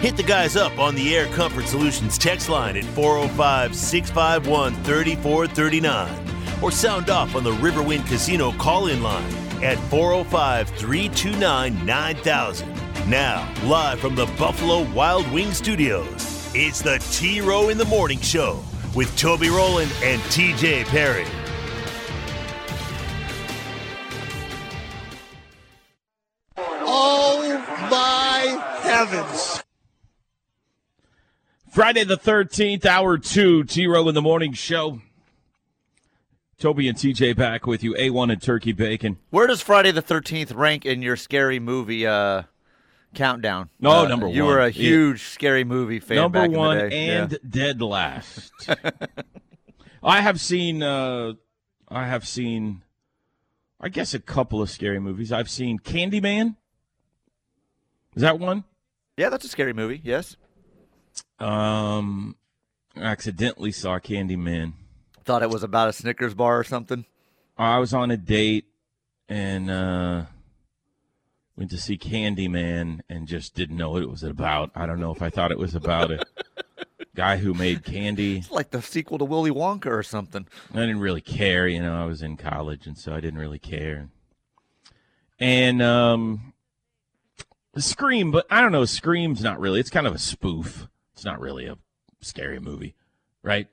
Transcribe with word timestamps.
Hit 0.00 0.16
the 0.16 0.22
guys 0.22 0.56
up 0.56 0.78
on 0.78 0.94
the 0.94 1.14
Air 1.14 1.26
Comfort 1.26 1.66
Solutions 1.66 2.16
text 2.16 2.48
line 2.48 2.74
at 2.74 2.84
405 2.84 3.76
651 3.76 4.72
3439 4.82 6.62
or 6.62 6.72
sound 6.72 7.10
off 7.10 7.36
on 7.36 7.44
the 7.44 7.52
Riverwind 7.52 8.06
Casino 8.06 8.50
call 8.52 8.86
in 8.86 9.02
line 9.02 9.30
at 9.62 9.76
405 9.90 10.70
329 10.70 11.84
9000. 11.84 13.10
Now, 13.10 13.46
live 13.64 14.00
from 14.00 14.14
the 14.14 14.24
Buffalo 14.38 14.90
Wild 14.94 15.30
Wing 15.30 15.52
Studios, 15.52 16.50
it's 16.54 16.80
the 16.80 16.96
T 17.10 17.42
Row 17.42 17.68
in 17.68 17.76
the 17.76 17.84
Morning 17.84 18.20
Show 18.20 18.64
with 18.94 19.14
Toby 19.18 19.50
Rowland 19.50 19.92
and 20.02 20.22
TJ 20.22 20.84
Perry. 20.86 21.26
Oh 26.56 27.58
my 27.90 28.80
heavens. 28.80 29.60
Friday 31.70 32.04
the 32.04 32.16
13th, 32.16 32.84
hour 32.84 33.16
two, 33.18 33.64
T 33.64 33.86
Row 33.86 34.08
in 34.08 34.14
the 34.14 34.22
Morning 34.22 34.52
Show. 34.52 35.00
Toby 36.58 36.88
and 36.88 36.98
TJ 36.98 37.36
back 37.36 37.66
with 37.66 37.82
you, 37.82 37.94
A1 37.94 38.32
and 38.32 38.42
Turkey 38.42 38.72
Bacon. 38.72 39.16
Where 39.30 39.46
does 39.46 39.62
Friday 39.62 39.92
the 39.92 40.02
13th 40.02 40.54
rank 40.54 40.84
in 40.84 41.00
your 41.00 41.16
scary 41.16 41.58
movie 41.58 42.06
uh, 42.06 42.42
countdown? 43.14 43.70
No, 43.78 43.90
Uh, 44.04 44.08
number 44.08 44.26
one. 44.26 44.34
You 44.34 44.44
were 44.44 44.58
a 44.60 44.66
Yeah. 44.66 44.70
huge 44.88 45.22
scary 45.22 45.64
movie 45.64 46.00
fan 46.00 46.16
Number 46.16 46.40
back 46.46 46.50
one 46.50 46.76
in 46.78 46.84
the 46.84 46.90
day. 46.90 47.08
and 47.08 47.32
Yeah. 47.32 47.38
dead 47.48 47.80
last. 47.80 48.52
I 50.02 50.20
have 50.20 50.38
seen, 50.40 50.82
uh, 50.82 51.34
I 51.88 52.04
have 52.06 52.26
seen, 52.28 52.82
I 53.80 53.88
guess, 53.88 54.12
a 54.12 54.20
couple 54.20 54.60
of 54.60 54.68
scary 54.68 54.98
movies. 55.00 55.32
I've 55.32 55.48
seen 55.50 55.78
Candyman. 55.78 56.56
Is 58.16 58.22
that 58.22 58.38
one? 58.38 58.64
Yeah, 59.16 59.30
that's 59.30 59.44
a 59.46 59.48
scary 59.48 59.72
movie, 59.72 60.00
yes. 60.04 60.36
Um, 61.40 62.36
I 62.96 63.02
accidentally 63.02 63.72
saw 63.72 63.98
Candyman. 63.98 64.74
Thought 65.24 65.42
it 65.42 65.50
was 65.50 65.62
about 65.62 65.88
a 65.88 65.92
Snickers 65.92 66.34
bar 66.34 66.58
or 66.58 66.64
something. 66.64 67.04
I 67.56 67.78
was 67.78 67.92
on 67.92 68.10
a 68.10 68.16
date 68.16 68.66
and 69.28 69.70
uh, 69.70 70.24
went 71.56 71.70
to 71.70 71.78
see 71.78 71.98
Candyman 71.98 73.00
and 73.08 73.28
just 73.28 73.54
didn't 73.54 73.76
know 73.76 73.90
what 73.90 74.02
it 74.02 74.10
was 74.10 74.22
about. 74.22 74.70
I 74.74 74.86
don't 74.86 75.00
know 75.00 75.12
if 75.12 75.22
I 75.22 75.30
thought 75.30 75.52
it 75.52 75.58
was 75.58 75.74
about 75.74 76.10
a 76.10 76.24
guy 77.14 77.36
who 77.36 77.54
made 77.54 77.84
candy. 77.84 78.38
It's 78.38 78.50
like 78.50 78.70
the 78.70 78.82
sequel 78.82 79.18
to 79.18 79.24
Willy 79.24 79.50
Wonka 79.50 79.86
or 79.86 80.02
something. 80.02 80.46
I 80.72 80.80
didn't 80.80 81.00
really 81.00 81.20
care, 81.20 81.68
you 81.68 81.80
know. 81.80 81.94
I 81.94 82.06
was 82.06 82.22
in 82.22 82.36
college, 82.36 82.86
and 82.86 82.96
so 82.96 83.12
I 83.12 83.20
didn't 83.20 83.38
really 83.38 83.58
care. 83.58 84.08
And 85.38 85.80
um, 85.80 86.52
Scream, 87.76 88.30
but 88.30 88.46
I 88.50 88.60
don't 88.60 88.72
know. 88.72 88.84
Scream's 88.84 89.42
not 89.42 89.60
really. 89.60 89.80
It's 89.80 89.90
kind 89.90 90.06
of 90.06 90.14
a 90.14 90.18
spoof. 90.18 90.88
It's 91.20 91.26
not 91.26 91.38
really 91.38 91.66
a 91.66 91.76
scary 92.22 92.58
movie, 92.60 92.94
right? 93.42 93.68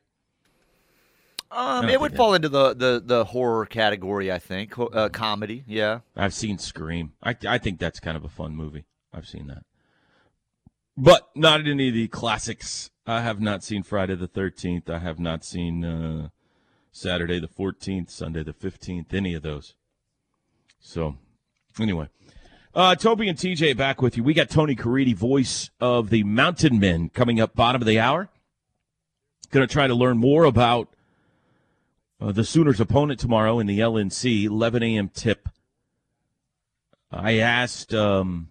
Um, 1.50 1.88
it 1.88 2.02
would 2.02 2.14
fall 2.14 2.34
into 2.34 2.50
the, 2.50 2.74
the, 2.74 3.02
the 3.02 3.24
horror 3.24 3.66
category, 3.66 4.30
I 4.30 4.38
think. 4.38 4.78
Uh, 4.78 5.08
comedy, 5.08 5.64
yeah. 5.66 6.00
I've 6.14 6.34
seen 6.34 6.58
Scream. 6.58 7.14
I 7.24 7.38
I 7.48 7.58
think 7.58 7.80
that's 7.80 8.02
kind 8.02 8.18
of 8.18 8.26
a 8.26 8.28
fun 8.28 8.54
movie. 8.54 8.84
I've 9.14 9.30
seen 9.30 9.48
that, 9.48 9.64
but 10.98 11.30
not 11.38 11.66
any 11.66 11.88
of 11.88 11.94
the 11.94 12.10
classics. 12.10 12.90
I 13.06 13.22
have 13.22 13.40
not 13.40 13.64
seen 13.64 13.82
Friday 13.82 14.16
the 14.16 14.28
Thirteenth. 14.28 14.90
I 14.90 15.00
have 15.00 15.18
not 15.18 15.46
seen 15.46 15.86
uh, 15.86 16.28
Saturday 16.92 17.40
the 17.40 17.48
Fourteenth, 17.48 18.10
Sunday 18.10 18.44
the 18.44 18.52
Fifteenth. 18.52 19.14
Any 19.14 19.36
of 19.36 19.42
those. 19.42 19.76
So, 20.82 21.16
anyway, 21.80 22.10
uh, 22.78 22.94
Toby 22.94 23.28
and 23.28 23.36
TJ 23.36 23.76
back 23.76 24.04
with 24.04 24.18
you. 24.18 24.24
We 24.24 24.36
got 24.36 24.52
Tony 24.52 24.76
Caridi, 24.76 25.16
voice 25.16 25.72
of 25.82 26.12
the 26.12 26.24
Mountain 26.24 26.80
Men, 26.80 27.10
coming 27.10 27.42
up 27.42 27.56
bottom 27.56 27.82
of 27.82 27.88
the 27.88 28.00
hour. 28.00 28.30
Going 29.50 29.68
to 29.68 29.72
try 29.72 29.88
to 29.88 29.96
learn 29.96 30.20
more 30.20 30.44
about 30.44 30.88
uh, 32.22 32.32
the 32.32 32.44
Sooners' 32.44 32.80
opponent 32.80 33.20
tomorrow 33.20 33.58
in 33.58 33.66
the 33.66 33.80
LNC, 33.80 34.44
11 34.44 34.84
a.m. 34.84 35.10
tip. 35.10 35.50
I 37.12 37.40
asked, 37.40 37.96
um, 37.96 38.50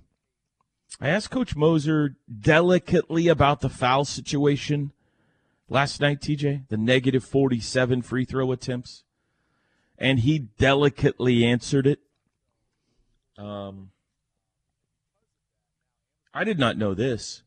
I 1.00 1.08
asked 1.08 1.30
Coach 1.30 1.54
Moser 1.54 2.16
delicately 2.40 3.28
about 3.28 3.60
the 3.60 3.68
foul 3.68 4.04
situation 4.04 4.90
last 5.68 6.00
night. 6.00 6.20
TJ, 6.20 6.66
the 6.66 6.76
negative 6.76 7.22
47 7.22 8.02
free 8.02 8.24
throw 8.24 8.50
attempts, 8.50 9.04
and 9.96 10.18
he 10.20 10.40
delicately 10.40 11.44
answered 11.44 11.86
it. 11.86 12.00
Um, 13.38 13.90
I 16.36 16.44
did 16.44 16.58
not 16.58 16.76
know 16.76 16.92
this. 16.94 17.42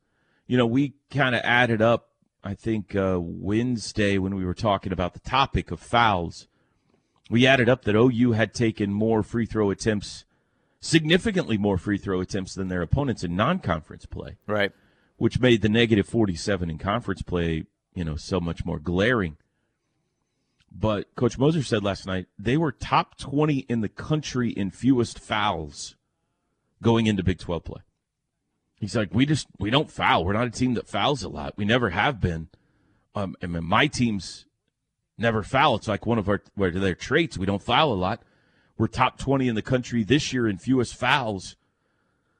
You 0.48 0.58
know, 0.58 0.66
we 0.66 0.96
kind 1.12 1.36
of 1.36 1.42
added 1.44 1.82
up 1.82 2.10
I 2.44 2.54
think 2.54 2.96
uh, 2.96 3.20
Wednesday 3.22 4.18
when 4.18 4.36
we 4.36 4.46
were 4.46 4.54
talking 4.54 4.94
about 4.94 5.14
the 5.14 5.20
topic 5.20 5.72
of 5.72 5.80
fouls, 5.80 6.48
we 7.30 7.46
added 7.46 7.68
up 7.68 7.84
that 7.84 7.96
OU 7.96 8.32
had 8.32 8.54
taken 8.54 8.94
more 8.94 9.24
free 9.24 9.46
throw 9.46 9.70
attempts, 9.72 10.24
significantly 10.80 11.58
more 11.58 11.78
free 11.78 11.98
throw 11.98 12.22
attempts 12.22 12.56
than 12.56 12.70
their 12.70 12.82
opponents 12.82 13.24
in 13.24 13.36
non-conference 13.36 14.06
play, 14.06 14.38
Right. 14.48 14.72
which 15.18 15.40
made 15.42 15.62
the 15.62 15.70
negative 15.70 16.08
47 16.08 16.70
in 16.70 16.78
conference 16.78 17.22
play, 17.22 17.66
you 17.94 18.06
know, 18.06 18.16
so 18.16 18.40
much 18.40 18.64
more 18.64 18.80
glaring. 18.80 19.36
But 20.72 21.14
Coach 21.16 21.38
Moser 21.38 21.64
said 21.64 21.84
last 21.84 22.06
night 22.06 22.28
they 22.38 22.56
were 22.56 22.72
top 22.72 23.18
20 23.18 23.60
in 23.68 23.82
the 23.82 23.90
country 23.90 24.52
in 24.52 24.72
fewest 24.72 25.20
fouls 25.20 25.96
going 26.82 27.06
into 27.06 27.22
Big 27.24 27.40
12 27.40 27.64
play. 27.66 27.82
He's 28.79 28.95
like, 28.95 29.13
we 29.13 29.25
just 29.25 29.47
we 29.59 29.69
don't 29.69 29.91
foul. 29.91 30.23
We're 30.23 30.34
not 30.34 30.47
a 30.47 30.51
team 30.51 30.73
that 30.75 30.88
fouls 30.88 31.22
a 31.22 31.29
lot. 31.29 31.53
We 31.57 31.66
never 31.66 31.90
have 31.90 32.22
been. 32.22 32.47
Um, 33.13 33.35
I 33.44 33.47
mean, 33.47 33.66
my 33.66 33.88
teams 33.88 34.45
never 35.17 35.44
foul. 35.44 35.75
It's 35.75 35.88
like 35.88 36.06
one 36.06 36.17
of 36.17 36.29
our 36.29 36.41
where 36.56 36.72
their 36.72 36.95
traits. 36.95 37.38
We 37.38 37.45
don't 37.45 37.62
foul 37.62 37.91
a 37.91 37.95
lot. 37.95 38.22
We're 38.78 38.88
top 38.88 39.17
twenty 39.17 39.50
in 39.50 39.56
the 39.56 39.62
country 39.62 40.03
this 40.03 40.31
year 40.31 40.47
in 40.47 40.57
fewest 40.57 40.95
fouls 40.95 41.57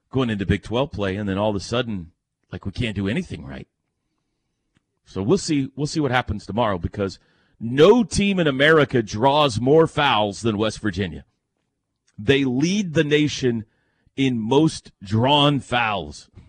going 0.09 0.29
into 0.29 0.45
Big 0.45 0.63
Twelve 0.63 0.91
play, 0.91 1.17
and 1.17 1.27
then 1.27 1.38
all 1.38 1.50
of 1.50 1.55
a 1.57 1.59
sudden, 1.59 2.11
like 2.53 2.66
we 2.66 2.71
can't 2.71 2.95
do 2.95 3.09
anything 3.09 3.45
right. 3.45 3.67
So 5.06 5.21
we'll 5.21 5.38
see. 5.38 5.71
We'll 5.75 5.88
see 5.88 6.00
what 6.00 6.11
happens 6.11 6.45
tomorrow 6.45 6.77
because 6.77 7.19
no 7.59 8.06
team 8.06 8.39
in 8.39 8.47
America 8.47 9.03
draws 9.03 9.59
more 9.59 9.88
fouls 9.88 10.41
than 10.41 10.57
West 10.57 10.79
Virginia. 10.79 11.25
They 12.17 12.45
lead 12.45 12.94
the 12.94 13.03
nation 13.03 13.66
in 14.16 14.40
most 14.40 14.92
drawn 15.03 15.59
fouls. 15.59 16.30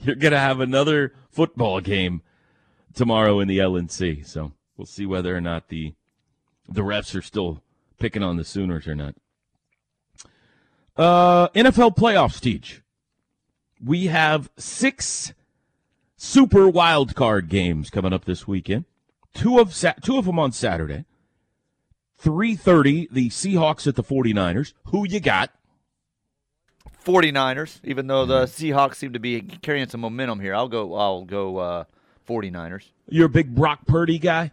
you're 0.00 0.16
going 0.16 0.32
to 0.32 0.38
have 0.38 0.60
another 0.60 1.14
football 1.30 1.80
game 1.80 2.22
tomorrow 2.94 3.40
in 3.40 3.48
the 3.48 3.58
LNC. 3.58 4.26
So 4.26 4.52
we'll 4.76 4.86
see 4.86 5.06
whether 5.06 5.36
or 5.36 5.40
not 5.40 5.68
the 5.68 5.94
the 6.68 6.80
refs 6.80 7.14
are 7.14 7.22
still 7.22 7.62
picking 7.98 8.22
on 8.22 8.36
the 8.36 8.44
Sooners 8.44 8.86
or 8.86 8.94
not. 8.94 9.14
Uh, 10.96 11.48
NFL 11.48 11.96
playoffs, 11.96 12.40
Teach. 12.40 12.80
We 13.84 14.06
have 14.06 14.50
six 14.56 15.34
super 16.16 16.68
wild 16.68 17.14
card 17.14 17.48
games 17.48 17.90
coming 17.90 18.12
up 18.12 18.24
this 18.24 18.48
weekend. 18.48 18.86
Two 19.34 19.58
of 19.58 19.74
Sa- 19.74 19.94
two 20.02 20.16
of 20.16 20.24
them 20.24 20.38
on 20.38 20.52
Saturday. 20.52 21.04
3:30 22.22 23.08
the 23.10 23.28
Seahawks 23.28 23.86
at 23.86 23.96
the 23.96 24.04
49ers. 24.04 24.72
Who 24.86 25.06
you 25.06 25.20
got? 25.20 25.50
49ers, 27.04 27.80
even 27.84 28.06
though 28.06 28.26
the 28.26 28.44
Mm-hmm. 28.44 28.64
Seahawks 28.76 28.96
seem 28.96 29.12
to 29.12 29.18
be 29.18 29.40
carrying 29.42 29.88
some 29.88 30.00
momentum 30.00 30.40
here. 30.40 30.54
I'll 30.54 30.68
go 30.68 30.94
I'll 30.94 31.24
go 31.24 31.58
uh, 31.58 31.84
49ers. 32.28 32.84
You're 33.08 33.26
a 33.26 33.30
big 33.30 33.54
Brock 33.54 33.86
Purdy 33.86 34.18
guy. 34.18 34.52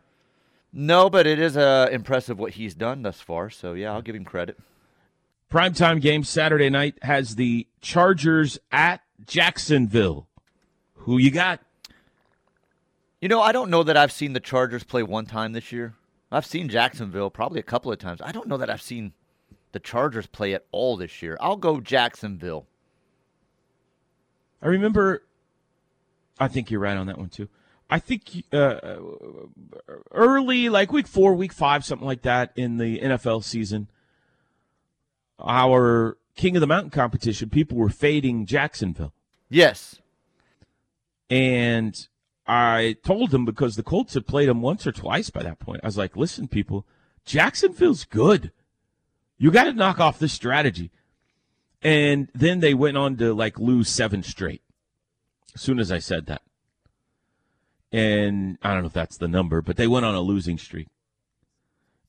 No, 0.73 1.09
but 1.09 1.27
it 1.27 1.39
is 1.39 1.57
uh, 1.57 1.89
impressive 1.91 2.39
what 2.39 2.53
he's 2.53 2.73
done 2.73 3.01
thus 3.01 3.19
far. 3.19 3.49
So 3.49 3.73
yeah, 3.73 3.91
I'll 3.93 4.01
give 4.01 4.15
him 4.15 4.25
credit. 4.25 4.57
Primetime 5.51 5.99
game 6.01 6.23
Saturday 6.23 6.69
night 6.69 6.95
has 7.01 7.35
the 7.35 7.67
Chargers 7.81 8.57
at 8.71 9.01
Jacksonville. 9.25 10.27
Who 10.95 11.17
you 11.17 11.29
got? 11.31 11.59
You 13.19 13.27
know, 13.27 13.41
I 13.41 13.51
don't 13.51 13.69
know 13.69 13.83
that 13.83 13.97
I've 13.97 14.11
seen 14.11 14.33
the 14.33 14.39
Chargers 14.39 14.83
play 14.83 15.03
one 15.03 15.25
time 15.25 15.51
this 15.51 15.71
year. 15.71 15.95
I've 16.31 16.45
seen 16.45 16.69
Jacksonville 16.69 17.29
probably 17.29 17.59
a 17.59 17.63
couple 17.63 17.91
of 17.91 17.99
times. 17.99 18.21
I 18.21 18.31
don't 18.31 18.47
know 18.47 18.57
that 18.57 18.69
I've 18.69 18.81
seen 18.81 19.11
the 19.71 19.79
Chargers 19.79 20.27
play 20.27 20.53
at 20.53 20.65
all 20.71 20.97
this 20.97 21.21
year. 21.21 21.37
I'll 21.39 21.57
go 21.57 21.79
Jacksonville. 21.79 22.67
I 24.61 24.67
remember. 24.67 25.23
I 26.39 26.47
think 26.47 26.71
you're 26.71 26.79
right 26.79 26.97
on 26.97 27.07
that 27.07 27.17
one 27.17 27.29
too. 27.29 27.49
I 27.89 27.99
think 27.99 28.45
uh, 28.53 28.79
early, 30.11 30.69
like 30.69 30.93
week 30.93 31.07
four, 31.07 31.33
week 31.33 31.51
five, 31.51 31.83
something 31.83 32.07
like 32.07 32.21
that 32.21 32.53
in 32.55 32.77
the 32.77 32.99
NFL 32.99 33.43
season, 33.43 33.89
our 35.39 36.17
King 36.35 36.55
of 36.55 36.61
the 36.61 36.67
Mountain 36.67 36.91
competition, 36.91 37.49
people 37.49 37.77
were 37.77 37.89
fading 37.89 38.45
Jacksonville. 38.45 39.13
Yes. 39.49 39.99
And 41.29 42.07
I 42.47 42.95
told 43.03 43.31
them 43.31 43.43
because 43.43 43.75
the 43.75 43.83
Colts 43.83 44.13
had 44.13 44.25
played 44.25 44.47
them 44.47 44.61
once 44.61 44.87
or 44.87 44.93
twice 44.93 45.29
by 45.29 45.43
that 45.43 45.59
point. 45.59 45.81
I 45.83 45.87
was 45.87 45.97
like, 45.97 46.15
listen, 46.15 46.47
people, 46.47 46.85
Jacksonville's 47.25 48.05
good. 48.05 48.51
You 49.41 49.49
got 49.49 49.63
to 49.63 49.73
knock 49.73 49.99
off 49.99 50.19
this 50.19 50.33
strategy. 50.33 50.91
And 51.81 52.29
then 52.35 52.59
they 52.59 52.75
went 52.75 52.95
on 52.95 53.17
to 53.17 53.33
like 53.33 53.57
lose 53.57 53.89
seven 53.89 54.21
straight 54.21 54.61
as 55.55 55.61
soon 55.61 55.79
as 55.79 55.91
I 55.91 55.97
said 55.97 56.27
that. 56.27 56.43
And 57.91 58.59
I 58.61 58.71
don't 58.71 58.81
know 58.81 58.87
if 58.87 58.93
that's 58.93 59.17
the 59.17 59.27
number, 59.27 59.63
but 59.63 59.77
they 59.77 59.87
went 59.87 60.05
on 60.05 60.13
a 60.13 60.21
losing 60.21 60.59
streak. 60.59 60.89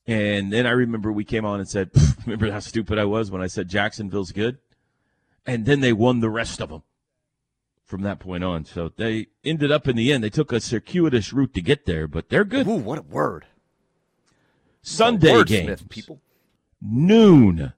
And 0.05 0.53
then 0.53 0.67
I 0.67 0.71
remember 0.71 1.11
we 1.11 1.25
came 1.25 1.43
on 1.43 1.59
and 1.59 1.67
said, 1.67 1.89
remember 2.27 2.51
how 2.51 2.59
stupid 2.59 2.99
I 2.99 3.05
was 3.05 3.31
when 3.31 3.41
I 3.41 3.47
said 3.47 3.67
Jacksonville's 3.67 4.31
good? 4.31 4.59
And 5.43 5.65
then 5.65 5.79
they 5.79 5.91
won 5.91 6.19
the 6.19 6.29
rest 6.29 6.61
of 6.61 6.69
them 6.69 6.83
from 7.83 8.03
that 8.03 8.19
point 8.19 8.43
on. 8.43 8.63
So 8.63 8.91
they 8.95 9.29
ended 9.43 9.71
up 9.71 9.87
in 9.87 9.95
the 9.95 10.13
end. 10.13 10.23
They 10.23 10.29
took 10.29 10.51
a 10.51 10.59
circuitous 10.59 11.33
route 11.33 11.55
to 11.55 11.61
get 11.61 11.87
there, 11.87 12.07
but 12.07 12.29
they're 12.29 12.45
good. 12.45 12.67
Ooh, 12.67 12.75
what 12.75 12.99
a 12.99 13.01
word. 13.01 13.47
Sunday 14.83 15.43
games. 15.45 15.65
Smith, 15.65 15.89
people. 15.89 16.21
Noon. 16.85 17.73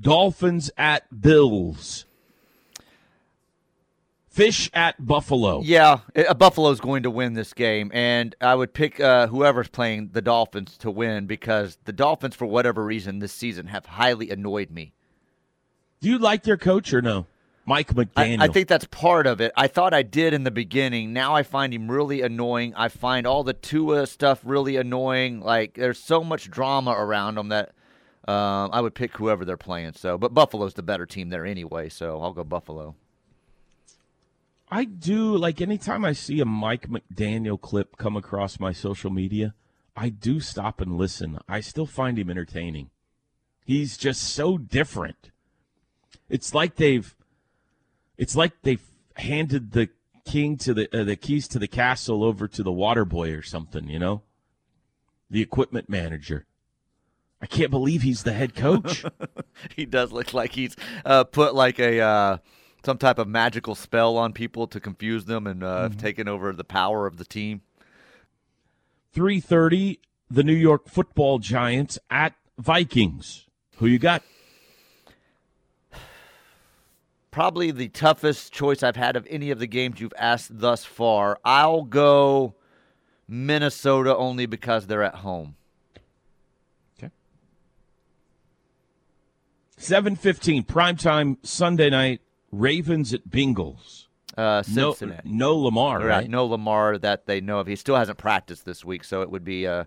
Dolphins 0.00 0.70
at 0.76 1.20
Bills. 1.20 2.06
Fish 4.28 4.70
at 4.72 5.04
Buffalo. 5.04 5.60
Yeah, 5.62 5.98
uh, 6.16 6.32
Buffalo's 6.32 6.80
going 6.80 7.02
to 7.02 7.10
win 7.10 7.34
this 7.34 7.52
game, 7.52 7.90
and 7.92 8.34
I 8.40 8.54
would 8.54 8.72
pick 8.72 8.98
uh, 8.98 9.26
whoever's 9.26 9.68
playing 9.68 10.10
the 10.12 10.22
Dolphins 10.22 10.78
to 10.78 10.90
win 10.90 11.26
because 11.26 11.76
the 11.84 11.92
Dolphins, 11.92 12.34
for 12.34 12.46
whatever 12.46 12.82
reason, 12.82 13.18
this 13.18 13.32
season 13.32 13.66
have 13.66 13.84
highly 13.84 14.30
annoyed 14.30 14.70
me. 14.70 14.94
Do 16.00 16.08
you 16.08 16.18
like 16.18 16.44
their 16.44 16.56
coach 16.56 16.94
or 16.94 17.02
no? 17.02 17.26
Mike 17.66 17.90
I, 17.90 18.04
McDaniel. 18.04 18.40
I 18.40 18.48
think 18.48 18.68
that's 18.68 18.86
part 18.86 19.26
of 19.26 19.40
it. 19.40 19.52
I 19.54 19.66
thought 19.66 19.92
I 19.92 20.02
did 20.02 20.32
in 20.32 20.44
the 20.44 20.50
beginning. 20.50 21.12
Now 21.12 21.34
I 21.34 21.42
find 21.42 21.72
him 21.74 21.90
really 21.90 22.22
annoying. 22.22 22.72
I 22.74 22.88
find 22.88 23.26
all 23.26 23.44
the 23.44 23.52
Tua 23.52 24.06
stuff 24.06 24.40
really 24.44 24.76
annoying. 24.76 25.40
Like 25.40 25.74
there's 25.74 25.98
so 25.98 26.24
much 26.24 26.50
drama 26.50 26.92
around 26.92 27.34
them 27.34 27.48
that 27.50 27.72
um, 28.28 28.70
I 28.72 28.80
would 28.80 28.94
pick 28.94 29.16
whoever 29.16 29.44
they're 29.44 29.56
playing. 29.56 29.94
So, 29.94 30.16
but 30.16 30.34
Buffalo's 30.34 30.74
the 30.74 30.82
better 30.82 31.06
team 31.06 31.30
there 31.30 31.44
anyway. 31.44 31.88
So 31.88 32.20
I'll 32.20 32.32
go 32.32 32.44
Buffalo. 32.44 32.94
I 34.70 34.84
do 34.84 35.36
like 35.36 35.60
anytime 35.60 36.04
I 36.04 36.12
see 36.12 36.40
a 36.40 36.46
Mike 36.46 36.88
McDaniel 36.88 37.60
clip 37.60 37.98
come 37.98 38.16
across 38.16 38.58
my 38.58 38.72
social 38.72 39.10
media, 39.10 39.54
I 39.94 40.08
do 40.08 40.40
stop 40.40 40.80
and 40.80 40.96
listen. 40.96 41.38
I 41.48 41.60
still 41.60 41.84
find 41.84 42.18
him 42.18 42.30
entertaining. 42.30 42.90
He's 43.64 43.98
just 43.98 44.22
so 44.22 44.56
different. 44.56 45.30
It's 46.28 46.54
like 46.54 46.76
they've 46.76 47.14
it's 48.16 48.34
like 48.34 48.62
they've 48.62 48.82
handed 49.16 49.72
the 49.72 49.90
king 50.24 50.56
to 50.58 50.72
the 50.72 50.88
uh, 50.98 51.04
the 51.04 51.16
keys 51.16 51.48
to 51.48 51.58
the 51.58 51.68
castle 51.68 52.24
over 52.24 52.48
to 52.48 52.62
the 52.62 52.72
water 52.72 53.04
boy 53.04 53.32
or 53.32 53.42
something, 53.42 53.88
you 53.88 53.98
know? 53.98 54.22
The 55.28 55.42
equipment 55.42 55.88
manager. 55.88 56.46
I 57.42 57.46
can't 57.46 57.70
believe 57.72 58.02
he's 58.02 58.22
the 58.22 58.32
head 58.32 58.54
coach. 58.54 59.04
he 59.76 59.84
does 59.84 60.12
look 60.12 60.32
like 60.32 60.52
he's 60.52 60.76
uh, 61.04 61.24
put 61.24 61.56
like 61.56 61.80
a 61.80 62.00
uh, 62.00 62.38
some 62.84 62.98
type 62.98 63.18
of 63.18 63.26
magical 63.26 63.74
spell 63.74 64.16
on 64.16 64.32
people 64.32 64.68
to 64.68 64.78
confuse 64.78 65.24
them 65.24 65.48
and 65.48 65.64
uh, 65.64 65.82
have 65.82 65.96
taken 65.96 66.28
over 66.28 66.52
the 66.52 66.64
power 66.64 67.06
of 67.06 67.16
the 67.16 67.24
team. 67.24 67.62
3:30 69.14 69.98
the 70.30 70.44
New 70.44 70.54
York 70.54 70.88
Football 70.88 71.40
Giants 71.40 71.98
at 72.10 72.34
Vikings. 72.56 73.46
Who 73.76 73.86
you 73.86 73.98
got? 73.98 74.22
Probably 77.32 77.72
the 77.72 77.88
toughest 77.88 78.52
choice 78.52 78.82
I've 78.82 78.96
had 78.96 79.16
of 79.16 79.26
any 79.28 79.50
of 79.50 79.58
the 79.58 79.66
games 79.66 80.00
you've 80.00 80.14
asked 80.16 80.58
thus 80.58 80.84
far. 80.84 81.38
I'll 81.44 81.82
go 81.82 82.54
Minnesota 83.28 84.16
only 84.16 84.46
because 84.46 84.86
they're 84.86 85.02
at 85.02 85.16
home. 85.16 85.56
7:15 89.82 90.64
primetime 90.64 91.36
Sunday 91.44 91.90
night 91.90 92.20
Ravens 92.50 93.12
at 93.12 93.28
Bengals. 93.28 94.06
Uh, 94.36 94.62
No, 94.72 94.92
Cincinnati. 94.92 95.28
no 95.28 95.56
Lamar, 95.56 95.98
Right. 95.98 96.06
right? 96.08 96.30
No 96.30 96.46
Lamar 96.46 96.96
that 96.98 97.26
they 97.26 97.40
know 97.40 97.58
of. 97.58 97.66
He 97.66 97.76
still 97.76 97.96
hasn't 97.96 98.16
practiced 98.18 98.64
this 98.64 98.84
week, 98.84 99.04
so 99.04 99.20
it 99.22 99.30
would 99.30 99.44
be 99.44 99.64
a, 99.66 99.86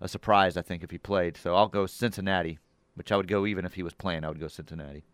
a 0.00 0.08
surprise, 0.08 0.56
I 0.56 0.62
think, 0.62 0.82
if 0.82 0.90
he 0.90 0.98
played. 0.98 1.36
So 1.36 1.54
I'll 1.54 1.68
go 1.68 1.84
Cincinnati, 1.86 2.58
which 2.94 3.12
I 3.12 3.16
would 3.16 3.28
go 3.28 3.44
even 3.46 3.64
if 3.66 3.74
he 3.74 3.82
was 3.82 3.92
playing. 3.92 4.24
I 4.24 4.28
would 4.28 4.40
go 4.40 4.48
Cincinnati. 4.48 5.04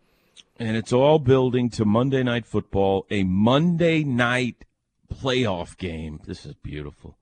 And 0.59 0.77
it's 0.77 0.93
all 0.93 1.19
building 1.19 1.71
to 1.71 1.85
Monday 1.85 2.23
night 2.23 2.47
football, 2.47 3.07
a 3.11 3.25
Monday 3.25 4.05
night 4.05 4.65
playoff 5.13 5.77
game. 5.77 6.21
This 6.25 6.47
is 6.47 6.55
beautiful. 6.55 7.17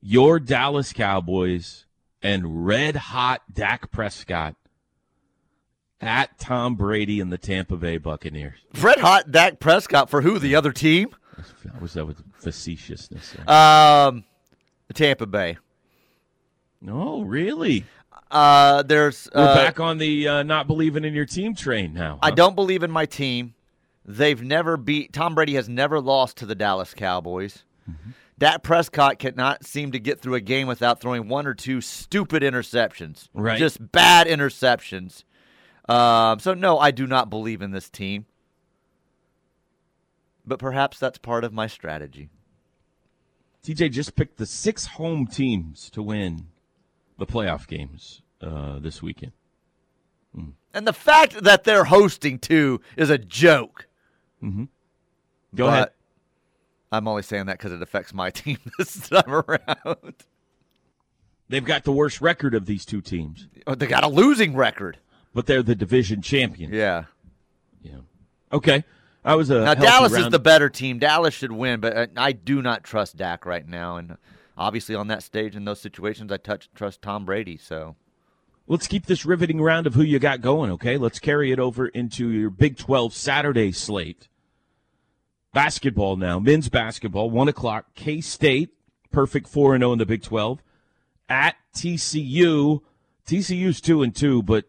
Your 0.00 0.38
Dallas 0.38 0.92
Cowboys 0.92 1.86
and 2.22 2.64
red 2.66 2.94
hot 2.96 3.42
Dak 3.52 3.90
Prescott 3.90 4.54
at 6.00 6.38
Tom 6.38 6.74
Brady 6.74 7.20
and 7.20 7.32
the 7.32 7.38
Tampa 7.38 7.76
Bay 7.76 7.98
Buccaneers. 7.98 8.58
Fred 8.74 8.98
hot 8.98 9.30
Dak 9.30 9.58
Prescott 9.58 10.10
for 10.10 10.22
who? 10.22 10.38
The 10.38 10.54
other 10.54 10.72
team? 10.72 11.14
I 11.74 11.78
was 11.80 11.94
that 11.94 12.06
with 12.06 12.22
facetiousness 12.40 13.32
there. 13.32 13.50
Um, 13.50 14.24
Tampa 14.94 15.26
Bay. 15.26 15.58
oh, 16.88 17.22
really? 17.22 17.84
Uh, 18.30 18.82
there's. 18.82 19.28
We're 19.34 19.42
uh, 19.42 19.54
back 19.54 19.80
on 19.80 19.98
the 19.98 20.28
uh, 20.28 20.42
not 20.42 20.66
believing 20.66 21.04
in 21.04 21.14
your 21.14 21.26
team 21.26 21.54
train 21.54 21.92
now. 21.92 22.18
I 22.22 22.30
don't 22.30 22.54
believe 22.56 22.82
in 22.82 22.90
my 22.90 23.06
team. 23.06 23.54
They've 24.04 24.40
never 24.40 24.76
beat. 24.76 25.12
Tom 25.12 25.34
Brady 25.34 25.54
has 25.54 25.68
never 25.68 26.00
lost 26.00 26.36
to 26.38 26.46
the 26.46 26.54
Dallas 26.54 26.94
Cowboys. 26.94 27.64
Mm-hmm. 27.90 28.10
Dak 28.38 28.62
Prescott 28.62 29.18
cannot 29.18 29.64
seem 29.64 29.92
to 29.92 29.98
get 29.98 30.20
through 30.20 30.34
a 30.34 30.40
game 30.40 30.66
without 30.66 31.00
throwing 31.00 31.28
one 31.28 31.46
or 31.46 31.54
two 31.54 31.80
stupid 31.80 32.42
interceptions. 32.42 33.28
Right. 33.32 33.58
Just 33.58 33.92
bad 33.92 34.26
interceptions. 34.26 35.24
Um, 35.88 36.38
so, 36.40 36.54
no, 36.54 36.78
I 36.78 36.90
do 36.90 37.06
not 37.06 37.30
believe 37.30 37.62
in 37.62 37.70
this 37.70 37.88
team. 37.88 38.26
But 40.46 40.58
perhaps 40.58 40.98
that's 40.98 41.18
part 41.18 41.44
of 41.44 41.52
my 41.52 41.66
strategy. 41.66 42.28
TJ 43.64 43.90
just 43.90 44.14
picked 44.14 44.36
the 44.36 44.46
six 44.46 44.86
home 44.86 45.26
teams 45.26 45.90
to 45.90 46.02
win 46.02 46.46
the 47.18 47.26
playoff 47.26 47.66
games 47.66 48.22
uh, 48.40 48.78
this 48.78 49.02
weekend. 49.02 49.32
And 50.74 50.86
the 50.86 50.92
fact 50.92 51.42
that 51.42 51.64
they're 51.64 51.84
hosting 51.84 52.38
too 52.38 52.80
is 52.96 53.08
a 53.08 53.16
joke. 53.16 53.86
Go 55.54 55.64
but 55.64 55.72
ahead. 55.72 55.88
I'm 56.92 57.08
only 57.08 57.22
saying 57.22 57.46
that 57.46 57.58
because 57.58 57.72
it 57.72 57.80
affects 57.80 58.12
my 58.12 58.30
team 58.30 58.58
this 58.78 59.08
time 59.08 59.32
around. 59.32 60.14
They've 61.48 61.64
got 61.64 61.84
the 61.84 61.92
worst 61.92 62.20
record 62.20 62.54
of 62.54 62.66
these 62.66 62.84
two 62.84 63.00
teams, 63.00 63.48
they 63.66 63.86
got 63.86 64.04
a 64.04 64.08
losing 64.08 64.54
record. 64.54 64.98
But 65.36 65.46
they're 65.46 65.62
the 65.62 65.74
division 65.74 66.22
champion. 66.22 66.72
Yeah. 66.72 67.04
Yeah. 67.82 67.98
Okay. 68.50 68.84
I 69.22 69.34
was 69.34 69.50
a 69.50 69.60
Now 69.60 69.64
healthy 69.66 69.82
Dallas 69.82 70.12
is 70.14 70.28
the 70.30 70.38
better 70.38 70.70
team. 70.70 70.98
Dallas 70.98 71.34
should 71.34 71.52
win, 71.52 71.80
but 71.80 71.96
uh, 71.96 72.06
I 72.16 72.32
do 72.32 72.62
not 72.62 72.84
trust 72.84 73.16
Dak 73.16 73.44
right 73.44 73.68
now. 73.68 73.96
And 73.98 74.16
obviously, 74.56 74.94
on 74.94 75.08
that 75.08 75.22
stage 75.22 75.54
in 75.54 75.66
those 75.66 75.80
situations, 75.80 76.32
I 76.32 76.38
touch, 76.38 76.70
trust 76.74 77.02
Tom 77.02 77.26
Brady. 77.26 77.58
So 77.58 77.96
Let's 78.66 78.88
keep 78.88 79.06
this 79.06 79.26
riveting 79.26 79.60
round 79.60 79.86
of 79.86 79.94
who 79.94 80.02
you 80.02 80.18
got 80.18 80.40
going, 80.40 80.72
okay? 80.72 80.96
Let's 80.96 81.20
carry 81.20 81.52
it 81.52 81.60
over 81.60 81.86
into 81.86 82.30
your 82.30 82.50
Big 82.50 82.76
12 82.76 83.12
Saturday 83.12 83.70
slate. 83.70 84.28
Basketball 85.52 86.16
now, 86.16 86.40
men's 86.40 86.68
basketball, 86.68 87.30
1 87.30 87.48
o'clock. 87.48 87.94
K 87.94 88.20
State, 88.20 88.70
perfect 89.12 89.48
4 89.48 89.74
and 89.74 89.82
0 89.82 89.92
in 89.92 89.98
the 89.98 90.06
Big 90.06 90.22
12. 90.22 90.62
At 91.28 91.56
TCU, 91.76 92.80
TCU's 93.28 93.80
2 93.80 94.02
and 94.02 94.14
2, 94.14 94.42
but 94.42 94.64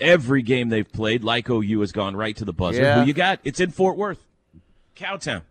every 0.00 0.42
game 0.42 0.68
they've 0.68 0.90
played, 0.90 1.22
like 1.24 1.48
OU, 1.48 1.80
has 1.80 1.92
gone 1.92 2.16
right 2.16 2.36
to 2.36 2.44
the 2.44 2.52
buzzer. 2.52 2.82
Yeah. 2.82 3.00
Who 3.00 3.06
you 3.06 3.12
got? 3.12 3.40
It's 3.44 3.60
in 3.60 3.70
Fort 3.70 3.96
Worth, 3.96 4.24
Cowtown. 4.96 5.42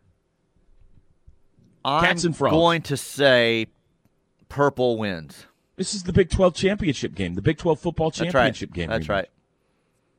I'm 1.85 2.03
Cats 2.03 2.23
and 2.25 2.35
frogs. 2.35 2.51
going 2.53 2.81
to 2.83 2.97
say 2.97 3.67
purple 4.49 4.97
wins. 4.97 5.45
This 5.77 5.93
is 5.93 6.03
the 6.03 6.11
Big 6.11 6.29
12 6.29 6.53
championship 6.55 7.15
game, 7.15 7.35
the 7.35 7.41
Big 7.41 7.57
12 7.57 7.79
football 7.79 8.09
That's 8.09 8.19
right. 8.21 8.31
championship 8.31 8.73
game. 8.73 8.89
That's 8.89 9.07
remember. 9.07 9.13
right. 9.13 9.29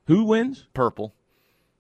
Who 0.07 0.25
wins? 0.25 0.67
Purple. 0.73 1.15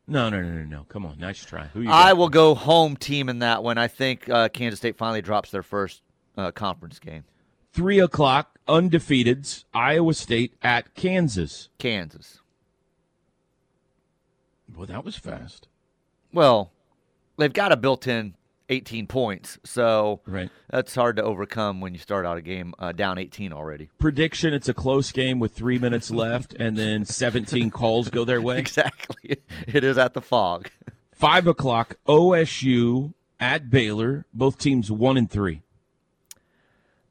No, 0.06 0.28
no, 0.28 0.42
no, 0.42 0.48
no, 0.50 0.64
no. 0.64 0.86
Come 0.88 1.06
on, 1.06 1.18
nice 1.18 1.42
try. 1.44 1.66
Who 1.72 1.82
you 1.82 1.90
I 1.90 2.12
will 2.12 2.28
go 2.28 2.54
home 2.54 2.96
team 2.96 3.28
in 3.28 3.38
that 3.38 3.62
one. 3.62 3.78
I 3.78 3.88
think 3.88 4.28
uh, 4.28 4.48
Kansas 4.48 4.80
State 4.80 4.96
finally 4.96 5.22
drops 5.22 5.50
their 5.50 5.62
first 5.62 6.02
uh, 6.36 6.50
conference 6.50 6.98
game. 6.98 7.24
Three 7.72 8.00
o'clock, 8.00 8.58
undefeateds, 8.68 9.64
Iowa 9.72 10.12
State 10.14 10.54
at 10.62 10.94
Kansas. 10.94 11.68
Kansas. 11.78 12.39
Well, 14.76 14.86
that 14.86 15.04
was 15.04 15.16
fast. 15.16 15.68
Well, 16.32 16.72
they've 17.36 17.52
got 17.52 17.72
a 17.72 17.76
built-in 17.76 18.34
18 18.68 19.06
points. 19.08 19.58
So 19.64 20.20
Right. 20.26 20.48
that's 20.70 20.94
hard 20.94 21.16
to 21.16 21.22
overcome 21.24 21.80
when 21.80 21.92
you 21.92 21.98
start 22.00 22.24
out 22.24 22.38
a 22.38 22.42
game 22.42 22.72
uh, 22.78 22.92
down 22.92 23.18
18 23.18 23.52
already. 23.52 23.90
Prediction: 23.98 24.54
It's 24.54 24.68
a 24.68 24.74
close 24.74 25.10
game 25.12 25.38
with 25.40 25.52
three 25.52 25.78
minutes 25.78 26.10
left, 26.12 26.54
and 26.54 26.76
then 26.76 27.04
17 27.04 27.70
calls 27.72 28.08
go 28.10 28.24
their 28.24 28.40
way. 28.40 28.58
Exactly. 28.58 29.38
It 29.66 29.84
is 29.84 29.98
at 29.98 30.14
the 30.14 30.20
fog. 30.22 30.70
Five 31.12 31.46
o'clock. 31.46 31.96
OSU 32.06 33.12
at 33.38 33.70
Baylor. 33.70 34.24
Both 34.32 34.58
teams 34.58 34.90
one 34.90 35.16
and 35.16 35.30
three. 35.30 35.62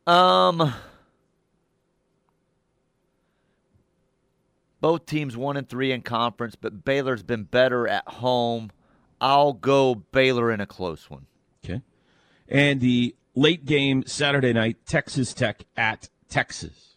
Um, 0.07 0.73
both 4.81 5.05
teams 5.05 5.36
one 5.36 5.57
and 5.57 5.67
three 5.67 5.91
in 5.91 6.01
conference, 6.01 6.55
but 6.55 6.83
Baylor's 6.83 7.24
been 7.24 7.43
better 7.43 7.88
at 7.88 8.07
home. 8.07 8.71
I'll 9.21 9.53
go 9.53 9.95
Baylor 9.95 10.51
in 10.51 10.62
a 10.62 10.65
close 10.65 11.09
one. 11.09 11.25
Okay. 11.63 11.81
And 12.48 12.79
the 12.79 13.15
late 13.36 13.65
game 13.65 14.03
Saturday 14.05 14.53
night, 14.53 14.77
Texas 14.86 15.33
Tech 15.33 15.65
at 15.75 16.09
Texas. 16.29 16.95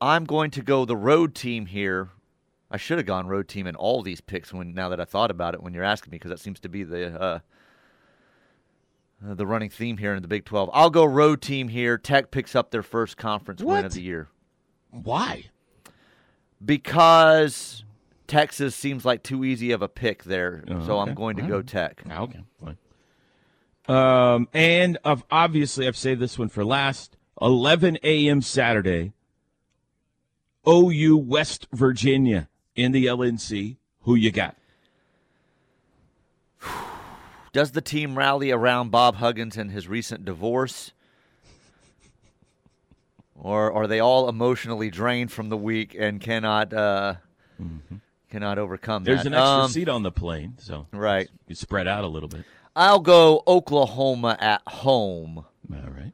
I'm 0.00 0.24
going 0.24 0.50
to 0.52 0.62
go 0.62 0.84
the 0.84 0.96
road 0.96 1.34
team 1.34 1.66
here. 1.66 2.10
I 2.70 2.76
should 2.76 2.98
have 2.98 3.06
gone 3.06 3.28
road 3.28 3.48
team 3.48 3.66
in 3.66 3.76
all 3.76 4.02
these 4.02 4.20
picks 4.20 4.52
when 4.52 4.74
now 4.74 4.88
that 4.88 5.00
I 5.00 5.04
thought 5.04 5.30
about 5.30 5.54
it 5.54 5.62
when 5.62 5.74
you're 5.74 5.84
asking 5.84 6.10
me 6.10 6.16
because 6.16 6.30
that 6.30 6.40
seems 6.40 6.58
to 6.60 6.68
be 6.68 6.82
the 6.82 7.20
uh, 7.20 7.38
the 9.22 9.46
running 9.46 9.70
theme 9.70 9.96
here 9.96 10.14
in 10.14 10.22
the 10.22 10.28
Big 10.28 10.44
12. 10.44 10.70
I'll 10.72 10.90
go 10.90 11.04
road 11.04 11.40
team 11.40 11.68
here. 11.68 11.96
Tech 11.96 12.30
picks 12.30 12.54
up 12.56 12.70
their 12.70 12.82
first 12.82 13.16
conference 13.16 13.62
win 13.62 13.84
of 13.84 13.94
the 13.94 14.02
year 14.02 14.28
Why? 14.90 15.46
Because 16.64 17.84
Texas 18.26 18.74
seems 18.74 19.04
like 19.04 19.22
too 19.22 19.44
easy 19.44 19.70
of 19.72 19.82
a 19.82 19.88
pick 19.88 20.24
there. 20.24 20.64
Oh, 20.68 20.86
so 20.86 20.98
okay. 20.98 21.10
I'm 21.10 21.14
going 21.14 21.36
to 21.36 21.42
All 21.42 21.48
go 21.48 21.56
right. 21.58 21.66
Tech. 21.66 22.02
Ah, 22.10 22.22
Okay, 22.22 22.40
fine. 22.62 22.76
Um, 23.86 24.48
and 24.54 24.96
of 25.04 25.24
obviously, 25.30 25.86
I've 25.86 25.96
saved 25.96 26.20
this 26.20 26.38
one 26.38 26.48
for 26.48 26.64
last. 26.64 27.16
11 27.42 27.98
a.m. 28.02 28.40
Saturday. 28.40 29.12
OU 30.66 31.18
West 31.18 31.66
Virginia 31.72 32.48
in 32.74 32.92
the 32.92 33.04
LNC. 33.06 33.76
Who 34.02 34.14
you 34.14 34.30
got? 34.30 34.56
Does 37.52 37.72
the 37.72 37.82
team 37.82 38.16
rally 38.16 38.50
around 38.50 38.90
Bob 38.90 39.16
Huggins 39.16 39.58
and 39.58 39.70
his 39.70 39.86
recent 39.86 40.24
divorce? 40.24 40.92
Or 43.36 43.72
are 43.72 43.86
they 43.86 44.00
all 44.00 44.28
emotionally 44.28 44.90
drained 44.90 45.32
from 45.32 45.48
the 45.48 45.56
week 45.56 45.94
and 45.98 46.20
cannot 46.20 46.72
uh, 46.72 47.14
cannot 48.30 48.58
overcome 48.58 49.02
Mm-hmm. 49.02 49.04
There's 49.04 49.24
that? 49.24 49.26
an 49.28 49.34
extra 49.34 49.62
Um, 49.64 49.70
seat 49.70 49.88
on 49.88 50.02
the 50.02 50.12
plane, 50.12 50.54
so 50.58 50.86
Right. 50.92 51.28
you 51.48 51.54
spread 51.54 51.86
out 51.88 52.04
a 52.04 52.08
little 52.08 52.28
bit. 52.28 52.44
I'll 52.76 53.00
go 53.00 53.42
Oklahoma 53.46 54.36
at 54.40 54.62
home 54.66 55.38
All 55.38 55.90
right. 55.90 56.12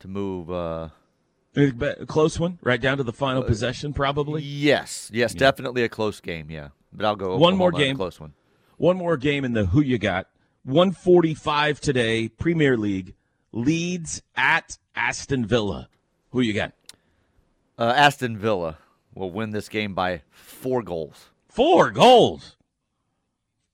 to 0.00 0.08
move. 0.08 0.50
Uh, 0.50 0.88
A 1.56 2.06
close 2.06 2.38
one, 2.40 2.58
right 2.62 2.80
down 2.80 2.96
to 2.98 3.02
the 3.04 3.12
final 3.12 3.42
possession, 3.42 3.92
probably. 3.92 4.42
yes, 4.42 5.10
yes, 5.12 5.34
definitely 5.34 5.82
a 5.82 5.88
close 5.88 6.20
game. 6.20 6.50
Yeah, 6.50 6.68
but 6.92 7.04
I'll 7.04 7.16
go 7.16 7.36
One 7.36 7.56
more 7.56 7.68
Oklahoma 7.68 7.84
game. 7.88 7.96
close 7.96 8.20
one. 8.20 8.34
One 8.76 8.96
more 8.96 9.16
game 9.16 9.44
in 9.44 9.52
the 9.52 9.66
who 9.66 9.80
you 9.82 9.98
got. 9.98 10.26
145 10.64 11.80
today, 11.80 12.28
Premier 12.28 12.76
League. 12.76 13.14
Leeds 13.52 14.22
at 14.36 14.78
Aston 14.94 15.44
Villa. 15.44 15.88
Who 16.30 16.40
you 16.40 16.52
got? 16.52 16.72
Uh, 17.78 17.92
Aston 17.96 18.36
Villa 18.38 18.78
will 19.14 19.30
win 19.30 19.50
this 19.50 19.68
game 19.68 19.94
by 19.94 20.22
four 20.30 20.82
goals. 20.82 21.26
Four 21.48 21.90
goals. 21.90 22.56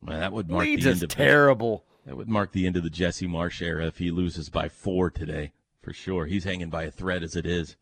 Man, 0.02 0.20
that 0.20 0.32
would 0.32 0.48
mark 0.48 0.64
Leeds 0.64 0.84
the 0.84 0.90
is 0.90 0.96
end 1.02 1.02
of 1.04 1.08
terrible. 1.16 1.84
that 2.06 2.16
would 2.16 2.28
mark 2.28 2.52
the 2.52 2.66
end 2.66 2.76
of 2.76 2.82
the 2.82 2.90
Jesse 2.90 3.26
Marsch 3.26 3.60
era 3.60 3.86
if 3.86 3.98
he 3.98 4.10
loses 4.10 4.48
by 4.48 4.68
four 4.68 5.10
today, 5.10 5.52
for 5.82 5.92
sure. 5.92 6.26
He's 6.26 6.44
hanging 6.44 6.70
by 6.70 6.84
a 6.84 6.90
thread 6.90 7.22
as 7.22 7.34
it 7.36 7.44
is. 7.46 7.76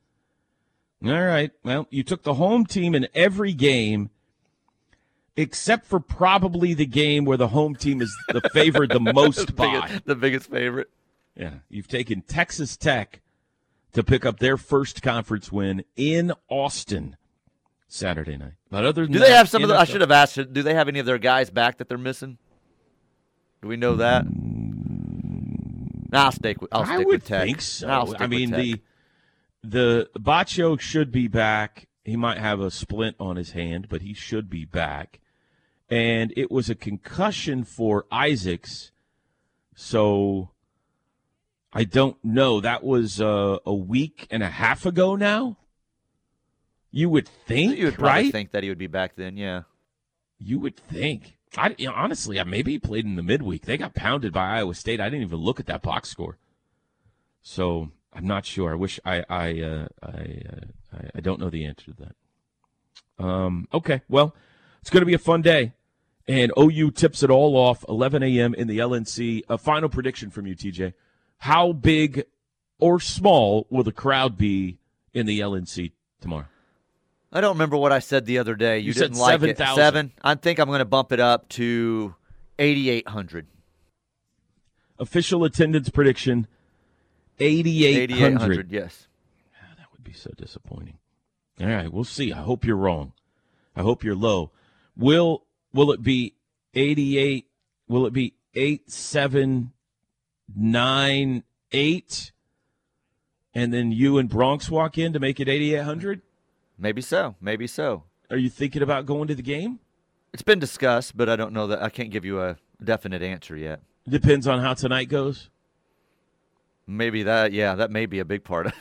All 1.05 1.11
right. 1.25 1.51
Well, 1.63 1.87
you 1.91 2.03
took 2.03 2.23
the 2.23 2.35
home 2.35 2.65
team 2.65 2.95
in 2.95 3.07
every 3.15 3.53
game, 3.53 4.09
except 5.37 5.85
for 5.87 6.01
probably 6.01 6.73
the 6.73 6.87
game 6.87 7.25
where 7.25 7.37
the 7.37 7.49
home 7.49 7.75
team 7.77 8.01
is 8.01 8.17
the 8.29 8.41
favored 8.53 8.91
the 8.91 9.01
most 9.13 9.55
by. 9.55 9.81
Biggest- 9.81 10.05
the 10.07 10.15
biggest 10.17 10.51
favorite. 10.51 10.89
Yeah, 11.37 11.55
you've 11.69 11.89
taken 11.89 12.23
Texas 12.23 12.77
Tech 12.77 13.21
to 13.95 14.03
pick 14.03 14.27
up 14.27 14.39
their 14.39 14.57
first 14.57 15.03
conference 15.03 15.51
win 15.51 15.85
in 15.97 16.33
Austin 16.49 17.17
Saturday 17.89 18.37
night. 18.37 18.55
But 18.71 18.85
other 18.85 19.03
than 19.05 19.13
Do 19.13 19.19
that, 19.21 19.27
they 19.27 19.33
have 19.33 19.49
some 19.49 19.63
of 19.63 19.69
the? 19.69 19.79
I 19.79 19.85
should 19.85 20.01
have 20.03 20.11
asked. 20.11 20.37
Do 20.53 20.63
they 20.63 20.75
have 20.75 20.89
any 20.89 20.99
of 20.99 21.07
their 21.07 21.19
guys 21.19 21.49
back 21.51 21.79
that 21.79 21.89
they're 21.89 21.97
missing? 21.97 22.39
Do 23.63 23.69
we 23.69 23.77
know 23.77 23.97
that? 23.97 24.27
Nah, 26.15 26.27
I'll 26.27 26.33
stick 26.33 26.61
with. 26.61 26.73
I'll 26.75 26.83
I 26.83 26.99
would 26.99 27.07
with 27.07 27.25
Tech. 27.25 27.47
think 27.47 27.61
so. 27.61 28.05
Stick 28.07 28.21
I 28.21 28.27
mean 28.27 28.51
the 28.51 28.81
the 29.63 30.11
Batcho 30.19 30.79
should 30.79 31.11
be 31.11 31.29
back. 31.29 31.89
He 32.05 32.17
might 32.17 32.39
have 32.39 32.61
a 32.61 32.71
splint 32.71 33.17
on 33.19 33.37
his 33.37 33.53
hand, 33.53 33.89
but 33.89 34.03
he 34.03 34.13
should 34.13 34.51
be 34.51 34.65
back. 34.65 35.21
And 35.89 36.33
it 36.37 36.51
was 36.51 36.69
a 36.69 36.75
concussion 36.75 37.65
for 37.65 38.07
Isaacs, 38.13 38.91
so 39.75 40.51
I 41.75 41.85
don't 41.85 42.17
know. 42.25 42.61
That 42.61 42.85
was 42.85 43.21
uh, 43.21 43.59
a 43.67 43.75
week 43.75 44.29
and 44.31 44.43
a 44.43 44.49
half 44.49 44.87
ago 44.87 45.17
now. 45.17 45.59
You 46.93 47.11
would 47.11 47.27
think, 47.27 47.77
you 47.77 47.87
would 47.87 47.95
probably 47.95 48.23
right? 48.25 48.33
think 48.33 48.53
that 48.53 48.63
he 48.63 48.69
would 48.69 48.79
be 48.79 48.87
back 48.87 49.17
then. 49.17 49.37
Yeah. 49.37 49.63
You 50.39 50.61
would 50.61 50.77
think. 50.77 51.37
I 51.57 51.75
you 51.77 51.89
know, 51.89 51.95
honestly, 51.95 52.43
maybe 52.45 52.73
he 52.73 52.79
played 52.79 53.05
in 53.05 53.17
the 53.17 53.23
midweek. 53.23 53.67
They 53.67 53.77
got 53.77 53.95
pounded 53.95 54.33
by 54.33 54.51
Iowa 54.59 54.75
State. 54.75 55.01
I 55.01 55.09
didn't 55.09 55.23
even 55.23 55.39
look 55.39 55.59
at 55.59 55.67
that 55.67 55.83
box 55.83 56.09
score, 56.09 56.39
so 57.43 57.91
I'm 58.13 58.27
not 58.27 58.45
sure. 58.45 58.73
I 58.73 58.75
wish 58.75 58.99
I 59.05 59.25
I 59.29 59.61
uh, 59.61 59.87
I, 60.03 60.09
uh, 60.09 60.97
I 60.97 61.11
I 61.17 61.21
don't 61.21 61.39
know 61.39 61.51
the 61.51 61.65
answer 61.65 61.93
to 61.93 61.97
that. 63.19 63.25
Um. 63.25 63.69
Okay. 63.73 64.03
Well, 64.09 64.35
it's 64.81 64.91
going 64.91 65.03
to 65.03 65.07
be 65.07 65.15
a 65.15 65.19
fun 65.19 65.43
day, 65.43 65.73
and 66.27 66.53
OU 66.59 66.91
tips 66.93 67.23
it 67.23 67.31
all 67.31 67.57
off 67.57 67.85
11 67.89 68.23
a.m. 68.25 68.55
in 68.55 68.67
the 68.67 68.79
LNC. 68.79 69.43
A 69.49 69.57
final 69.57 69.89
prediction 69.89 70.31
from 70.31 70.47
you, 70.47 70.57
TJ. 70.57 70.93
How 71.45 71.75
big 71.75 72.25
or 72.79 73.01
small 73.01 73.67
will 73.69 73.83
the 73.83 73.93
crowd 73.93 74.39
be 74.39 74.79
in 75.13 75.27
the 75.27 75.41
LNC 75.41 75.93
tomorrow? 76.23 76.47
I 77.31 77.43
don't 77.43 77.57
remember 77.57 77.77
what 77.77 77.93
I 77.93 77.99
said 77.99 78.25
the 78.25 78.39
other 78.39 78.55
day. 78.55 78.79
You, 78.79 78.87
You 78.87 78.93
said 78.95 79.11
didn't 79.11 79.19
like 79.19 79.43
it. 79.43 79.59
7,000. 79.59 79.77
Seven. 79.77 80.13
I 80.23 80.37
think 80.37 80.59
I'm 80.59 80.69
going 80.69 80.79
to 80.79 80.87
bump 80.87 81.13
it 81.13 81.21
up 81.21 81.51
to 81.51 82.15
8,800. 82.59 83.47
Official 84.99 85.45
attendance 85.45 85.91
prediction: 85.91 86.47
8,800. 87.39 88.11
8,800. 88.11 88.73
Yes. 88.73 89.09
Ah, 89.55 89.75
that 89.77 89.89
would 89.93 90.03
be 90.03 90.15
so 90.15 90.31
disappointing. 90.39 90.97
All 91.61 91.67
right, 91.67 91.93
we'll 91.93 92.05
see. 92.05 92.33
I 92.33 92.41
hope 92.41 92.65
you're 92.65 92.75
wrong. 92.75 93.13
I 93.77 93.83
hope 93.83 94.03
you're 94.03 94.17
low. 94.17 94.51
Will 94.97 95.45
will 95.75 95.93
it 95.93 96.03
be 96.03 96.37
88? 96.73 97.47
Will 97.87 98.07
it 98.07 98.15
be 98.15 98.33
8798? 100.51 102.33
And 103.57 103.73
then 103.73 103.93
you 103.93 104.19
and 104.19 104.29
Bronx 104.29 104.69
walk 104.69 104.99
in 104.99 105.13
to 105.13 105.21
make 105.21 105.39
it 105.39 105.49
8800? 105.49 106.23
Maybe 106.79 107.01
so. 107.01 107.37
Maybe 107.41 107.67
so. 107.67 108.05
Are 108.31 108.37
you 108.37 108.51
thinking 108.51 108.83
about 108.83 109.07
going 109.07 109.29
to 109.29 109.35
the 109.35 109.43
game? 109.43 109.79
It's 110.33 110.43
been 110.43 110.59
discussed, 110.59 111.17
but 111.17 111.29
I 111.29 111.37
don't 111.37 111.53
know 111.53 111.69
that. 111.69 111.83
I 111.83 111.89
can't 111.89 112.11
give 112.11 112.25
you 112.25 112.41
a 112.41 112.57
definite 112.83 113.23
answer 113.23 113.57
yet. 113.57 113.81
Depends 114.09 114.49
on 114.49 114.61
how 114.61 114.75
tonight 114.75 115.09
goes. 115.09 115.51
Maybe 116.87 117.23
that. 117.23 117.53
Yeah, 117.53 117.77
that 117.77 117.91
may 117.91 118.07
be 118.07 118.19
a 118.19 118.25
big 118.25 118.45
part 118.45 118.67
of 118.67 118.75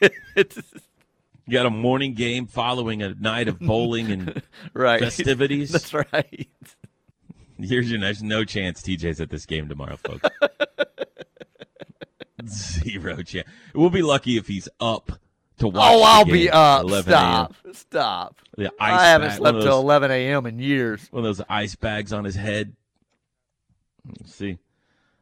it. 0.00 0.56
You 1.50 1.54
got 1.54 1.66
a 1.66 1.70
morning 1.70 2.14
game 2.14 2.46
following 2.46 3.02
a 3.02 3.12
night 3.14 3.48
of 3.48 3.58
bowling 3.58 4.12
and 4.12 4.40
right. 4.72 5.00
festivities. 5.00 5.72
That's 5.72 5.92
right. 5.92 6.48
Here's 7.58 7.90
your 7.90 7.98
there's 7.98 8.22
no 8.22 8.44
chance 8.44 8.80
TJ's 8.82 9.20
at 9.20 9.30
this 9.30 9.46
game 9.46 9.68
tomorrow, 9.68 9.96
folks. 9.96 10.28
Zero 12.50 13.22
chance. 13.22 13.48
We'll 13.74 13.90
be 13.90 14.02
lucky 14.02 14.36
if 14.36 14.46
he's 14.46 14.68
up 14.80 15.12
to 15.58 15.66
oh, 15.66 15.70
watch. 15.70 15.92
Oh, 15.92 16.02
I'll 16.02 16.24
be 16.24 16.50
up. 16.50 16.88
Stop. 17.02 17.54
Stop. 17.72 18.40
The 18.56 18.66
ice 18.80 19.00
I 19.00 19.04
haven't 19.06 19.28
bag- 19.28 19.38
slept 19.38 19.62
till 19.62 19.78
11 19.80 20.10
a.m. 20.10 20.46
in 20.46 20.58
years. 20.58 21.06
One 21.10 21.24
of 21.24 21.36
those 21.36 21.44
ice 21.48 21.76
bags 21.76 22.12
on 22.12 22.24
his 22.24 22.34
head. 22.34 22.74
Let's 24.18 24.34
see. 24.34 24.58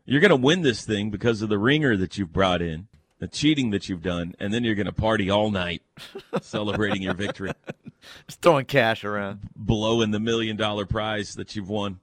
You're 0.05 0.21
going 0.21 0.31
to 0.31 0.37
win 0.37 0.63
this 0.63 0.85
thing 0.85 1.11
because 1.11 1.43
of 1.43 1.51
the 1.51 1.59
ringer 1.59 1.97
that 1.97 2.17
you've 2.17 2.33
brought 2.33 2.63
in, 2.63 2.89
the 3.19 3.29
cheating 3.29 3.71
that 3.71 3.89
you've 3.89 4.03
done, 4.03 4.35
and 4.41 4.55
then 4.55 4.65
you're 4.65 4.75
going 4.75 4.87
to 4.87 4.93
party 4.93 5.29
all 5.29 5.51
night 5.51 5.83
celebrating 6.41 7.03
your 7.03 7.15
victory, 7.15 7.53
Just 8.27 8.41
throwing 8.41 8.65
cash 8.65 9.05
around. 9.05 9.51
blowing 9.55 10.13
the 10.13 10.21
million 10.21 10.57
dollar 10.57 10.87
prize 10.87 11.35
that 11.35 11.55
you've 11.55 11.69
won. 11.69 12.01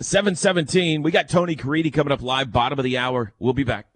717. 0.00 1.02
We 1.02 1.12
got 1.12 1.28
Tony 1.28 1.54
Caridi 1.54 1.92
coming 1.92 2.12
up 2.12 2.22
live, 2.22 2.50
bottom 2.50 2.78
of 2.78 2.82
the 2.82 2.98
hour. 2.98 3.32
We'll 3.38 3.52
be 3.52 3.62
back. 3.62 3.86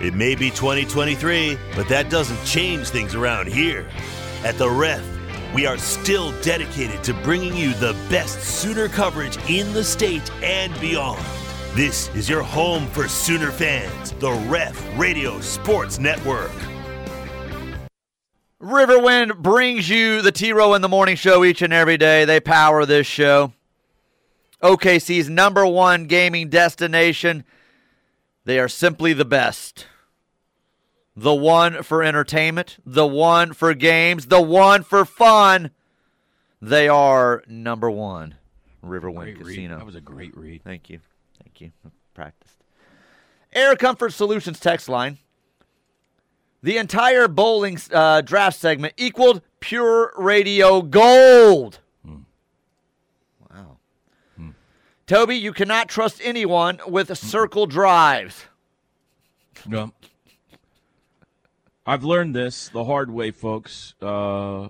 It 0.00 0.14
may 0.14 0.34
be 0.34 0.48
2023, 0.48 1.58
but 1.76 1.86
that 1.88 2.08
doesn't 2.08 2.42
change 2.46 2.88
things 2.88 3.14
around 3.14 3.48
here. 3.48 3.86
At 4.44 4.56
the 4.56 4.70
Ref, 4.70 5.04
we 5.54 5.66
are 5.66 5.76
still 5.76 6.32
dedicated 6.40 7.04
to 7.04 7.12
bringing 7.12 7.54
you 7.54 7.74
the 7.74 7.92
best 8.08 8.40
Sooner 8.40 8.88
coverage 8.88 9.36
in 9.50 9.72
the 9.74 9.84
state 9.84 10.32
and 10.42 10.72
beyond. 10.80 11.22
This 11.74 12.08
is 12.14 12.30
your 12.30 12.42
home 12.42 12.86
for 12.86 13.08
Sooner 13.08 13.50
fans, 13.50 14.12
the 14.12 14.32
Ref 14.48 14.98
Radio 14.98 15.38
Sports 15.40 15.98
Network. 15.98 16.50
Riverwind 18.58 19.36
brings 19.36 19.88
you 19.90 20.22
the 20.22 20.32
T 20.32 20.54
Row 20.54 20.72
in 20.72 20.80
the 20.80 20.88
Morning 20.88 21.16
Show 21.16 21.44
each 21.44 21.60
and 21.60 21.74
every 21.74 21.98
day. 21.98 22.24
They 22.24 22.40
power 22.40 22.86
this 22.86 23.06
show. 23.06 23.52
OKC's 24.62 25.28
number 25.28 25.66
one 25.66 26.06
gaming 26.06 26.48
destination. 26.48 27.44
They 28.44 28.58
are 28.58 28.68
simply 28.68 29.12
the 29.12 29.24
best. 29.24 29.86
The 31.16 31.34
one 31.34 31.82
for 31.82 32.02
entertainment, 32.02 32.78
the 32.86 33.06
one 33.06 33.52
for 33.52 33.74
games, 33.74 34.26
the 34.26 34.40
one 34.40 34.82
for 34.82 35.04
fun. 35.04 35.70
They 36.62 36.88
are 36.88 37.42
number 37.46 37.90
one. 37.90 38.36
Riverwind 38.84 39.14
Great 39.14 39.38
read. 39.38 39.46
Casino. 39.46 39.78
That 39.78 39.86
was 39.86 39.94
a 39.96 40.00
great 40.00 40.36
read. 40.36 40.62
Thank 40.64 40.88
you. 40.88 41.00
Thank 41.42 41.60
you. 41.60 41.72
Practiced. 42.14 42.56
Air 43.52 43.76
Comfort 43.76 44.12
Solutions 44.12 44.60
text 44.60 44.88
line. 44.88 45.18
The 46.62 46.76
entire 46.76 47.26
bowling 47.28 47.78
uh, 47.92 48.20
draft 48.20 48.58
segment 48.58 48.94
equaled 48.96 49.42
pure 49.60 50.12
radio 50.16 50.82
gold. 50.82 51.80
Wow. 52.04 53.78
Toby, 55.10 55.34
you 55.34 55.52
cannot 55.52 55.88
trust 55.88 56.20
anyone 56.22 56.78
with 56.86 57.18
circle 57.18 57.66
drives. 57.66 58.44
No. 59.66 59.92
I've 61.84 62.04
learned 62.04 62.32
this 62.32 62.68
the 62.68 62.84
hard 62.84 63.10
way, 63.10 63.32
folks. 63.32 63.94
Uh, 64.00 64.68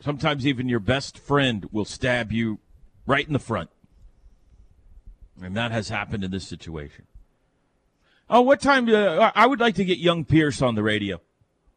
sometimes 0.00 0.44
even 0.44 0.68
your 0.68 0.80
best 0.80 1.16
friend 1.16 1.68
will 1.70 1.84
stab 1.84 2.32
you 2.32 2.58
right 3.06 3.24
in 3.24 3.32
the 3.32 3.38
front. 3.38 3.70
And 5.40 5.56
that 5.56 5.70
has 5.70 5.88
happened 5.88 6.24
in 6.24 6.32
this 6.32 6.44
situation. 6.44 7.06
Oh, 8.28 8.40
what 8.40 8.60
time? 8.60 8.88
Uh, 8.88 9.30
I 9.36 9.46
would 9.46 9.60
like 9.60 9.76
to 9.76 9.84
get 9.84 9.98
young 9.98 10.24
Pierce 10.24 10.60
on 10.60 10.74
the 10.74 10.82
radio. 10.82 11.20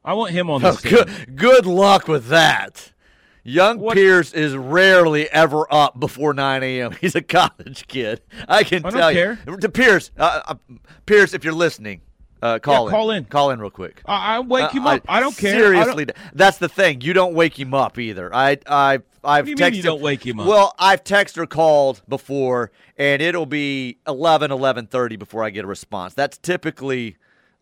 I 0.04 0.16
want 0.16 0.32
him 0.32 0.50
on 0.50 0.64
the 0.64 0.70
Oh, 0.70 0.80
good, 0.82 1.36
good 1.36 1.68
luck 1.68 2.08
with 2.08 2.30
that. 2.30 2.92
Young 3.50 3.80
What- 3.80 3.96
Pierce 3.96 4.34
is 4.34 4.56
rarely 4.58 5.30
ever 5.32 5.66
up 5.74 5.98
before 6.00 6.34
9 6.34 6.64
a.m. 6.64 6.92
He's 7.02 7.16
a 7.16 7.22
college 7.22 7.88
kid. 7.88 8.22
I 8.48 8.64
can 8.64 8.86
I 8.86 8.90
don't 8.90 9.00
tell 9.00 9.14
care. 9.14 9.40
you. 9.48 9.58
To 9.58 9.70
Pierce, 9.70 10.12
uh, 10.18 10.42
uh, 10.48 10.56
Pierce, 11.06 11.34
if 11.34 11.46
you're 11.46 11.54
listening, 11.54 12.02
uh, 12.42 12.60
call 12.60 12.88
in. 12.88 12.92
call 12.92 13.12
in. 13.12 13.24
Call 13.26 13.50
in 13.52 13.60
real 13.62 13.70
quick. 13.70 14.02
I, 14.06 14.36
I 14.36 14.40
wake 14.42 14.72
him 14.72 14.86
Uh, 14.86 14.96
up. 14.96 15.06
I, 15.08 15.22
don't 15.22 15.36
care. 15.38 15.56
I 15.56 15.86
don't- 15.86 15.96
Seriously, 15.96 16.08
that's 16.34 16.58
the 16.58 16.68
thing. 16.68 17.00
You 17.00 17.14
don't 17.14 17.34
wake 17.34 17.58
him 17.58 17.74
up 17.74 17.98
either. 17.98 18.34
I, 18.36 18.58
I, 18.68 19.00
I've 19.24 19.46
texted. 19.46 19.60
mean 19.62 19.74
you 19.76 19.82
don't 19.82 20.02
wake 20.02 20.26
him 20.26 20.42
up? 20.42 20.48
Well, 20.48 20.76
I've 20.78 21.06
texted 21.06 21.38
or 21.38 21.48
called 21.48 22.02
before, 22.10 22.72
and 22.98 23.22
it'll 23.22 23.46
be 23.46 23.98
11, 24.08 24.52
11.30 24.52 25.18
before 25.18 25.44
I 25.46 25.52
get 25.52 25.64
a 25.64 25.68
response. 25.68 26.14
That's 26.14 26.38
typically 26.38 27.16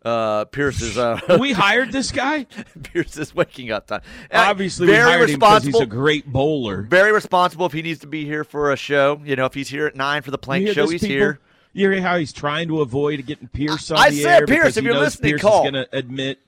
uh, 0.04 0.44
Pierce's. 0.46 0.96
Uh, 0.96 1.18
we 1.40 1.52
hired 1.52 1.92
this 1.92 2.12
guy. 2.12 2.46
Pierce's 2.82 3.34
waking 3.34 3.70
up 3.70 3.86
time. 3.86 4.02
Uh, 4.30 4.44
Obviously, 4.48 4.86
we 4.86 4.92
very 4.92 5.22
responsible. 5.22 5.80
he's 5.80 5.86
a 5.86 5.90
great 5.90 6.26
bowler. 6.32 6.82
very 6.82 7.12
responsible 7.12 7.66
if 7.66 7.72
he 7.72 7.82
needs 7.82 8.00
to 8.00 8.06
be 8.06 8.24
here 8.24 8.44
for 8.44 8.72
a 8.72 8.76
show. 8.76 9.20
You 9.24 9.36
know, 9.36 9.46
if 9.46 9.54
he's 9.54 9.68
here 9.68 9.86
at 9.86 9.96
nine 9.96 10.22
for 10.22 10.30
the 10.30 10.38
plank 10.38 10.68
show, 10.68 10.88
he's 10.88 11.00
people? 11.00 11.16
here. 11.16 11.40
You 11.72 11.90
hear 11.90 12.00
how 12.00 12.16
he's 12.16 12.32
trying 12.32 12.68
to 12.68 12.80
avoid 12.80 13.24
getting 13.26 13.48
Pierce 13.48 13.90
on 13.90 13.98
I 13.98 14.08
the 14.10 14.22
said, 14.22 14.40
air 14.40 14.46
Pierce, 14.46 14.78
if 14.78 14.84
you're 14.84 14.94
listening, 14.94 15.32
Pierce 15.32 15.42
call. 15.42 15.66
is 15.66 15.70
going 15.70 15.84
to 15.84 15.96
admit. 15.96 16.38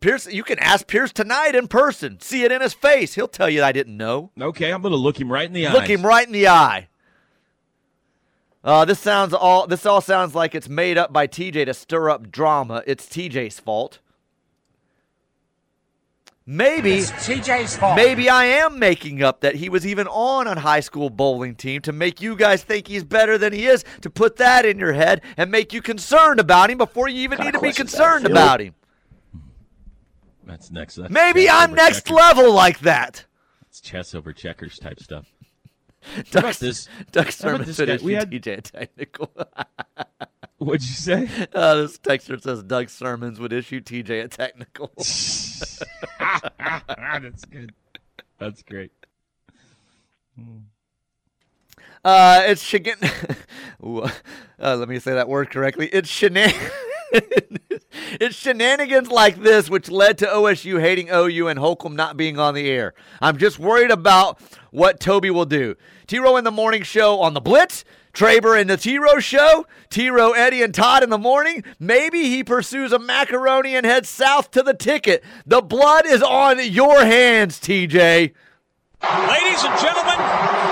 Pierce, 0.00 0.26
you 0.26 0.44
can 0.44 0.58
ask 0.60 0.86
Pierce 0.86 1.12
tonight 1.12 1.54
in 1.54 1.68
person. 1.68 2.20
See 2.20 2.44
it 2.44 2.52
in 2.52 2.62
his 2.62 2.72
face. 2.72 3.14
He'll 3.14 3.28
tell 3.28 3.50
you 3.50 3.62
I 3.62 3.72
didn't 3.72 3.96
know. 3.96 4.30
Okay, 4.40 4.72
I'm 4.72 4.80
going 4.80 4.92
to 4.92 4.98
look 4.98 5.20
him 5.20 5.30
right 5.30 5.46
in 5.46 5.52
the 5.52 5.66
eye. 5.66 5.72
Look 5.72 5.82
eyes. 5.82 5.90
him 5.90 6.06
right 6.06 6.26
in 6.26 6.32
the 6.32 6.48
eye. 6.48 6.88
Uh, 8.66 8.84
this 8.84 8.98
sounds 8.98 9.32
all. 9.32 9.68
This 9.68 9.86
all 9.86 10.00
sounds 10.00 10.34
like 10.34 10.52
it's 10.52 10.68
made 10.68 10.98
up 10.98 11.12
by 11.12 11.28
TJ 11.28 11.66
to 11.66 11.72
stir 11.72 12.10
up 12.10 12.32
drama. 12.32 12.82
It's 12.84 13.06
TJ's 13.06 13.60
fault. 13.60 14.00
Maybe 16.44 16.98
TJ's 16.98 17.76
fault. 17.76 17.94
Maybe 17.94 18.28
I 18.28 18.44
am 18.46 18.80
making 18.80 19.22
up 19.22 19.40
that 19.40 19.54
he 19.54 19.68
was 19.68 19.86
even 19.86 20.08
on 20.08 20.48
a 20.48 20.58
high 20.58 20.80
school 20.80 21.10
bowling 21.10 21.54
team 21.54 21.80
to 21.82 21.92
make 21.92 22.20
you 22.20 22.34
guys 22.34 22.64
think 22.64 22.88
he's 22.88 23.04
better 23.04 23.38
than 23.38 23.52
he 23.52 23.66
is, 23.66 23.84
to 24.00 24.10
put 24.10 24.36
that 24.36 24.64
in 24.64 24.80
your 24.80 24.92
head 24.94 25.22
and 25.36 25.48
make 25.50 25.72
you 25.72 25.80
concerned 25.80 26.40
about 26.40 26.68
him 26.68 26.78
before 26.78 27.08
you 27.08 27.20
even 27.20 27.38
need 27.38 27.52
to 27.52 27.60
be 27.60 27.72
concerned 27.72 28.26
about 28.26 28.60
him. 28.60 28.74
That's 30.44 30.72
next. 30.72 30.96
That's 30.96 31.10
Maybe 31.12 31.48
I'm 31.48 31.72
next 31.72 32.06
checkers. 32.06 32.16
level 32.16 32.52
like 32.52 32.80
that. 32.80 33.26
It's 33.68 33.80
chess 33.80 34.12
over 34.12 34.32
checkers 34.32 34.78
type 34.78 35.00
stuff. 35.00 35.26
About 36.32 36.54
this? 36.56 36.88
About 37.08 37.32
Sermon 37.32 37.66
this 37.66 37.76
said 37.76 37.88
guy? 37.88 37.94
it's 37.94 38.02
We 38.02 38.14
had- 38.14 38.30
TJ 38.30 38.62
technical. 38.62 39.30
What'd 40.58 40.82
you 40.82 40.94
say? 40.94 41.28
uh, 41.54 41.74
this 41.76 41.98
texter 41.98 42.40
says 42.40 42.62
Doug 42.62 42.86
Sirmons 42.86 43.38
would 43.38 43.52
issue 43.52 43.80
TJ 43.80 44.24
a 44.24 44.28
technical. 44.28 44.90
That's 46.88 47.44
good. 47.44 47.74
That's 48.38 48.62
great. 48.62 48.90
Uh, 52.04 52.42
it's 52.46 52.62
shigan. 52.64 52.96
Uh, 54.58 54.76
let 54.76 54.88
me 54.88 54.98
say 54.98 55.14
that 55.14 55.28
word 55.28 55.50
correctly. 55.50 55.88
It's 55.92 56.08
shenan. 56.10 56.54
it's 57.12 58.34
shenanigans 58.34 59.08
like 59.10 59.36
this 59.42 59.68
which 59.68 59.90
led 59.90 60.18
to 60.18 60.26
OSU 60.26 60.80
hating 60.80 61.08
OU 61.12 61.48
and 61.48 61.58
Holcomb 61.58 61.94
not 61.96 62.16
being 62.16 62.38
on 62.38 62.54
the 62.54 62.68
air. 62.70 62.94
I'm 63.20 63.36
just 63.38 63.58
worried 63.58 63.90
about 63.90 64.40
what 64.76 65.00
Toby 65.00 65.30
will 65.30 65.46
do. 65.46 65.74
T 66.06 66.18
Row 66.18 66.36
in 66.36 66.44
the 66.44 66.50
morning 66.50 66.82
show 66.82 67.20
on 67.20 67.32
the 67.32 67.40
Blitz. 67.40 67.82
Traber 68.12 68.60
in 68.60 68.66
the 68.66 68.76
T 68.76 68.98
Row 68.98 69.18
show. 69.18 69.66
T 69.88 70.10
Row, 70.10 70.32
Eddie, 70.32 70.62
and 70.62 70.74
Todd 70.74 71.02
in 71.02 71.08
the 71.08 71.18
morning. 71.18 71.64
Maybe 71.80 72.24
he 72.24 72.44
pursues 72.44 72.92
a 72.92 72.98
macaroni 72.98 73.74
and 73.74 73.86
heads 73.86 74.10
south 74.10 74.50
to 74.50 74.62
the 74.62 74.74
ticket. 74.74 75.24
The 75.46 75.62
blood 75.62 76.06
is 76.06 76.22
on 76.22 76.58
your 76.62 77.04
hands, 77.04 77.58
TJ. 77.58 78.34
Ladies 79.02 79.64
and 79.64 79.80
gentlemen, 79.80 80.18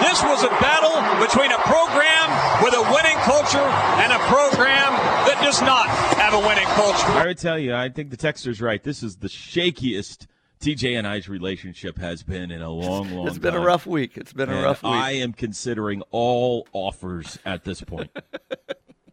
this 0.04 0.22
was 0.22 0.42
a 0.42 0.52
battle 0.60 0.96
between 1.24 1.52
a 1.52 1.58
program 1.64 2.28
with 2.62 2.74
a 2.74 2.82
winning 2.92 3.18
culture 3.24 3.58
and 3.58 4.12
a 4.12 4.18
program 4.28 4.92
that 5.28 5.40
does 5.42 5.62
not 5.62 5.86
have 6.16 6.34
a 6.34 6.38
winning 6.38 6.66
culture. 6.76 7.06
I 7.06 7.26
would 7.26 7.38
tell 7.38 7.58
you, 7.58 7.74
I 7.74 7.88
think 7.88 8.10
the 8.10 8.16
texter's 8.16 8.60
right. 8.60 8.82
This 8.82 9.02
is 9.02 9.16
the 9.16 9.28
shakiest 9.28 10.26
TJ 10.64 10.96
and 10.96 11.06
I's 11.06 11.28
relationship 11.28 11.98
has 11.98 12.22
been 12.22 12.50
in 12.50 12.62
a 12.62 12.70
long, 12.70 13.10
long 13.10 13.26
It's 13.26 13.36
been 13.36 13.54
a 13.54 13.60
rough 13.60 13.86
week. 13.86 14.16
It's 14.16 14.32
been 14.32 14.48
a 14.48 14.62
rough 14.62 14.82
week. 14.82 14.92
I 14.92 15.10
am 15.12 15.34
considering 15.34 16.02
all 16.10 16.66
offers 16.72 17.38
at 17.44 17.64
this 17.64 17.82
point. 17.82 18.10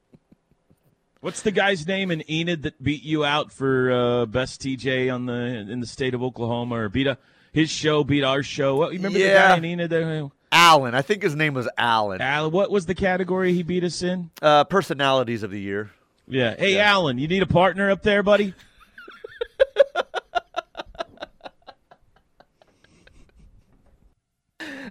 What's 1.19 1.41
the 1.41 1.51
guy's 1.51 1.85
name 1.85 2.09
in 2.09 2.23
Enid 2.31 2.63
that 2.63 2.81
beat 2.81 3.03
you 3.03 3.25
out 3.25 3.51
for 3.51 3.91
uh, 3.91 4.25
best 4.27 4.61
TJ 4.61 5.13
on 5.13 5.25
the 5.25 5.33
in 5.33 5.81
the 5.81 5.85
state 5.85 6.13
of 6.13 6.23
Oklahoma 6.23 6.75
or 6.75 6.87
beat 6.87 7.07
a, 7.07 7.17
his 7.51 7.69
show 7.69 8.05
beat 8.05 8.23
our 8.23 8.43
show? 8.43 8.77
What, 8.77 8.93
you 8.93 8.99
remember 8.99 9.19
the 9.19 9.25
guy 9.25 9.57
in 9.57 9.65
Enid? 9.65 9.89
That, 9.89 10.31
Allen. 10.53 10.95
I 10.95 11.01
think 11.01 11.21
his 11.21 11.35
name 11.35 11.53
was 11.53 11.67
Allen. 11.77 12.21
Alan, 12.21 12.53
what 12.53 12.71
was 12.71 12.85
the 12.85 12.95
category 12.95 13.53
he 13.53 13.61
beat 13.61 13.83
us 13.83 14.01
in? 14.01 14.31
Uh, 14.41 14.63
personalities 14.63 15.43
of 15.43 15.51
the 15.51 15.59
year. 15.59 15.91
Yeah. 16.27 16.55
Hey, 16.57 16.79
Alan, 16.79 17.17
you 17.17 17.27
need 17.27 17.43
a 17.43 17.47
partner 17.47 17.91
up 17.91 18.03
there, 18.03 18.23
buddy? 18.23 18.53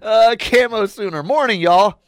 Uh, 0.01 0.35
camo 0.39 0.85
sooner. 0.85 1.21
Morning, 1.23 1.61
y'all. 1.61 1.99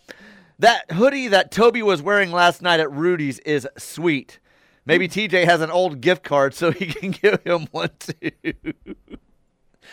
That 0.59 0.91
hoodie 0.91 1.27
that 1.29 1.51
Toby 1.51 1.83
was 1.83 2.01
wearing 2.01 2.31
last 2.31 2.61
night 2.61 2.79
at 2.79 2.91
Rudy's 2.91 3.39
is 3.39 3.67
sweet. 3.77 4.39
Maybe 4.85 5.07
TJ 5.07 5.45
has 5.45 5.61
an 5.61 5.71
old 5.71 6.01
gift 6.01 6.23
card 6.23 6.53
so 6.53 6.71
he 6.71 6.87
can 6.87 7.11
give 7.21 7.41
him 7.43 7.67
one 7.71 7.89
too. 7.99 8.31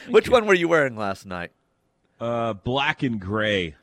Which 0.09 0.29
one 0.29 0.47
were 0.47 0.55
you 0.55 0.69
wearing 0.69 0.97
last 0.97 1.27
night? 1.27 1.53
Uh, 2.19 2.53
black 2.55 3.03
and 3.03 3.21
gray 3.21 3.77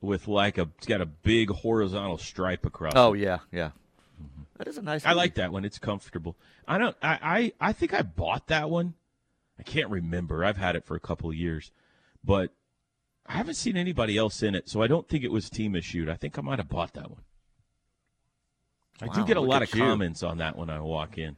with 0.00 0.28
like 0.28 0.58
a, 0.58 0.68
it's 0.78 0.86
got 0.86 1.00
a 1.00 1.06
big 1.06 1.50
horizontal 1.50 2.18
stripe 2.18 2.66
across. 2.66 2.92
Oh 2.96 3.14
it. 3.14 3.20
yeah, 3.20 3.38
yeah. 3.52 3.70
That 4.58 4.68
is 4.68 4.78
a 4.78 4.82
nice. 4.82 5.04
I 5.04 5.08
hoodie. 5.08 5.16
like 5.18 5.34
that 5.34 5.52
one. 5.52 5.64
It's 5.64 5.78
comfortable. 5.78 6.36
I 6.68 6.78
don't. 6.78 6.96
I, 7.02 7.52
I 7.60 7.68
I 7.68 7.72
think 7.72 7.92
I 7.92 8.02
bought 8.02 8.46
that 8.48 8.70
one. 8.70 8.94
I 9.58 9.62
can't 9.62 9.90
remember. 9.90 10.44
I've 10.44 10.56
had 10.56 10.76
it 10.76 10.84
for 10.84 10.94
a 10.96 11.00
couple 11.00 11.30
of 11.30 11.36
years, 11.36 11.70
but 12.24 12.52
I 13.26 13.32
haven't 13.32 13.54
seen 13.54 13.76
anybody 13.76 14.18
else 14.18 14.42
in 14.42 14.54
it, 14.54 14.68
so 14.68 14.82
I 14.82 14.86
don't 14.86 15.08
think 15.08 15.24
it 15.24 15.32
was 15.32 15.48
team 15.48 15.74
issued. 15.74 16.08
I 16.08 16.14
think 16.14 16.38
I 16.38 16.42
might 16.42 16.58
have 16.58 16.68
bought 16.68 16.92
that 16.94 17.10
one. 17.10 17.22
I 19.00 19.08
do 19.08 19.24
get 19.24 19.36
a 19.36 19.40
lot 19.40 19.62
of 19.62 19.74
you. 19.74 19.80
comments 19.80 20.22
on 20.22 20.38
that 20.38 20.56
when 20.56 20.70
I 20.70 20.80
walk 20.80 21.18
in. 21.18 21.36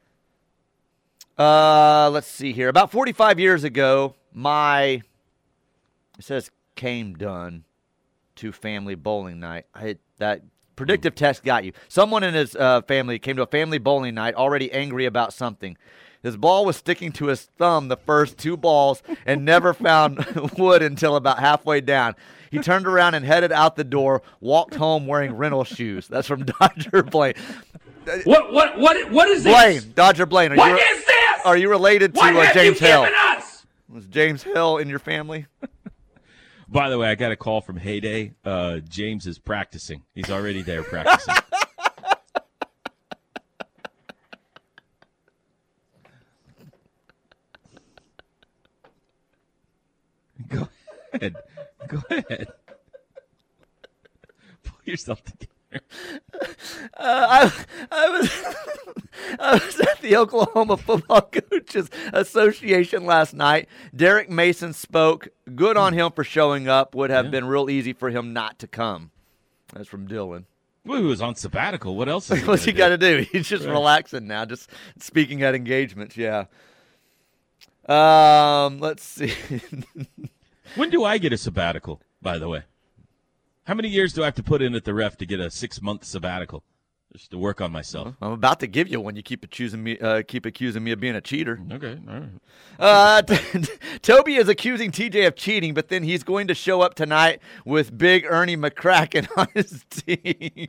Uh, 1.39 2.11
let's 2.11 2.27
see 2.27 2.53
here. 2.53 2.69
About 2.69 2.91
45 2.91 3.39
years 3.39 3.65
ago, 3.65 4.15
my 4.33 5.03
it 6.19 6.25
says 6.25 6.51
came 6.75 7.15
done 7.15 7.65
to 8.37 8.53
family 8.53 8.95
bowling 8.95 9.41
night. 9.41 9.67
I 9.75 9.97
that 10.19 10.43
predictive 10.77 11.15
test 11.15 11.45
got 11.45 11.65
you. 11.65 11.73
Someone 11.89 12.23
in 12.23 12.35
his 12.35 12.55
uh, 12.55 12.83
family 12.83 13.19
came 13.19 13.37
to 13.37 13.43
a 13.43 13.47
family 13.47 13.79
bowling 13.79 14.15
night 14.15 14.35
already 14.35 14.71
angry 14.73 15.07
about 15.07 15.33
something. 15.33 15.77
His 16.23 16.37
ball 16.37 16.65
was 16.65 16.77
sticking 16.77 17.13
to 17.13 17.27
his 17.27 17.43
thumb 17.59 17.89
the 17.89 17.97
first 17.97 18.39
two 18.39 18.57
balls 18.57 19.03
and 19.25 19.45
never 19.45 19.73
found 19.75 20.25
wood 20.59 20.83
until 20.83 21.17
about 21.17 21.39
halfway 21.39 21.81
down. 21.81 22.15
He 22.51 22.59
turned 22.59 22.87
around 22.87 23.15
and 23.15 23.25
headed 23.25 23.53
out 23.53 23.77
the 23.77 23.85
door, 23.85 24.23
walked 24.41 24.75
home 24.77 25.07
wearing 25.07 25.33
rental 25.35 25.65
shoes. 25.65 26.07
That's 26.09 26.29
from 26.29 26.45
Dodger 26.61 27.03
Blaine. 27.03 27.35
What 28.25 28.53
what 28.53 28.79
what 28.79 29.11
what 29.11 29.29
is 29.29 29.43
this? 29.45 29.53
Blaine, 29.53 29.93
Dodger 29.95 30.27
Blaine. 30.27 30.53
Are 30.53 30.57
What 30.57 30.71
you, 30.71 30.77
is 30.77 31.05
this? 31.05 31.41
Are 31.45 31.57
you 31.57 31.69
related 31.69 32.15
to 32.15 32.19
what 32.21 32.37
uh, 32.37 32.41
have 32.43 32.55
James 32.55 32.81
you 32.81 32.87
Hill? 32.87 33.03
given 33.03 33.15
us? 33.19 33.67
Was 33.89 34.07
James 34.07 34.43
Hill 34.45 34.79
in 34.79 34.89
your 34.89 34.99
family? 35.01 35.47
By 36.69 36.89
the 36.89 36.99
way, 36.99 37.09
I 37.09 37.15
got 37.15 37.31
a 37.33 37.37
call 37.37 37.61
from 37.61 37.77
Heyday. 37.77 38.35
Uh, 38.45 38.79
James 38.79 39.27
is 39.27 39.39
practicing. 39.39 40.03
He's 40.15 40.31
already 40.31 40.63
there 40.63 40.83
practicing. 40.83 41.35
Ahead. 51.17 51.35
Go 51.89 52.03
ahead. 52.11 52.49
Pull 54.65 54.79
yourself 54.85 55.23
together. 55.25 55.47
Uh, 55.73 55.79
I, 56.97 57.53
I 57.91 58.09
was 58.09 58.31
I 59.41 59.53
was 59.55 59.81
at 59.81 60.01
the 60.01 60.17
Oklahoma 60.17 60.77
Football 60.77 61.23
Coaches 61.23 61.91
Association 62.13 63.05
last 63.05 63.35
night. 63.35 63.69
Derek 63.95 64.31
Mason 64.31 64.73
spoke. 64.73 65.29
Good 65.55 65.77
on 65.77 65.93
him 65.93 66.13
for 66.13 66.25
showing 66.25 66.69
up. 66.69 66.95
Would 66.95 67.11
have 67.11 67.27
Yeah. 67.27 67.31
been 67.33 67.45
real 67.47 67.69
easy 67.69 67.93
for 67.93 68.11
him 68.11 68.33
not 68.33 68.59
to 68.61 68.67
come. 68.67 69.11
That's 69.75 69.89
from 69.89 70.07
Dylan. 70.09 70.45
Well, 70.85 71.01
he 71.01 71.07
was 71.07 71.21
on 71.21 71.35
sabbatical. 71.35 71.97
What 71.97 72.09
else? 72.09 72.31
What's 72.31 72.65
he 72.65 72.73
got 72.73 72.91
to 72.91 72.99
do? 72.99 73.27
He's 73.33 73.49
just 73.49 73.65
relaxing 73.65 74.29
now, 74.29 74.45
just 74.45 74.71
speaking 75.01 75.43
at 75.43 75.55
engagements. 75.55 76.17
Yeah. 76.17 76.45
Um. 77.89 78.79
Let's 78.79 79.03
see. 79.03 79.33
When 80.77 80.91
do 80.91 81.05
I 81.05 81.17
get 81.17 81.33
a 81.33 81.39
sabbatical? 81.39 82.03
By 82.21 82.39
the 82.39 82.49
way, 82.49 82.63
how 83.65 83.75
many 83.75 83.89
years 83.89 84.13
do 84.13 84.23
I 84.23 84.27
have 84.27 84.35
to 84.35 84.43
put 84.43 84.61
in 84.61 84.75
at 84.75 84.85
the 84.85 84.93
ref 84.93 85.17
to 85.17 85.27
get 85.27 85.41
a 85.41 85.51
six 85.51 85.81
month 85.81 86.05
sabbatical? 86.05 86.63
Just 87.13 87.31
to 87.31 87.39
work 87.39 87.63
on 87.63 87.73
myself. 87.73 88.15
I'm 88.21 88.33
about 88.33 88.61
to 88.61 88.67
give 88.67 88.89
you 88.89 89.01
one. 89.01 89.17
You 89.17 89.23
keep 89.23 89.43
accusing 89.43 89.83
me. 89.83 89.99
Uh, 89.99 90.23
keep 90.27 90.45
accusing 90.45 90.85
me 90.85 90.91
of 90.91 91.01
being 91.01 91.15
a 91.15 91.23
cheater. 91.23 91.59
Okay, 91.73 91.99
all 92.07 92.15
right. 92.15 92.29
Uh, 92.79 93.23
Toby 94.03 94.37
is 94.37 94.51
accusing 94.51 94.91
TJ 94.91 95.27
of 95.27 95.35
cheating, 95.35 95.73
but 95.73 95.89
then 95.89 96.03
he's 96.03 96.23
going 96.23 96.47
to 96.49 96.55
show 96.55 96.83
up 96.83 96.95
tonight 96.95 97.41
with 97.65 97.97
Big 97.97 98.27
Ernie 98.29 98.57
McCracken 98.57 99.29
on 99.37 99.49
his 99.55 99.85
team. 99.89 100.69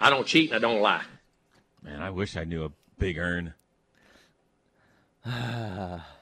I 0.00 0.08
don't 0.08 0.26
cheat 0.26 0.52
and 0.52 0.64
I 0.64 0.68
don't 0.68 0.80
lie. 0.80 1.04
Man, 1.82 2.00
I 2.00 2.08
wish 2.08 2.34
I 2.36 2.44
knew 2.44 2.64
a 2.64 2.70
big 2.98 3.18
earn. 3.18 3.52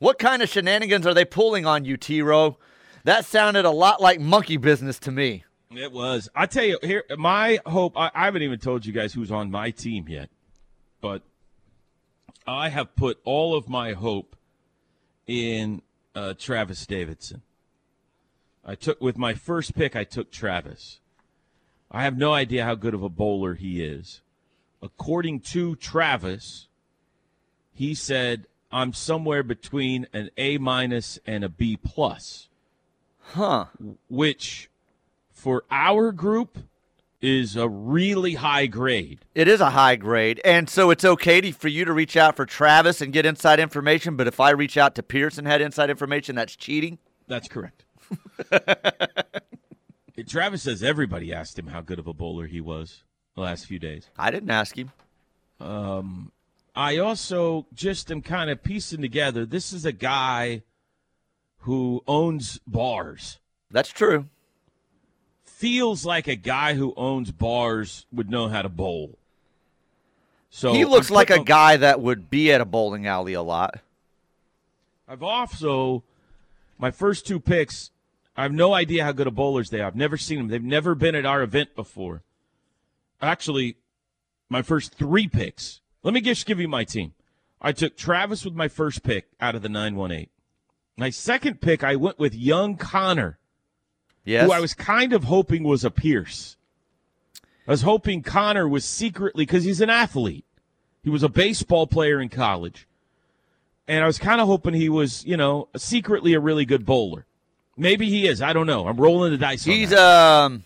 What 0.00 0.18
kind 0.18 0.42
of 0.42 0.48
shenanigans 0.48 1.06
are 1.06 1.12
they 1.12 1.26
pulling 1.26 1.66
on 1.66 1.84
you, 1.84 1.98
T-Row? 1.98 2.56
That 3.04 3.26
sounded 3.26 3.66
a 3.66 3.70
lot 3.70 4.00
like 4.00 4.18
monkey 4.18 4.56
business 4.56 4.98
to 5.00 5.10
me. 5.10 5.44
It 5.70 5.92
was. 5.92 6.30
I 6.34 6.46
tell 6.46 6.64
you, 6.64 6.78
here, 6.82 7.04
my 7.18 7.60
hope. 7.66 7.96
I, 7.96 8.10
I 8.14 8.24
haven't 8.24 8.42
even 8.42 8.58
told 8.58 8.86
you 8.86 8.94
guys 8.94 9.12
who's 9.12 9.30
on 9.30 9.50
my 9.50 9.70
team 9.70 10.06
yet, 10.08 10.30
but 11.02 11.22
I 12.46 12.70
have 12.70 12.96
put 12.96 13.20
all 13.24 13.54
of 13.54 13.68
my 13.68 13.92
hope 13.92 14.36
in 15.26 15.82
uh, 16.14 16.32
Travis 16.32 16.86
Davidson. 16.86 17.42
I 18.64 18.76
took 18.76 19.02
with 19.02 19.18
my 19.18 19.34
first 19.34 19.74
pick. 19.74 19.94
I 19.94 20.04
took 20.04 20.32
Travis. 20.32 21.00
I 21.90 22.04
have 22.04 22.16
no 22.16 22.32
idea 22.32 22.64
how 22.64 22.74
good 22.74 22.94
of 22.94 23.02
a 23.02 23.10
bowler 23.10 23.54
he 23.54 23.84
is. 23.84 24.22
According 24.82 25.40
to 25.40 25.76
Travis, 25.76 26.68
he 27.74 27.94
said 27.94 28.46
I'm 28.72 28.92
somewhere 28.92 29.42
between 29.42 30.06
an 30.12 30.30
A 30.36 30.58
minus 30.58 31.18
and 31.26 31.44
a 31.44 31.48
B 31.48 31.76
plus 31.76 32.48
Huh. 33.34 33.66
which 34.08 34.68
for 35.32 35.64
our 35.70 36.12
group 36.12 36.58
is 37.20 37.54
a 37.54 37.68
really 37.68 38.34
high 38.34 38.66
grade. 38.66 39.20
It 39.34 39.46
is 39.46 39.60
a 39.60 39.70
high 39.70 39.96
grade, 39.96 40.40
and 40.44 40.68
so 40.70 40.90
it's 40.90 41.04
okay 41.04 41.40
to, 41.42 41.52
for 41.52 41.68
you 41.68 41.84
to 41.84 41.92
reach 41.92 42.16
out 42.16 42.34
for 42.34 42.46
Travis 42.46 43.00
and 43.00 43.12
get 43.12 43.26
inside 43.26 43.60
information. 43.60 44.16
But 44.16 44.26
if 44.26 44.40
I 44.40 44.50
reach 44.50 44.76
out 44.76 44.94
to 44.94 45.02
Pierce 45.02 45.36
and 45.36 45.46
had 45.46 45.60
inside 45.60 45.90
information, 45.90 46.34
that's 46.34 46.56
cheating. 46.56 46.98
That's 47.28 47.46
correct. 47.46 47.84
Travis 50.28 50.62
says 50.62 50.82
everybody 50.82 51.32
asked 51.32 51.58
him 51.58 51.68
how 51.68 51.80
good 51.80 51.98
of 51.98 52.06
a 52.06 52.12
bowler 52.14 52.46
he 52.46 52.60
was 52.60 53.02
the 53.34 53.40
last 53.40 53.66
few 53.66 53.78
days. 53.78 54.06
I 54.18 54.30
didn't 54.30 54.50
ask 54.50 54.76
him. 54.76 54.92
Um, 55.60 56.30
I 56.74 56.98
also 56.98 57.66
just 57.74 58.10
am 58.10 58.22
kind 58.22 58.50
of 58.50 58.62
piecing 58.62 59.02
together 59.02 59.44
this 59.44 59.72
is 59.72 59.84
a 59.84 59.92
guy 59.92 60.62
who 61.60 62.02
owns 62.06 62.58
bars. 62.66 63.38
That's 63.70 63.90
true. 63.90 64.26
Feels 65.44 66.06
like 66.06 66.26
a 66.26 66.36
guy 66.36 66.74
who 66.74 66.94
owns 66.96 67.32
bars 67.32 68.06
would 68.12 68.30
know 68.30 68.48
how 68.48 68.62
to 68.62 68.68
bowl. 68.68 69.18
So 70.48 70.72
he 70.72 70.84
looks 70.84 71.10
I'm 71.10 71.16
like 71.16 71.30
a 71.30 71.44
guy 71.44 71.76
that 71.76 72.00
would 72.00 72.30
be 72.30 72.52
at 72.52 72.60
a 72.60 72.64
bowling 72.64 73.06
alley 73.06 73.34
a 73.34 73.42
lot. 73.42 73.80
I've 75.06 75.22
also 75.22 76.02
my 76.78 76.90
first 76.90 77.26
two 77.26 77.38
picks. 77.38 77.90
I 78.36 78.42
have 78.44 78.52
no 78.52 78.72
idea 78.72 79.04
how 79.04 79.12
good 79.12 79.26
of 79.26 79.34
bowlers 79.34 79.70
they 79.70 79.80
are. 79.80 79.86
I've 79.86 79.96
never 79.96 80.16
seen 80.16 80.38
them. 80.38 80.48
They've 80.48 80.62
never 80.62 80.94
been 80.94 81.14
at 81.14 81.26
our 81.26 81.42
event 81.42 81.74
before. 81.76 82.22
Actually, 83.20 83.76
my 84.48 84.62
first 84.62 84.94
three 84.94 85.28
picks. 85.28 85.79
Let 86.02 86.14
me 86.14 86.20
just 86.20 86.46
give 86.46 86.60
you 86.60 86.68
my 86.68 86.84
team. 86.84 87.12
I 87.60 87.72
took 87.72 87.96
Travis 87.96 88.44
with 88.44 88.54
my 88.54 88.68
first 88.68 89.02
pick 89.02 89.28
out 89.40 89.54
of 89.54 89.62
the 89.62 89.68
918. 89.68 90.28
My 90.96 91.10
second 91.10 91.60
pick, 91.60 91.84
I 91.84 91.96
went 91.96 92.18
with 92.18 92.34
young 92.34 92.76
Connor, 92.76 93.38
Yes. 94.24 94.44
who 94.46 94.52
I 94.52 94.60
was 94.60 94.74
kind 94.74 95.12
of 95.12 95.24
hoping 95.24 95.62
was 95.62 95.84
a 95.84 95.90
Pierce. 95.90 96.56
I 97.66 97.70
was 97.70 97.82
hoping 97.82 98.22
Connor 98.22 98.68
was 98.68 98.84
secretly, 98.84 99.44
because 99.44 99.64
he's 99.64 99.80
an 99.80 99.90
athlete. 99.90 100.44
He 101.02 101.10
was 101.10 101.22
a 101.22 101.28
baseball 101.28 101.86
player 101.86 102.20
in 102.20 102.28
college. 102.28 102.86
And 103.86 104.02
I 104.04 104.06
was 104.06 104.18
kind 104.18 104.40
of 104.40 104.46
hoping 104.46 104.74
he 104.74 104.88
was, 104.88 105.24
you 105.24 105.36
know, 105.36 105.68
secretly 105.76 106.34
a 106.34 106.40
really 106.40 106.64
good 106.64 106.84
bowler. 106.86 107.26
Maybe 107.76 108.08
he 108.08 108.26
is. 108.26 108.42
I 108.42 108.52
don't 108.52 108.66
know. 108.66 108.86
I'm 108.86 108.96
rolling 108.98 109.32
the 109.32 109.38
dice. 109.38 109.64
He's 109.64 109.92
um 109.92 110.64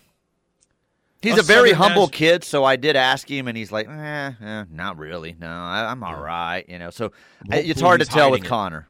he's 1.25 1.37
A 1.37 1.41
a 1.41 1.43
very 1.43 1.71
humble 1.71 2.07
kid, 2.07 2.43
so 2.43 2.63
I 2.63 2.75
did 2.75 2.95
ask 2.95 3.29
him, 3.29 3.47
and 3.47 3.57
he's 3.57 3.71
like, 3.71 3.87
eh, 3.87 4.31
eh 4.41 4.65
not 4.71 4.97
really. 4.97 5.35
No, 5.39 5.47
I, 5.47 5.91
I'm 5.91 6.03
all 6.03 6.19
right. 6.19 6.65
You 6.67 6.79
know, 6.79 6.89
so 6.89 7.11
it's 7.49 7.81
hard 7.81 8.01
to 8.01 8.05
tell 8.05 8.31
with 8.31 8.43
it. 8.43 8.47
Connor. 8.47 8.87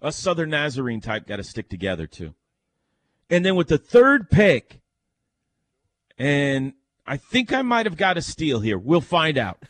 a 0.00 0.12
Southern 0.12 0.50
Nazarene 0.50 1.00
type 1.00 1.26
got 1.26 1.36
to 1.36 1.44
stick 1.44 1.68
together 1.68 2.06
too. 2.06 2.34
And 3.30 3.44
then 3.44 3.56
with 3.56 3.68
the 3.68 3.78
third 3.78 4.30
pick, 4.30 4.80
and 6.16 6.72
I 7.06 7.16
think 7.16 7.52
I 7.52 7.62
might 7.62 7.86
have 7.86 7.96
got 7.96 8.16
a 8.16 8.22
steal 8.22 8.60
here. 8.60 8.78
We'll 8.78 9.00
find 9.00 9.38
out. 9.38 9.62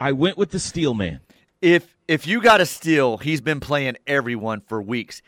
I 0.00 0.12
went 0.12 0.36
with 0.36 0.50
the 0.50 0.58
steel 0.58 0.94
man. 0.94 1.20
If 1.60 1.96
if 2.08 2.26
you 2.26 2.42
got 2.42 2.60
a 2.60 2.66
steal, 2.66 3.18
he's 3.18 3.40
been 3.40 3.60
playing 3.60 3.96
everyone 4.06 4.60
for 4.60 4.82
weeks. 4.82 5.22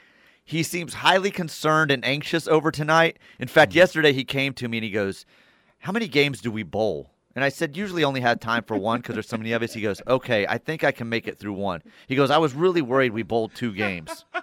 He 0.45 0.63
seems 0.63 0.95
highly 0.95 1.31
concerned 1.31 1.91
and 1.91 2.05
anxious 2.05 2.47
over 2.47 2.71
tonight. 2.71 3.19
In 3.39 3.49
fact, 3.49 3.71
Mm-hmm. 3.71 3.79
yesterday 3.79 4.13
he 4.13 4.25
came 4.25 4.53
to 4.55 4.69
me 4.69 4.79
and 4.79 4.85
he 4.85 4.91
goes, 4.91 5.25
"How 5.81 5.93
many 5.93 6.07
games 6.07 6.41
do 6.41 6.51
we 6.51 6.63
bowl?" 6.63 7.11
And 7.35 7.43
I 7.45 7.49
said, 7.49 7.77
"Usually 7.77 8.05
only 8.05 8.21
had 8.21 8.41
time 8.41 8.63
for 8.63 8.77
one 8.77 9.01
because 9.01 9.15
there's 9.15 9.29
so 9.29 9.39
many 9.39 9.53
of 9.53 9.63
us." 9.63 9.73
He 9.73 9.81
goes, 9.81 10.03
"Okay, 10.07 10.47
I 10.47 10.59
think 10.59 10.85
I 10.85 10.93
can 10.93 11.09
make 11.09 11.27
it 11.27 11.39
through 11.39 11.55
one." 11.55 11.83
He 12.07 12.15
goes, 12.15 12.31
"I 12.31 12.39
was 12.39 12.53
really 12.55 12.83
worried 12.83 13.13
we 13.13 13.23
bowled 13.23 13.55
two 13.55 13.73
games." 13.73 14.25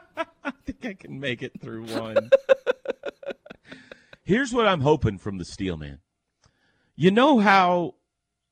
I 0.43 0.51
think 0.65 0.85
I 0.85 0.93
can 0.95 1.19
make 1.19 1.43
it 1.43 1.61
through 1.61 1.85
one. 1.85 2.31
Here's 4.23 4.53
what 4.53 4.67
I'm 4.67 4.81
hoping 4.81 5.17
from 5.19 5.37
the 5.37 5.45
steel 5.45 5.77
man. 5.77 5.99
You 6.95 7.11
know 7.11 7.39
how 7.39 7.95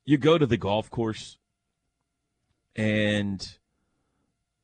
you 0.06 0.18
go 0.18 0.38
to 0.38 0.46
the 0.46 0.58
golf 0.58 0.90
course 0.90 1.38
and 2.76 3.58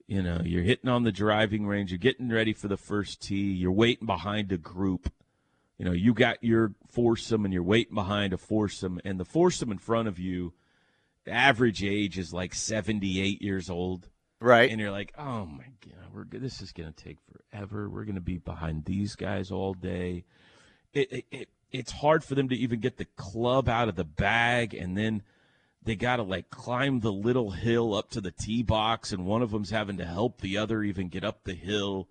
you 0.08 0.22
know, 0.22 0.42
you're 0.44 0.64
hitting 0.64 0.90
on 0.90 1.04
the 1.04 1.12
driving 1.12 1.66
range, 1.66 1.92
you're 1.92 1.98
getting 1.98 2.30
ready 2.30 2.54
for 2.54 2.68
the 2.68 2.78
first 2.78 3.22
tee, 3.22 3.52
you're 3.54 3.72
waiting 3.72 4.06
behind 4.06 4.52
a 4.52 4.58
group. 4.58 5.12
You 5.78 5.86
know, 5.86 5.92
you 5.92 6.14
got 6.14 6.44
your 6.44 6.74
foursome 6.88 7.44
and 7.44 7.54
you're 7.54 7.64
waiting 7.64 7.96
behind 7.96 8.34
a 8.34 8.38
foursome, 8.38 9.00
and 9.04 9.20
the 9.20 9.26
foursome 9.26 9.72
in 9.72 9.78
front 9.78 10.08
of 10.08 10.20
you, 10.20 10.54
the 11.26 11.32
average 11.32 11.84
age 11.84 12.18
is 12.18 12.34
like 12.34 12.54
78 12.54 13.42
years 13.42 13.70
old 13.70 14.10
Right? 14.40 14.70
and 14.70 14.80
you're 14.80 14.92
like, 14.92 15.14
oh 15.18 15.46
my 15.46 15.66
god, 15.82 16.14
we're 16.14 16.26
this 16.26 16.62
is 16.62 16.72
gonna 16.72 16.92
take 16.92 17.18
forever. 17.52 17.90
We're 17.90 18.04
gonna 18.04 18.22
be 18.22 18.38
behind 18.38 18.86
these 18.86 19.16
guys 19.16 19.50
all 19.50 19.74
day. 19.74 20.26
It, 20.94 21.12
it, 21.12 21.26
it 21.32 21.50
it's 21.72 21.92
hard 21.92 22.24
for 22.24 22.36
them 22.36 22.50
to 22.50 22.56
even 22.56 22.80
get 22.80 22.98
the 22.98 23.08
club 23.16 23.68
out 23.68 23.90
of 23.90 23.96
the 23.96 24.04
bag, 24.04 24.74
and 24.74 24.98
then 24.98 25.24
they 25.86 25.96
gotta 25.96 26.24
like 26.24 26.50
climb 26.50 27.00
the 27.00 27.12
little 27.14 27.52
hill 27.52 27.94
up 27.94 28.10
to 28.12 28.22
the 28.22 28.32
tee 28.32 28.64
box, 28.64 29.12
and 29.12 29.26
one 29.26 29.42
of 29.42 29.52
them's 29.52 29.70
having 29.70 29.98
to 29.98 30.06
help 30.06 30.42
the 30.42 30.58
other 30.58 30.84
even 30.84 31.08
get 31.08 31.24
up 31.24 31.44
the 31.44 31.54
hill, 31.54 32.08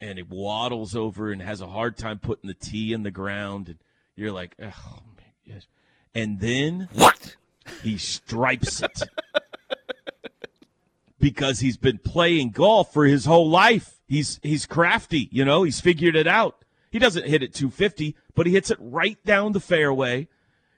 and 0.00 0.18
it 0.18 0.28
waddles 0.28 0.96
over 0.96 1.30
and 1.30 1.40
has 1.42 1.60
a 1.60 1.66
hard 1.68 1.96
time 1.96 2.18
putting 2.18 2.48
the 2.48 2.54
tee 2.54 2.92
in 2.92 3.02
the 3.02 3.10
ground, 3.10 3.68
and 3.68 3.78
you're 4.16 4.32
like, 4.32 4.54
oh 4.60 4.98
my 5.16 5.24
yes, 5.44 5.66
and 6.14 6.40
then 6.40 6.88
What? 6.94 7.36
he 7.82 7.98
stripes 7.98 8.82
it. 8.82 9.02
because 11.20 11.60
he's 11.60 11.76
been 11.76 11.98
playing 11.98 12.50
golf 12.50 12.92
for 12.92 13.04
his 13.04 13.26
whole 13.26 13.48
life. 13.48 14.00
He's 14.08 14.40
he's 14.42 14.66
crafty, 14.66 15.28
you 15.30 15.44
know, 15.44 15.62
he's 15.62 15.80
figured 15.80 16.16
it 16.16 16.26
out. 16.26 16.64
He 16.90 16.98
doesn't 16.98 17.26
hit 17.26 17.42
it 17.42 17.54
250, 17.54 18.14
but 18.34 18.46
he 18.46 18.52
hits 18.52 18.70
it 18.70 18.76
right 18.80 19.18
down 19.24 19.52
the 19.52 19.60
fairway. 19.60 20.28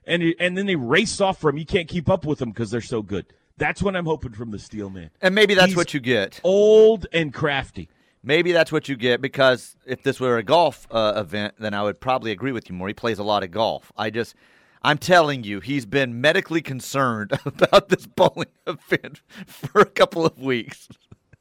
And 0.07 0.35
and 0.39 0.57
then 0.57 0.65
they 0.65 0.75
race 0.75 1.19
off 1.19 1.39
from. 1.39 1.57
You 1.57 1.65
can't 1.65 1.87
keep 1.87 2.09
up 2.09 2.25
with 2.25 2.39
them 2.39 2.49
because 2.49 2.71
they're 2.71 2.81
so 2.81 3.01
good. 3.01 3.25
That's 3.57 3.81
what 3.81 3.95
I'm 3.95 4.05
hoping 4.05 4.33
from 4.33 4.51
the 4.51 4.59
Steel 4.59 4.89
Man. 4.89 5.09
And 5.21 5.33
maybe 5.33 5.53
that's 5.53 5.67
He's 5.67 5.75
what 5.75 5.93
you 5.93 5.99
get. 5.99 6.41
Old 6.43 7.07
and 7.13 7.33
crafty. 7.33 7.89
Maybe 8.21 8.51
that's 8.51 8.71
what 8.71 8.89
you 8.89 8.95
get 8.95 9.21
because 9.21 9.77
if 9.85 10.01
this 10.01 10.19
were 10.19 10.37
a 10.37 10.43
golf 10.43 10.87
uh, 10.89 11.13
event, 11.15 11.53
then 11.59 11.75
I 11.75 11.83
would 11.83 11.99
probably 12.01 12.31
agree 12.31 12.51
with 12.51 12.69
you 12.69 12.75
more. 12.75 12.87
He 12.87 12.93
plays 12.93 13.19
a 13.19 13.23
lot 13.23 13.43
of 13.43 13.51
golf. 13.51 13.91
I 13.95 14.09
just, 14.09 14.33
I'm 14.81 14.97
telling 14.97 15.43
you, 15.43 15.59
he's 15.59 15.85
been 15.85 16.19
medically 16.21 16.61
concerned 16.61 17.33
about 17.45 17.89
this 17.89 18.07
bowling 18.07 18.47
event 18.65 19.21
for 19.45 19.79
a 19.79 19.85
couple 19.85 20.25
of 20.25 20.39
weeks, 20.39 20.87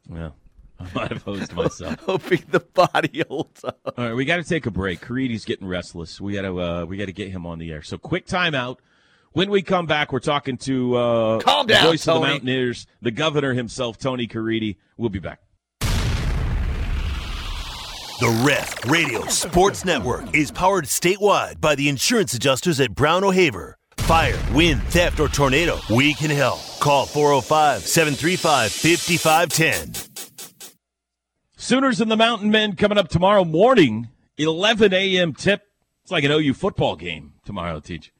Well, 0.08 0.36
I 0.80 0.86
might 0.94 1.12
have 1.12 1.22
hosed 1.22 1.52
myself. 1.52 2.00
hoping 2.06 2.42
the 2.50 2.60
body 2.60 3.22
holds 3.28 3.64
up. 3.64 3.78
All 3.96 4.04
right, 4.04 4.14
we 4.14 4.24
got 4.24 4.36
to 4.36 4.44
take 4.44 4.66
a 4.66 4.70
break. 4.70 5.00
Creedy's 5.00 5.44
getting 5.44 5.66
restless. 5.66 6.20
We 6.20 6.34
got 6.34 6.42
to 6.42 6.60
uh, 6.60 6.84
we 6.84 6.96
got 6.96 7.06
to 7.06 7.12
get 7.12 7.30
him 7.30 7.46
on 7.46 7.58
the 7.58 7.70
air. 7.70 7.82
So 7.82 7.98
quick 7.98 8.26
timeout. 8.26 8.78
When 9.32 9.50
we 9.50 9.62
come 9.62 9.86
back, 9.86 10.12
we're 10.12 10.20
talking 10.20 10.56
to 10.58 10.96
uh, 10.96 11.40
Calm 11.40 11.66
down, 11.66 11.66
the 11.66 11.74
down, 11.74 11.86
voice 11.86 12.06
of 12.06 12.14
the 12.14 12.20
Mountaineers, 12.28 12.86
the 13.02 13.10
governor 13.10 13.52
himself, 13.52 13.98
Tony 13.98 14.28
Caridi. 14.28 14.76
We'll 14.96 15.10
be 15.10 15.18
back. 15.18 15.40
The 18.20 18.44
Ref 18.46 18.86
Radio 18.86 19.26
Sports 19.26 19.84
Network 19.84 20.36
is 20.36 20.52
powered 20.52 20.84
statewide 20.84 21.60
by 21.60 21.74
the 21.74 21.88
insurance 21.88 22.32
adjusters 22.32 22.78
at 22.78 22.94
Brown 22.94 23.24
O'Haver. 23.24 23.76
Fire, 23.98 24.38
wind, 24.52 24.82
theft, 24.84 25.18
or 25.18 25.28
tornado, 25.28 25.78
we 25.90 26.14
can 26.14 26.30
help. 26.30 26.60
Call 26.78 27.06
405 27.06 27.82
735 27.82 28.70
5510. 28.70 30.13
Sooners 31.64 32.02
and 32.02 32.10
the 32.10 32.16
Mountain 32.16 32.50
Men 32.50 32.76
coming 32.76 32.98
up 32.98 33.08
tomorrow 33.08 33.42
morning, 33.42 34.10
11 34.36 34.92
a.m. 34.92 35.32
tip. 35.32 35.66
It's 36.02 36.12
like 36.12 36.22
an 36.22 36.30
OU 36.30 36.52
football 36.52 36.94
game 36.94 37.32
tomorrow, 37.46 37.80
teach. 37.80 38.12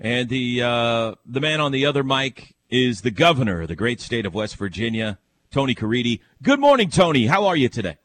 And 0.00 0.28
the 0.28 0.64
uh, 0.64 1.14
the 1.24 1.40
man 1.40 1.60
on 1.60 1.70
the 1.70 1.86
other 1.86 2.02
mic 2.02 2.56
is 2.68 3.02
the 3.02 3.12
governor 3.12 3.62
of 3.62 3.68
the 3.68 3.76
great 3.76 4.00
state 4.00 4.26
of 4.26 4.34
West 4.34 4.56
Virginia, 4.56 5.16
Tony 5.52 5.76
Caridi. 5.76 6.18
Good 6.42 6.58
morning, 6.58 6.90
Tony. 6.90 7.26
How 7.26 7.46
are 7.46 7.54
you 7.54 7.68
today? 7.68 7.98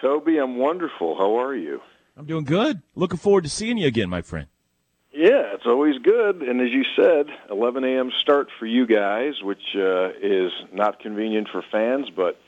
Toby, 0.00 0.38
I'm 0.38 0.56
wonderful. 0.56 1.18
How 1.18 1.38
are 1.42 1.54
you? 1.54 1.82
I'm 2.16 2.24
doing 2.24 2.44
good. 2.44 2.80
Looking 2.94 3.18
forward 3.18 3.44
to 3.44 3.50
seeing 3.50 3.76
you 3.76 3.88
again, 3.88 4.08
my 4.08 4.22
friend. 4.22 4.46
Yeah, 5.12 5.52
it's 5.52 5.66
always 5.66 5.98
good. 5.98 6.40
And 6.40 6.62
as 6.62 6.70
you 6.70 6.84
said, 6.96 7.26
11 7.50 7.84
a.m. 7.84 8.10
start 8.22 8.48
for 8.58 8.64
you 8.64 8.86
guys, 8.86 9.42
which 9.42 9.76
uh, 9.76 10.12
is 10.22 10.50
not 10.72 11.00
convenient 11.00 11.48
for 11.52 11.62
fans, 11.70 12.08
but 12.08 12.38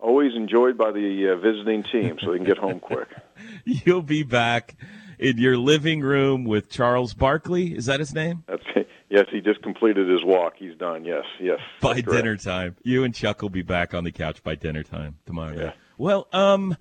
always 0.00 0.34
enjoyed 0.34 0.76
by 0.76 0.92
the 0.92 1.32
uh, 1.32 1.36
visiting 1.36 1.82
team 1.84 2.18
so 2.22 2.32
they 2.32 2.38
can 2.38 2.46
get 2.46 2.58
home 2.58 2.80
quick. 2.80 3.08
You'll 3.64 4.02
be 4.02 4.22
back 4.22 4.76
in 5.18 5.38
your 5.38 5.56
living 5.56 6.00
room 6.00 6.44
with 6.44 6.70
Charles 6.70 7.14
Barkley. 7.14 7.76
Is 7.76 7.86
that 7.86 8.00
his 8.00 8.14
name? 8.14 8.44
That's 8.46 8.62
yes, 9.08 9.26
he 9.30 9.40
just 9.40 9.62
completed 9.62 10.08
his 10.08 10.24
walk. 10.24 10.54
He's 10.56 10.76
done. 10.76 11.04
Yes, 11.04 11.24
yes. 11.40 11.60
By 11.80 12.00
dinner 12.00 12.36
time. 12.36 12.76
You 12.82 13.04
and 13.04 13.14
Chuck 13.14 13.42
will 13.42 13.50
be 13.50 13.62
back 13.62 13.94
on 13.94 14.04
the 14.04 14.12
couch 14.12 14.42
by 14.42 14.54
dinner 14.54 14.82
time 14.82 15.16
tomorrow. 15.26 15.56
Yeah. 15.56 15.72
Well, 15.98 16.28
um, 16.32 16.76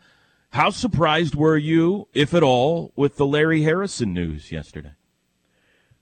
how 0.51 0.69
surprised 0.69 1.36
were 1.36 1.58
you, 1.58 2.08
if 2.13 2.34
at 2.34 2.43
all, 2.43 2.91
with 2.95 3.17
the 3.17 3.25
Larry 3.25 3.63
Harrison 3.63 4.13
news 4.13 4.51
yesterday? 4.51 4.91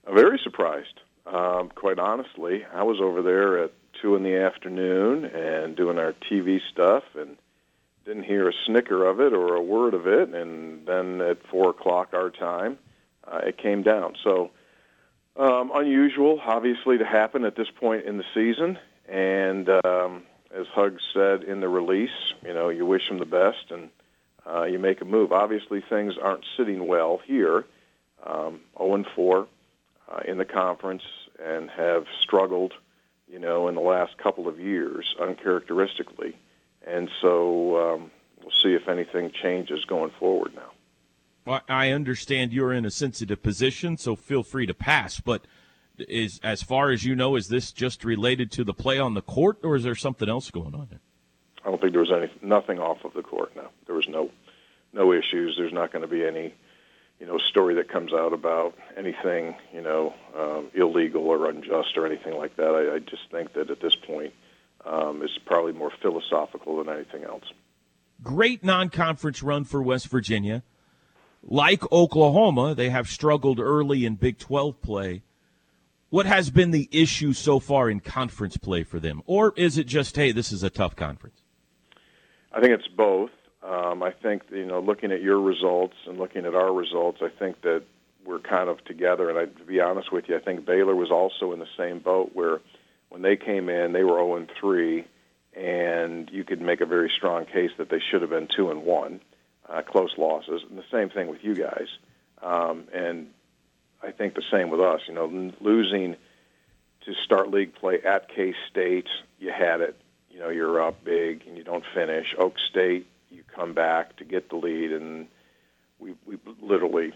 I'm 0.07 0.15
very 0.15 0.39
surprised. 0.43 0.99
Um, 1.25 1.71
quite 1.73 1.99
honestly, 1.99 2.65
I 2.73 2.83
was 2.83 2.99
over 3.01 3.21
there 3.21 3.63
at 3.63 3.71
two 4.03 4.15
in 4.15 4.23
the 4.23 4.35
afternoon 4.35 5.23
and 5.23 5.75
doing 5.75 5.97
our 5.97 6.13
TV 6.29 6.59
stuff, 6.71 7.03
and 7.17 7.37
didn't 8.05 8.23
hear 8.23 8.49
a 8.49 8.53
snicker 8.65 9.05
of 9.05 9.21
it 9.21 9.33
or 9.33 9.55
a 9.55 9.63
word 9.63 9.93
of 9.93 10.05
it. 10.07 10.35
And 10.35 10.85
then 10.85 11.21
at 11.21 11.47
four 11.47 11.69
o'clock 11.69 12.09
our 12.13 12.29
time, 12.29 12.77
uh, 13.25 13.39
it 13.45 13.57
came 13.57 13.81
down. 13.81 14.15
So 14.21 14.51
um, 15.37 15.71
unusual, 15.73 16.39
obviously, 16.45 16.97
to 16.97 17.05
happen 17.05 17.45
at 17.45 17.55
this 17.55 17.69
point 17.79 18.05
in 18.05 18.17
the 18.17 18.25
season. 18.33 18.77
And 19.07 19.69
um, 19.69 20.23
as 20.53 20.67
Huggs 20.67 21.01
said 21.13 21.43
in 21.43 21.61
the 21.61 21.69
release, 21.69 22.33
you 22.45 22.53
know, 22.53 22.67
you 22.67 22.85
wish 22.85 23.09
him 23.09 23.19
the 23.19 23.25
best 23.25 23.71
and 23.71 23.89
uh, 24.45 24.63
you 24.63 24.79
make 24.79 24.99
a 24.99 25.05
move. 25.05 25.31
Obviously, 25.31 25.81
things 25.81 26.15
aren't 26.21 26.43
sitting 26.57 26.87
well 26.87 27.21
here. 27.25 27.63
Um, 28.25 28.59
0 28.77 28.95
and 28.95 29.07
4 29.15 29.47
uh, 30.09 30.19
in 30.25 30.37
the 30.37 30.45
conference 30.45 31.03
and 31.43 31.69
have 31.69 32.05
struggled, 32.21 32.73
you 33.33 33.39
know, 33.39 33.67
in 33.67 33.73
the 33.73 33.81
last 33.81 34.15
couple 34.19 34.47
of 34.47 34.59
years 34.59 35.15
uncharacteristically. 35.19 36.37
And 36.85 37.09
so 37.19 37.95
um, 37.95 38.11
we'll 38.39 38.51
see 38.61 38.75
if 38.75 38.87
anything 38.87 39.31
changes 39.31 39.83
going 39.85 40.11
forward 40.19 40.53
now. 40.55 40.69
Well, 41.43 41.61
I 41.67 41.89
understand 41.89 42.53
you're 42.53 42.71
in 42.71 42.85
a 42.85 42.91
sensitive 42.91 43.41
position, 43.41 43.97
so 43.97 44.15
feel 44.15 44.43
free 44.43 44.67
to 44.67 44.73
pass. 44.75 45.19
But 45.19 45.47
is 45.97 46.39
as 46.43 46.61
far 46.61 46.91
as 46.91 47.03
you 47.03 47.15
know, 47.15 47.35
is 47.35 47.47
this 47.47 47.71
just 47.71 48.05
related 48.05 48.51
to 48.51 48.63
the 48.63 48.73
play 48.73 48.99
on 48.99 49.15
the 49.15 49.21
court, 49.21 49.57
or 49.63 49.75
is 49.75 49.83
there 49.83 49.95
something 49.95 50.29
else 50.29 50.51
going 50.51 50.75
on 50.75 50.87
there? 50.91 51.01
I 51.65 51.69
don't 51.69 51.81
think 51.81 51.93
there 51.93 52.01
was 52.01 52.11
any 52.11 52.31
nothing 52.41 52.77
off 52.77 53.03
of 53.03 53.13
the 53.13 53.23
court. 53.23 53.55
No, 53.55 53.67
there 53.87 53.95
was 53.95 54.07
no 54.07 54.29
no 54.93 55.11
issues. 55.11 55.55
There's 55.57 55.73
not 55.73 55.91
going 55.91 56.03
to 56.03 56.07
be 56.07 56.23
any 56.23 56.53
you 57.23 57.29
know 57.29 57.37
story 57.37 57.73
that 57.75 57.87
comes 57.87 58.11
out 58.11 58.33
about 58.33 58.75
anything 58.97 59.55
you 59.71 59.81
know 59.81 60.13
um, 60.37 60.69
illegal 60.73 61.25
or 61.25 61.49
unjust 61.49 61.95
or 61.95 62.05
anything 62.05 62.35
like 62.35 62.57
that. 62.57 62.67
I, 62.67 62.95
I 62.95 62.99
just 62.99 63.31
think 63.31 63.53
that 63.53 63.69
at 63.69 63.79
this 63.79 63.95
point 63.95 64.33
um, 64.85 65.21
it's 65.23 65.37
probably 65.45 65.71
more 65.71 65.91
philosophical 66.01 66.83
than 66.83 66.93
anything 66.93 67.23
else. 67.23 67.45
Great 68.21 68.61
non-conference 68.61 69.41
run 69.41 69.63
for 69.63 69.81
West 69.81 70.09
Virginia. 70.09 70.63
Like 71.41 71.89
Oklahoma, 71.93 72.75
they 72.75 72.89
have 72.89 73.07
struggled 73.07 73.57
early 73.57 74.05
in 74.05 74.15
Big 74.15 74.37
12 74.37 74.81
play. 74.81 75.21
What 76.09 76.25
has 76.25 76.49
been 76.49 76.71
the 76.71 76.89
issue 76.91 77.31
so 77.31 77.59
far 77.59 77.89
in 77.89 78.01
conference 78.01 78.57
play 78.57 78.83
for 78.83 78.99
them? 78.99 79.23
Or 79.25 79.53
is 79.55 79.77
it 79.77 79.87
just, 79.87 80.15
hey, 80.17 80.33
this 80.33 80.51
is 80.51 80.63
a 80.63 80.69
tough 80.69 80.95
conference? 80.95 81.41
I 82.51 82.59
think 82.59 82.73
it's 82.73 82.87
both. 82.87 83.31
Um, 83.63 84.03
I 84.03 84.11
think 84.11 84.43
you 84.51 84.65
know, 84.65 84.79
looking 84.79 85.11
at 85.11 85.21
your 85.21 85.39
results 85.39 85.95
and 86.05 86.17
looking 86.17 86.45
at 86.45 86.53
our 86.53 86.73
results, 86.73 87.19
I 87.21 87.29
think 87.29 87.61
that 87.61 87.83
we're 88.25 88.39
kind 88.39 88.69
of 88.69 88.83
together. 88.85 89.29
And 89.29 89.37
I, 89.37 89.45
to 89.45 89.63
be 89.65 89.79
honest 89.79 90.11
with 90.11 90.27
you, 90.27 90.35
I 90.35 90.39
think 90.39 90.65
Baylor 90.65 90.95
was 90.95 91.11
also 91.11 91.53
in 91.53 91.59
the 91.59 91.67
same 91.77 91.99
boat 91.99 92.31
where 92.33 92.59
when 93.09 93.21
they 93.21 93.35
came 93.35 93.69
in, 93.69 93.93
they 93.93 94.03
were 94.03 94.17
0 94.17 94.35
and 94.37 94.51
3, 94.59 95.05
and 95.55 96.29
you 96.31 96.43
could 96.43 96.61
make 96.61 96.81
a 96.81 96.85
very 96.85 97.09
strong 97.09 97.45
case 97.45 97.71
that 97.77 97.89
they 97.89 97.99
should 97.99 98.21
have 98.21 98.29
been 98.29 98.47
2 98.47 98.71
and 98.71 98.83
1, 98.83 99.21
uh, 99.69 99.81
close 99.83 100.17
losses. 100.17 100.61
And 100.67 100.77
the 100.77 100.85
same 100.91 101.09
thing 101.09 101.27
with 101.27 101.43
you 101.43 101.53
guys. 101.55 101.87
Um, 102.41 102.85
and 102.93 103.27
I 104.01 104.11
think 104.11 104.35
the 104.35 104.43
same 104.51 104.69
with 104.69 104.81
us. 104.81 105.01
You 105.07 105.13
know, 105.13 105.53
losing 105.61 106.15
to 107.05 107.13
start 107.23 107.51
league 107.51 107.75
play 107.75 108.01
at 108.01 108.29
K 108.29 108.53
State, 108.69 109.07
you 109.39 109.51
had 109.51 109.81
it. 109.81 109.99
You 110.31 110.39
know, 110.39 110.49
you're 110.49 110.81
up 110.81 111.03
big 111.03 111.45
and 111.47 111.57
you 111.57 111.63
don't 111.63 111.85
finish. 111.93 112.33
Oak 112.37 112.57
State, 112.57 113.07
you 113.33 113.43
come 113.53 113.73
back 113.73 114.15
to 114.17 114.25
get 114.25 114.49
the 114.49 114.55
lead, 114.55 114.91
and 114.91 115.27
we 115.99 116.15
we 116.25 116.37
literally 116.61 117.11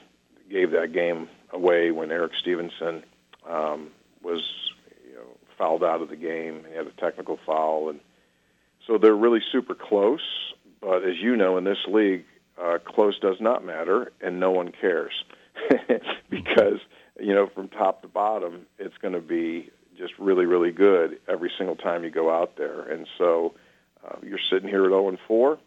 gave 0.49 0.71
that 0.71 0.93
game 0.93 1.27
away 1.51 1.91
when 1.91 2.11
Erik 2.11 2.31
Stevenson 2.39 3.03
um, 3.47 3.89
was 4.21 4.41
you 5.07 5.15
know 5.15 5.37
fouled 5.57 5.83
out 5.83 6.01
of 6.01 6.09
the 6.09 6.15
game. 6.15 6.65
He 6.69 6.75
had 6.75 6.87
a 6.87 6.91
technical 6.91 7.39
foul, 7.45 7.89
and 7.89 7.99
so 8.85 8.97
they're 8.97 9.15
really 9.15 9.41
super 9.51 9.75
close. 9.75 10.21
But 10.81 11.03
as 11.03 11.17
you 11.21 11.35
know, 11.35 11.57
in 11.57 11.63
this 11.63 11.85
league, 11.87 12.25
uh, 12.61 12.77
close 12.85 13.19
does 13.19 13.37
not 13.39 13.65
matter, 13.65 14.11
and 14.21 14.39
no 14.39 14.51
one 14.51 14.71
cares 14.71 15.13
because 16.29 16.79
you 17.19 17.33
know 17.33 17.47
from 17.47 17.69
top 17.69 18.01
to 18.01 18.07
bottom, 18.07 18.65
it's 18.77 18.97
going 19.01 19.13
to 19.13 19.21
be 19.21 19.71
just 19.97 20.13
really, 20.19 20.45
really 20.45 20.71
good 20.71 21.19
every 21.27 21.51
single 21.57 21.75
time 21.75 22.03
you 22.03 22.11
go 22.11 22.31
out 22.31 22.55
there. 22.57 22.81
And 22.81 23.07
so 23.17 23.55
uh, 24.05 24.17
you're 24.23 24.39
sitting 24.49 24.69
here 24.69 24.85
at 24.85 24.89
0 24.89 25.09
and 25.09 25.17
4, 25.27 25.57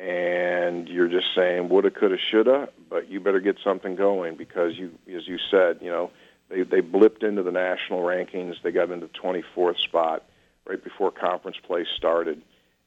and 0.00 0.88
you're 0.88 1.08
just 1.08 1.26
saying 1.34 1.68
woulda, 1.68 1.90
coulda, 1.90 2.16
shoulda, 2.16 2.70
but 2.88 3.10
you 3.10 3.20
better 3.20 3.40
get 3.40 3.58
something 3.62 3.96
going 3.96 4.34
because 4.34 4.76
you, 4.76 4.92
as 5.14 5.28
you 5.28 5.38
said, 5.50 5.78
you 5.82 5.90
know, 5.90 6.10
they 6.48 6.62
they 6.62 6.80
blipped 6.80 7.22
into 7.22 7.42
the 7.42 7.52
national 7.52 8.00
rankings. 8.00 8.54
They 8.62 8.72
got 8.72 8.90
into 8.90 9.08
24th 9.08 9.78
spot 9.78 10.24
right 10.66 10.82
before 10.82 11.10
conference 11.10 11.58
play 11.66 11.86
started, 11.96 12.40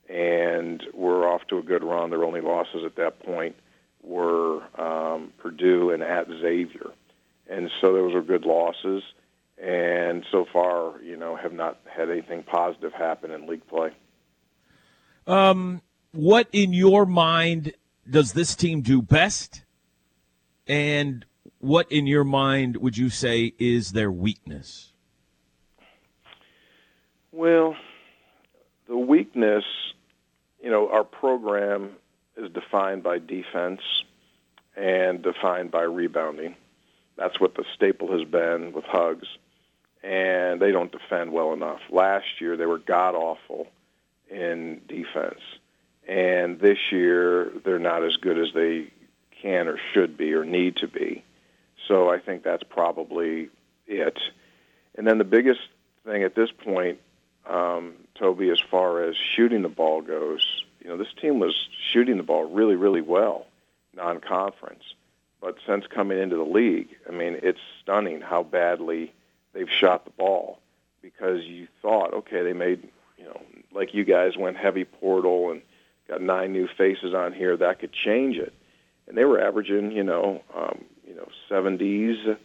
and 0.10 0.84
we're 0.94 1.28
off 1.28 1.46
to 1.50 1.60
a 1.60 1.62
good 1.62 1.84
run. 1.84 2.10
Their 2.10 2.24
only 2.24 2.42
losses 2.42 2.84
at 2.84 2.96
that 2.96 3.20
point 3.20 3.56
were 4.02 4.64
um, 4.80 5.32
Purdue 5.38 5.92
and 5.92 6.02
at 6.02 6.28
Xavier, 6.28 6.92
and 7.48 7.70
so 7.80 7.94
those 7.94 8.14
were 8.14 8.24
good 8.24 8.46
losses. 8.46 9.04
And 9.62 10.26
so 10.32 10.46
far, 10.52 11.00
you 11.02 11.16
know, 11.16 11.36
have 11.36 11.54
not 11.54 11.80
had 11.86 12.10
anything 12.10 12.42
positive 12.44 12.92
happen 12.92 13.32
in 13.32 13.48
league 13.48 13.66
play. 13.68 13.92
Um, 15.28 15.82
what 16.14 16.48
in 16.52 16.74
your 16.74 17.06
mind 17.06 17.74
does 18.10 18.34
this 18.34 18.56
team 18.56 18.82
do 18.82 19.02
best? 19.02 19.64
And 20.68 21.26
what 21.60 21.92
in 21.92 22.08
your 22.08 22.24
mind 22.24 22.78
would 22.78 22.98
you 22.98 23.10
say 23.10 23.54
is 23.60 23.92
their 23.92 24.12
weakness? 24.12 24.94
Well, 27.32 27.76
the 28.88 28.98
weakness, 28.98 29.64
you 30.62 30.70
know, 30.70 30.90
our 30.90 31.04
program 31.04 31.92
is 32.38 32.52
defined 32.52 33.04
by 33.04 33.20
defense 33.20 33.82
and 34.76 35.22
defined 35.22 35.72
by 35.72 35.82
rebounding. 35.82 36.56
That's 37.18 37.40
what 37.40 37.56
the 37.56 37.64
staple 37.76 38.12
has 38.18 38.28
been 38.28 38.72
with 38.74 38.86
Hugs, 38.86 39.28
and 40.04 40.62
they 40.62 40.72
don't 40.72 40.92
defend 40.92 41.32
well 41.32 41.54
enough. 41.54 41.80
Last 41.92 42.26
year 42.40 42.58
they 42.58 42.66
were 42.66 42.80
god 42.80 43.16
awful 43.16 43.68
in 44.30 44.82
defense, 44.88 45.40
and 46.08 46.60
this 46.60 46.78
year 46.92 47.52
they're 47.64 47.80
not 47.80 48.04
as 48.04 48.18
good 48.18 48.38
as 48.38 48.54
they 48.54 48.92
can 49.42 49.68
or 49.68 49.78
should 49.94 50.18
be 50.18 50.34
or 50.34 50.46
need 50.46 50.78
to 50.78 50.88
be. 50.88 51.24
So 51.88 52.10
I 52.10 52.20
think 52.20 52.44
that's 52.44 52.64
probably 52.64 53.50
it. 53.88 54.20
And 54.96 55.06
then 55.08 55.18
the 55.18 55.24
biggest 55.24 55.60
thing 56.06 56.24
at 56.24 56.36
this 56.36 56.52
point, 56.52 57.00
um, 57.50 57.94
Toby, 58.16 58.50
as 58.50 58.60
far 58.60 59.04
as 59.04 59.16
shooting 59.16 59.62
the 59.62 59.70
ball 59.70 60.02
goes, 60.02 60.64
you 60.82 60.90
know, 60.90 60.98
this 60.98 61.14
team 61.20 61.40
was 61.40 61.56
shooting 61.92 62.18
the 62.18 62.24
ball 62.24 62.46
really, 62.46 62.76
really 62.76 63.02
well, 63.02 63.46
non-conference. 63.96 64.84
But 65.42 65.58
since 65.66 65.86
coming 65.88 66.20
into 66.20 66.38
the 66.38 66.44
league, 66.44 66.90
I 67.08 67.12
mean, 67.12 67.40
it's 67.44 67.60
stunning 67.82 68.22
how 68.22 68.44
badly 68.44 69.14
they've 69.54 69.70
shot 69.70 70.06
the 70.06 70.12
ball 70.12 70.60
because 71.02 71.44
you 71.44 71.68
thought, 71.82 72.14
okay, 72.14 72.44
they 72.44 72.54
made, 72.54 72.88
you 73.18 73.26
know, 73.26 73.42
like 73.74 73.94
you 73.94 74.06
guys 74.06 74.38
went 74.38 74.56
heavy 74.56 74.86
portal 74.86 75.52
and 75.52 75.62
got 76.08 76.22
nine 76.22 76.52
new 76.52 76.68
faces 76.68 77.14
on 77.14 77.34
here 77.34 77.56
that 77.58 77.80
could 77.80 77.94
change 77.94 78.38
it, 78.38 78.54
and 79.08 79.18
they 79.18 79.26
were 79.26 79.42
averaging, 79.42 79.92
you 79.92 80.04
know, 80.04 80.42
um, 80.56 80.84
you 81.08 81.16
know, 81.16 81.28
70s 81.50 82.38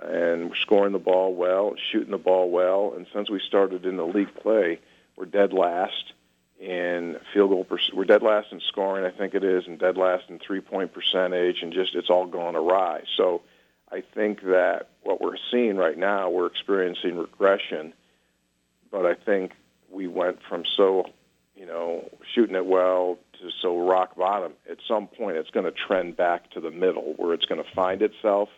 and 0.00 0.52
scoring 0.60 0.92
the 0.92 0.98
ball 0.98 1.34
well, 1.34 1.74
shooting 1.90 2.10
the 2.10 2.18
ball 2.18 2.50
well, 2.50 2.94
and 2.96 3.06
since 3.12 3.28
we 3.28 3.40
started 3.40 3.84
in 3.84 3.96
the 3.96 4.06
league 4.06 4.34
play, 4.34 4.78
we're 5.16 5.26
dead 5.26 5.52
last 5.52 6.12
in 6.60 7.16
field 7.32 7.50
goal. 7.50 7.64
Per- 7.64 7.78
we're 7.94 8.04
dead 8.04 8.22
last 8.22 8.52
in 8.52 8.60
scoring, 8.60 9.04
I 9.04 9.10
think 9.10 9.34
it 9.34 9.44
is, 9.44 9.66
and 9.66 9.78
dead 9.78 9.96
last 9.96 10.24
in 10.28 10.38
three 10.38 10.60
point 10.60 10.92
percentage, 10.92 11.62
and 11.62 11.72
just 11.72 11.94
it's 11.94 12.10
all 12.10 12.26
gone 12.26 12.56
awry. 12.56 13.02
So 13.16 13.42
I 13.90 14.02
think 14.14 14.42
that 14.42 14.88
what 15.02 15.20
we're 15.20 15.36
seeing 15.50 15.76
right 15.76 15.96
now, 15.96 16.30
we're 16.30 16.46
experiencing 16.46 17.16
regression, 17.16 17.92
but 18.90 19.06
I 19.06 19.14
think 19.14 19.52
we 19.90 20.06
went 20.06 20.40
from 20.48 20.64
so, 20.76 21.06
you 21.58 21.66
know, 21.66 22.08
shooting 22.34 22.54
it 22.54 22.66
well 22.66 23.18
to 23.40 23.50
so 23.60 23.86
rock 23.86 24.16
bottom. 24.16 24.52
At 24.70 24.78
some 24.86 25.08
point, 25.08 25.36
it's 25.36 25.50
going 25.50 25.66
to 25.66 25.72
trend 25.72 26.16
back 26.16 26.50
to 26.52 26.60
the 26.60 26.70
middle 26.70 27.14
where 27.16 27.34
it's 27.34 27.46
going 27.46 27.62
to 27.62 27.70
find 27.74 28.00
itself. 28.02 28.48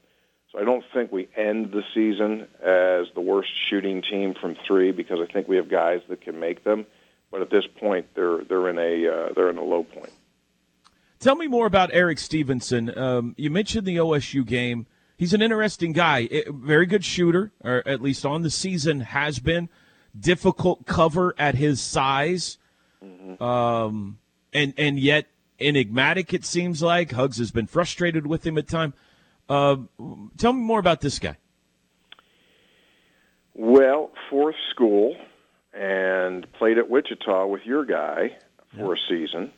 So 0.52 0.58
I 0.58 0.64
don't 0.64 0.84
think 0.92 1.12
we 1.12 1.28
end 1.36 1.72
the 1.72 1.82
season 1.94 2.48
as 2.60 3.06
the 3.14 3.20
worst 3.20 3.50
shooting 3.68 4.02
team 4.02 4.34
from 4.34 4.56
three 4.66 4.90
because 4.90 5.18
I 5.20 5.32
think 5.32 5.48
we 5.48 5.56
have 5.56 5.70
guys 5.70 6.00
that 6.08 6.20
can 6.20 6.40
make 6.40 6.64
them. 6.64 6.86
But 7.30 7.42
at 7.42 7.50
this 7.50 7.64
point, 7.78 8.06
they're 8.14 8.42
they're 8.44 8.68
in 8.68 8.78
a 8.78 9.08
uh, 9.08 9.32
they're 9.34 9.50
in 9.50 9.58
a 9.58 9.64
low 9.64 9.84
point. 9.84 10.10
Tell 11.20 11.36
me 11.36 11.46
more 11.46 11.66
about 11.66 11.90
Erik 11.92 12.18
Stevenson. 12.18 12.96
Um, 12.98 13.34
you 13.38 13.50
mentioned 13.50 13.86
the 13.86 13.96
OSU 13.96 14.44
game. 14.44 14.86
He's 15.16 15.34
an 15.34 15.42
interesting 15.42 15.92
guy. 15.92 16.28
Very 16.48 16.86
good 16.86 17.04
shooter, 17.04 17.52
or 17.62 17.86
at 17.86 18.00
least 18.00 18.24
on 18.24 18.42
the 18.42 18.50
season 18.50 19.00
has 19.00 19.38
been. 19.38 19.68
Difficult 20.18 20.86
cover 20.86 21.34
at 21.38 21.54
his 21.54 21.80
size, 21.80 22.58
mm-hmm. 23.04 23.42
um, 23.42 24.18
and 24.52 24.74
and 24.76 24.98
yet 24.98 25.26
enigmatic. 25.58 26.32
It 26.32 26.44
seems 26.44 26.82
like 26.82 27.12
Hugs 27.12 27.38
has 27.38 27.50
been 27.50 27.66
frustrated 27.66 28.26
with 28.26 28.46
him 28.46 28.58
at 28.58 28.68
time. 28.68 28.94
Uh, 29.48 29.76
tell 30.38 30.52
me 30.52 30.60
more 30.60 30.78
about 30.78 31.00
this 31.00 31.18
guy. 31.18 31.36
Well, 33.54 34.10
fourth 34.30 34.56
school 34.70 35.16
and 35.72 36.50
played 36.52 36.78
at 36.78 36.88
Wichita 36.88 37.46
with 37.46 37.62
your 37.64 37.84
guy 37.84 38.36
for 38.76 38.94
yeah. 38.94 39.02
a 39.02 39.08
season, 39.08 39.52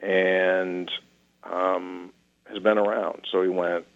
and 0.00 0.90
um, 1.44 2.12
has 2.44 2.62
been 2.62 2.78
around. 2.78 3.26
So 3.30 3.42
he 3.42 3.48
went 3.48 3.86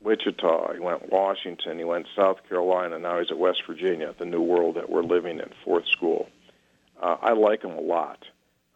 Wichita, 0.00 0.74
he 0.74 0.80
went 0.80 1.10
Washington, 1.10 1.78
he 1.78 1.84
went 1.84 2.06
South 2.14 2.38
Carolina. 2.48 2.98
Now 2.98 3.18
he's 3.18 3.30
at 3.30 3.38
West 3.38 3.62
Virginia, 3.66 4.14
the 4.18 4.24
new 4.24 4.42
world 4.42 4.76
that 4.76 4.88
we're 4.88 5.02
living 5.02 5.38
in, 5.38 5.50
fourth 5.64 5.86
school. 5.88 6.28
Uh, 7.00 7.16
I 7.20 7.32
like 7.32 7.62
him 7.62 7.72
a 7.72 7.80
lot. 7.80 8.24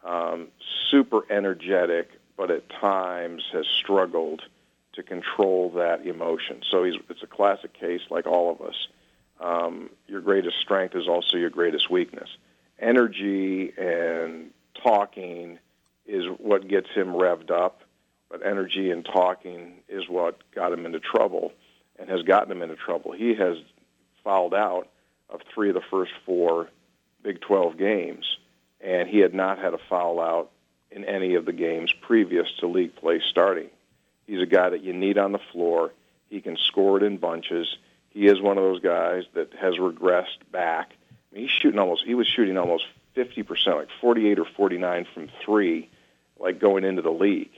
Um, 0.05 0.49
super 0.91 1.31
energetic, 1.31 2.11
but 2.37 2.51
at 2.51 2.69
times 2.69 3.45
has 3.53 3.67
struggled 3.67 4.43
to 4.95 5.03
control 5.03 5.71
that 5.77 6.07
emotion. 6.07 6.63
So 6.71 6.85
he's 6.85 6.95
it's 7.09 7.23
a 7.23 7.27
classic 7.27 7.73
case, 7.75 8.01
like 8.11 8.27
all 8.27 8.51
of 8.51 8.61
us 8.61 8.89
um, 9.41 9.91
your 10.07 10.21
greatest 10.21 10.59
strength 10.61 10.95
is 10.95 11.09
also 11.09 11.37
your 11.37 11.51
greatest 11.51 11.91
weakness. 11.91 12.29
Energy 12.79 13.73
and 13.77 14.51
talking 14.83 15.59
is 16.07 16.25
what 16.39 16.69
gets 16.69 16.89
him 16.91 17.09
revved 17.09 17.51
up, 17.51 17.81
but 18.31 18.45
energy 18.45 18.91
and 18.91 19.05
talking 19.05 19.75
is 19.89 20.09
what 20.09 20.39
got 20.55 20.73
him 20.73 20.87
into 20.87 21.01
trouble 21.01 21.53
and 21.99 22.09
has 22.09 22.23
gotten 22.23 22.53
him 22.53 22.63
into 22.63 22.77
trouble. 22.77 23.13
He 23.13 23.35
has 23.35 23.57
fouled 24.23 24.55
out 24.55 24.89
of 25.29 25.41
three 25.55 25.69
of 25.69 25.75
the 25.75 25.83
first 25.91 26.13
four 26.27 26.69
Big 27.23 27.41
12 27.41 27.77
games, 27.77 28.39
and 28.81 29.09
he 29.09 29.19
had 29.19 29.35
not 29.35 29.59
had 29.59 29.75
a 29.75 29.79
foul 29.89 30.21
out 30.21 30.51
in 30.91 31.05
any 31.05 31.35
of 31.35 31.45
the 31.45 31.53
games 31.53 31.93
previous 31.93 32.51
to 32.59 32.67
league 32.67 32.97
play 32.97 33.21
starting. 33.31 33.69
He's 34.27 34.43
a 34.43 34.47
guy 34.47 34.71
that 34.71 34.83
you 34.83 34.93
need 34.93 35.19
on 35.19 35.33
the 35.33 35.41
floor. 35.53 35.93
He 36.29 36.41
can 36.41 36.57
score 36.57 36.97
it 36.97 37.03
in 37.03 37.17
bunches 37.17 37.77
he 38.11 38.27
is 38.27 38.41
one 38.41 38.59
of 38.59 38.65
those 38.65 38.81
guys 38.81 39.25
that 39.35 39.53
has 39.55 39.75
regressed 39.77 40.39
back. 40.53 40.93
I 41.11 41.35
mean, 41.35 41.45
he's 41.45 41.51
shooting 41.51 41.79
almost. 41.79 42.05
He 42.05 42.15
was 42.15 42.27
shooting 42.27 42.59
almost 42.59 42.85
50 43.15 43.43
percent, 43.45 43.77
like 43.77 43.89
48 44.01 44.39
or 44.41 44.45
49 44.45 45.07
from 45.15 45.29
three, 45.45 45.89
like 46.39 46.59
going 46.59 46.85
into 46.85 47.03
the 47.03 47.11
league, 47.11 47.53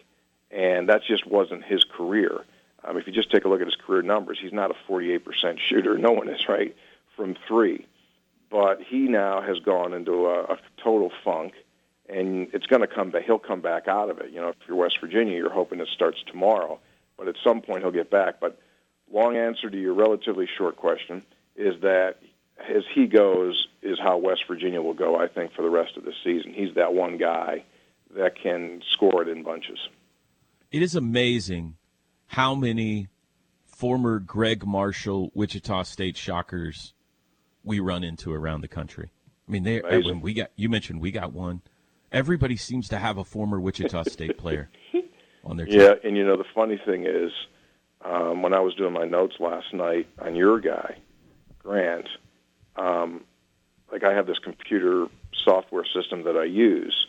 and 0.51 0.88
that 0.88 1.03
just 1.05 1.27
wasn't 1.27 1.64
his 1.64 1.85
career. 1.85 2.44
Um, 2.85 2.96
if 2.96 3.07
you 3.07 3.12
just 3.12 3.31
take 3.31 3.44
a 3.44 3.48
look 3.48 3.61
at 3.61 3.66
his 3.66 3.77
career 3.77 4.03
numbers, 4.03 4.38
he's 4.40 4.53
not 4.53 4.70
a 4.70 4.75
48 4.87 5.25
percent 5.25 5.59
shooter. 5.59 5.96
No 5.96 6.12
one 6.12 6.29
is 6.29 6.46
right 6.48 6.77
from 7.16 7.35
three, 7.48 7.87
but 8.53 8.83
he 8.83 9.09
now 9.09 9.41
has 9.41 9.59
gone 9.61 9.95
into 9.95 10.27
a, 10.27 10.43
a 10.43 10.59
total 10.85 11.11
funk, 11.25 11.55
and 12.09 12.49
it's 12.53 12.67
going 12.67 12.83
to 12.83 12.87
come 12.87 13.11
back. 13.11 13.25
He'll 13.25 13.38
come 13.38 13.62
back 13.62 13.88
out 13.88 14.11
of 14.11 14.19
it. 14.19 14.31
You 14.31 14.43
know, 14.43 14.51
if 14.51 14.57
you're 14.69 14.77
West 14.77 15.01
Virginia, 15.01 15.35
you're 15.35 15.51
hoping 15.51 15.81
it 15.81 15.88
starts 15.88 16.23
tomorrow, 16.27 16.79
but 17.17 17.29
at 17.29 17.37
some 17.43 17.62
point 17.62 17.83
he'll 17.83 17.91
get 17.91 18.11
back. 18.11 18.41
But 18.41 18.61
long 19.11 19.37
answer 19.37 19.71
to 19.71 19.81
your 19.81 19.95
relatively 19.95 20.47
short 20.59 20.77
question 20.77 21.23
is 21.57 21.81
that 21.81 22.19
as 22.69 22.85
he 22.95 23.07
goes 23.07 23.69
is 23.81 23.99
how 23.99 24.19
West 24.19 24.45
Virginia 24.47 24.83
will 24.83 24.95
go, 24.95 25.17
I 25.17 25.29
think, 25.29 25.55
for 25.55 25.62
the 25.62 25.71
rest 25.71 25.97
of 25.97 26.05
the 26.05 26.12
season. 26.23 26.53
He's 26.53 26.75
that 26.75 26.93
one 26.93 27.17
guy 27.17 27.65
that 28.15 28.37
can 28.37 28.83
score 28.91 29.23
it 29.23 29.29
in 29.29 29.43
bunches. 29.43 29.79
It 30.71 30.83
is 30.83 30.95
amazing 30.95 31.77
how 32.27 32.55
many 32.55 33.09
former 33.65 34.19
Gregg 34.19 34.67
Marshall 34.67 35.31
Wichita 35.35 35.85
State 35.85 36.19
Shockers 36.19 36.93
we 37.64 37.81
run 37.81 38.05
into 38.05 38.33
around 38.33 38.61
the 38.62 38.68
country. 38.68 39.11
I 39.48 39.51
mean, 39.51 39.62
they 39.64 39.81
when 39.81 40.20
we 40.20 40.35
got 40.35 40.51
you 40.57 40.68
mentioned 40.68 41.01
we 41.01 41.11
got 41.11 41.33
one. 41.33 41.62
Everybody 42.11 42.57
seems 42.57 42.88
to 42.90 42.98
have 42.98 43.16
a 43.16 43.25
former 43.25 43.59
Wichita 43.59 44.03
State 44.05 44.37
player 44.37 44.68
on 45.44 45.57
their 45.57 45.66
team. 45.66 45.81
Yeah, 45.81 45.94
and 46.05 46.16
you 46.16 46.25
know 46.25 46.37
the 46.37 46.44
funny 46.55 46.81
thing 46.85 47.07
is 47.07 47.33
um, 48.05 48.42
when 48.42 48.53
I 48.53 48.61
was 48.61 48.75
doing 48.75 48.92
my 48.92 49.05
notes 49.05 49.37
last 49.40 49.72
night 49.72 50.09
on 50.18 50.35
your 50.35 50.61
guy, 50.61 50.98
Grant, 51.59 52.09
um, 52.77 53.22
like 53.90 54.05
I 54.05 54.12
have 54.14 54.27
this 54.27 54.38
computer 54.38 55.07
software 55.44 55.85
system 55.85 56.25
that 56.25 56.37
I 56.37 56.44
use, 56.44 57.07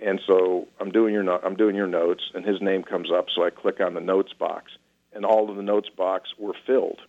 and 0.00 0.20
so 0.26 0.68
I'm 0.80 0.90
doing 0.90 1.12
your 1.12 1.22
no- 1.22 1.40
I'm 1.42 1.56
doing 1.56 1.74
your 1.74 1.86
notes, 1.86 2.30
and 2.34 2.44
his 2.44 2.60
name 2.60 2.82
comes 2.82 3.10
up, 3.10 3.26
so 3.34 3.44
I 3.44 3.50
click 3.50 3.80
on 3.80 3.94
the 3.94 4.00
notes 4.00 4.32
box, 4.32 4.72
and 5.12 5.24
all 5.24 5.50
of 5.50 5.56
the 5.56 5.62
notes 5.62 5.88
box 5.88 6.30
were 6.38 6.54
filled. 6.66 7.00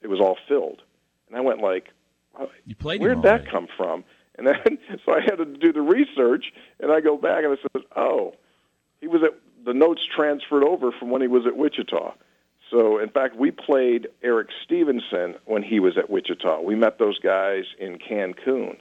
It 0.00 0.08
was 0.08 0.20
all 0.20 0.36
filled, 0.48 0.82
and 1.28 1.36
I 1.36 1.40
went 1.40 1.60
like, 1.60 1.88
you 2.66 2.74
played 2.74 3.00
Where'd 3.00 3.22
that 3.22 3.50
come 3.50 3.68
from? 3.76 4.04
And 4.36 4.46
then 4.46 4.78
so 5.04 5.14
I 5.14 5.20
had 5.20 5.36
to 5.36 5.44
do 5.44 5.72
the 5.72 5.82
research, 5.82 6.52
and 6.80 6.90
I 6.90 7.00
go 7.00 7.16
back 7.16 7.44
and 7.44 7.56
I 7.58 7.62
said, 7.62 7.82
oh, 7.96 8.34
he 9.00 9.08
was 9.08 9.22
at 9.22 9.34
the 9.64 9.74
notes 9.74 10.02
transferred 10.04 10.64
over 10.64 10.92
from 10.92 11.10
when 11.10 11.22
he 11.22 11.28
was 11.28 11.46
at 11.46 11.56
Wichita. 11.56 12.14
So, 12.70 12.98
in 12.98 13.10
fact, 13.10 13.36
we 13.36 13.50
played 13.50 14.08
Erik 14.22 14.48
Stevenson 14.64 15.34
when 15.44 15.62
he 15.62 15.78
was 15.78 15.98
at 15.98 16.08
Wichita. 16.08 16.62
We 16.62 16.74
met 16.74 16.98
those 16.98 17.18
guys 17.18 17.64
in 17.78 17.98
Cancun, 17.98 18.78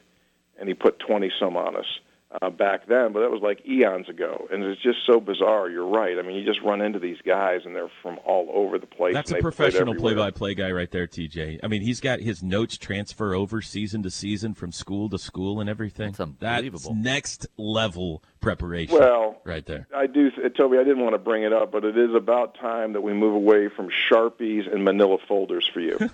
and 0.57 0.69
he 0.69 0.73
put 0.73 0.99
20 0.99 1.29
some 1.39 1.57
on 1.57 1.75
us 1.75 1.99
uh, 2.41 2.49
back 2.49 2.87
then, 2.87 3.11
but 3.11 3.21
that 3.21 3.31
was 3.31 3.41
like 3.41 3.65
eons 3.67 4.07
ago. 4.07 4.47
And 4.51 4.63
it's 4.63 4.81
just 4.81 4.99
so 5.05 5.19
bizarre. 5.19 5.69
You're 5.69 5.87
right. 5.87 6.17
I 6.17 6.21
mean, 6.21 6.37
you 6.37 6.45
just 6.45 6.61
run 6.61 6.81
into 6.81 6.99
these 6.99 7.17
guys, 7.25 7.61
and 7.65 7.75
they're 7.75 7.91
from 8.01 8.19
all 8.25 8.49
over 8.53 8.77
the 8.77 8.87
place. 8.87 9.13
That's 9.13 9.31
a 9.31 9.39
professional 9.39 9.95
play-by-play 9.95 10.55
guy 10.55 10.71
right 10.71 10.89
there, 10.89 11.07
TJ. 11.07 11.59
I 11.63 11.67
mean, 11.67 11.81
he's 11.81 11.99
got 11.99 12.19
his 12.19 12.41
notes 12.41 12.77
transfer 12.77 13.33
over 13.33 13.61
season 13.61 14.03
to 14.03 14.11
season 14.11 14.53
from 14.53 14.71
school 14.71 15.09
to 15.09 15.17
school 15.17 15.59
and 15.59 15.69
everything. 15.69 16.07
That's 16.07 16.19
unbelievable. 16.21 16.93
That's 16.93 17.03
next 17.03 17.47
level 17.57 18.23
preparation. 18.39 18.97
Well, 18.97 19.41
right 19.43 19.65
there. 19.65 19.87
I 19.95 20.07
do, 20.07 20.31
Toby. 20.57 20.77
I 20.77 20.83
didn't 20.83 21.03
want 21.03 21.13
to 21.13 21.19
bring 21.19 21.43
it 21.43 21.53
up, 21.53 21.71
but 21.71 21.83
it 21.83 21.97
is 21.97 22.13
about 22.15 22.55
time 22.55 22.93
that 22.93 23.01
we 23.01 23.13
move 23.13 23.35
away 23.35 23.69
from 23.69 23.89
sharpies 24.09 24.71
and 24.71 24.83
Manila 24.83 25.17
folders 25.27 25.69
for 25.71 25.79
you. 25.79 25.97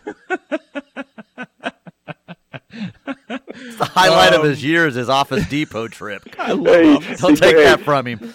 the 3.77 3.85
highlight 3.85 4.33
Um, 4.33 4.41
of 4.41 4.47
his 4.49 4.63
years, 4.63 4.95
his 4.95 5.09
Office 5.09 5.47
Depot 5.49 5.87
trip. 5.87 6.23
I 6.39 6.51
love 6.53 6.65
Hey, 6.75 6.95
Office 6.95 7.21
Don't 7.21 7.35
take 7.37 7.55
Hey. 7.55 7.63
that 7.63 7.81
from 7.81 8.05
him. 8.05 8.33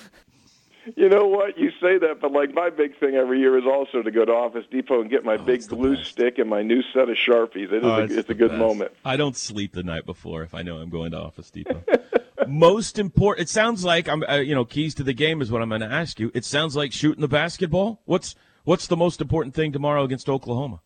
You 0.97 1.09
know 1.09 1.27
what? 1.27 1.57
You 1.57 1.71
say 1.81 1.97
that, 1.99 2.19
but 2.21 2.33
like 2.33 2.53
my 2.55 2.69
big 2.69 2.99
thing 2.99 3.15
every 3.15 3.39
year 3.39 3.57
is 3.57 3.65
also 3.65 4.03
to 4.03 4.11
go 4.11 4.25
to 4.25 4.33
Office 4.33 4.65
Depot 4.71 5.01
and 5.01 5.09
get 5.09 5.25
my 5.25 5.37
big 5.37 5.49
Oh, 5.49 5.53
it's 5.53 5.67
the 5.69 5.77
glue 5.77 5.97
best. 5.97 6.11
stick 6.11 6.39
and 6.39 6.51
my 6.51 6.63
new 6.63 6.83
set 6.93 7.09
of 7.09 7.17
Sharpies. 7.17 7.67
It 7.73 7.75
is 7.75 7.85
Oh, 7.85 7.95
a, 7.95 8.03
it's, 8.05 8.15
the 8.27 8.33
a 8.33 8.35
good 8.35 8.49
best. 8.51 8.59
moment. 8.59 8.91
I 9.05 9.17
don't 9.17 9.37
sleep 9.37 9.73
the 9.75 9.85
night 9.85 10.05
before 10.07 10.43
if 10.43 10.55
I 10.55 10.63
know 10.63 10.79
I'm 10.79 10.91
going 10.91 11.13
to 11.13 11.19
Office 11.19 11.51
Depot. 11.51 11.85
Most 12.49 12.99
important. 12.99 13.47
It 13.47 13.49
sounds 13.49 13.85
like 13.85 14.09
I'm. 14.09 14.25
Uh, 14.29 14.39
you 14.39 14.57
know, 14.57 14.65
keys 14.65 14.95
to 14.97 15.05
the 15.05 15.13
game 15.13 15.41
is 15.41 15.53
what 15.53 15.63
I'm 15.63 15.69
going 15.69 15.83
to 15.83 15.87
ask 15.87 16.19
you. 16.19 16.33
It 16.35 16.45
sounds 16.45 16.75
like 16.75 16.93
shooting 16.93 17.21
the 17.21 17.29
basketball. 17.29 18.01
What's 18.05 18.35
What's 18.65 18.89
the 18.89 18.97
most 18.97 19.21
important 19.21 19.55
thing 19.55 19.71
tomorrow 19.73 20.03
against 20.05 20.29
Oklahoma? 20.29 20.81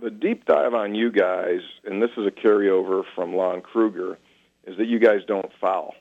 The 0.00 0.10
deep 0.10 0.44
dive 0.44 0.74
on 0.74 0.94
you 0.94 1.10
guys, 1.10 1.60
and 1.84 2.00
this 2.02 2.10
is 2.16 2.26
a 2.26 2.30
carryover 2.30 3.02
from 3.14 3.34
Lon 3.34 3.60
Kruger, 3.62 4.18
is 4.66 4.76
that 4.78 4.86
you 4.86 4.98
guys 4.98 5.20
don't 5.26 5.50
foul. 5.60 5.94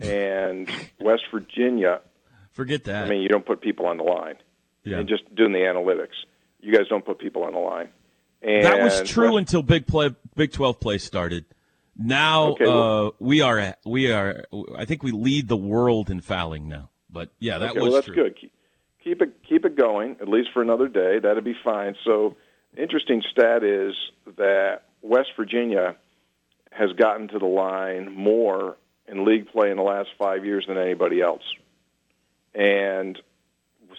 And 0.00 0.68
West 1.00 1.24
Virginia, 1.32 2.00
Forget 2.52 2.84
that. 2.84 3.06
I 3.06 3.08
mean, 3.08 3.22
you 3.22 3.28
don't 3.28 3.46
put 3.46 3.62
people 3.62 3.86
on 3.86 3.96
the 3.96 4.02
line. 4.02 4.34
yeah. 4.84 4.98
And 4.98 5.08
just 5.08 5.34
doing 5.34 5.52
the 5.52 5.60
analytics, 5.60 6.12
you 6.60 6.70
guys 6.72 6.86
don't 6.88 7.04
put 7.04 7.18
people 7.18 7.44
on 7.44 7.52
the 7.54 7.58
line. 7.58 7.88
And 8.42 8.64
that 8.66 8.82
was 8.82 9.08
true 9.08 9.32
West- 9.34 9.38
until 9.38 9.62
Big 9.62 9.86
Play, 9.86 10.14
Big 10.36 10.52
Twelve 10.52 10.78
play 10.80 10.98
started. 10.98 11.44
Now 11.96 12.48
Okay, 12.52 12.64
well- 12.66 13.06
uh, 13.06 13.10
we 13.20 13.40
are 13.40 13.58
at, 13.58 13.78
we 13.86 14.10
are. 14.12 14.44
I 14.76 14.84
think 14.84 15.02
we 15.02 15.12
lead 15.12 15.48
the 15.48 15.56
world 15.56 16.10
in 16.10 16.20
fouling 16.20 16.68
now. 16.68 16.90
But 17.08 17.30
yeah, 17.38 17.58
that 17.58 17.70
okay, 17.70 17.78
was 17.80 17.84
well, 17.84 17.92
that's 17.92 18.06
true. 18.06 18.14
good. 18.16 18.36
Keep, 18.40 18.52
keep 19.04 19.22
it 19.22 19.34
keep 19.48 19.64
it 19.64 19.76
going 19.76 20.16
at 20.20 20.28
least 20.28 20.48
for 20.52 20.60
another 20.62 20.88
day. 20.88 21.20
That'd 21.22 21.44
be 21.44 21.54
fine. 21.64 21.94
So, 22.04 22.36
interesting 22.76 23.22
stat 23.30 23.62
is 23.62 23.94
that 24.36 24.82
West 25.02 25.30
Virginia 25.36 25.96
has 26.70 26.92
gotten 26.92 27.28
to 27.28 27.38
the 27.38 27.46
line 27.46 28.12
more 28.12 28.76
in 29.06 29.24
league 29.24 29.48
play 29.48 29.70
in 29.70 29.76
the 29.76 29.82
last 29.82 30.10
five 30.18 30.44
years 30.44 30.66
than 30.66 30.78
anybody 30.78 31.20
else, 31.20 31.42
and 32.54 33.20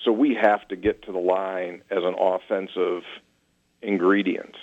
so 0.03 0.11
we 0.11 0.35
have 0.35 0.67
to 0.69 0.75
get 0.75 1.03
to 1.03 1.11
the 1.11 1.19
line 1.19 1.81
as 1.89 2.03
an 2.03 2.15
offensive 2.17 3.03
ingredient. 3.81 4.55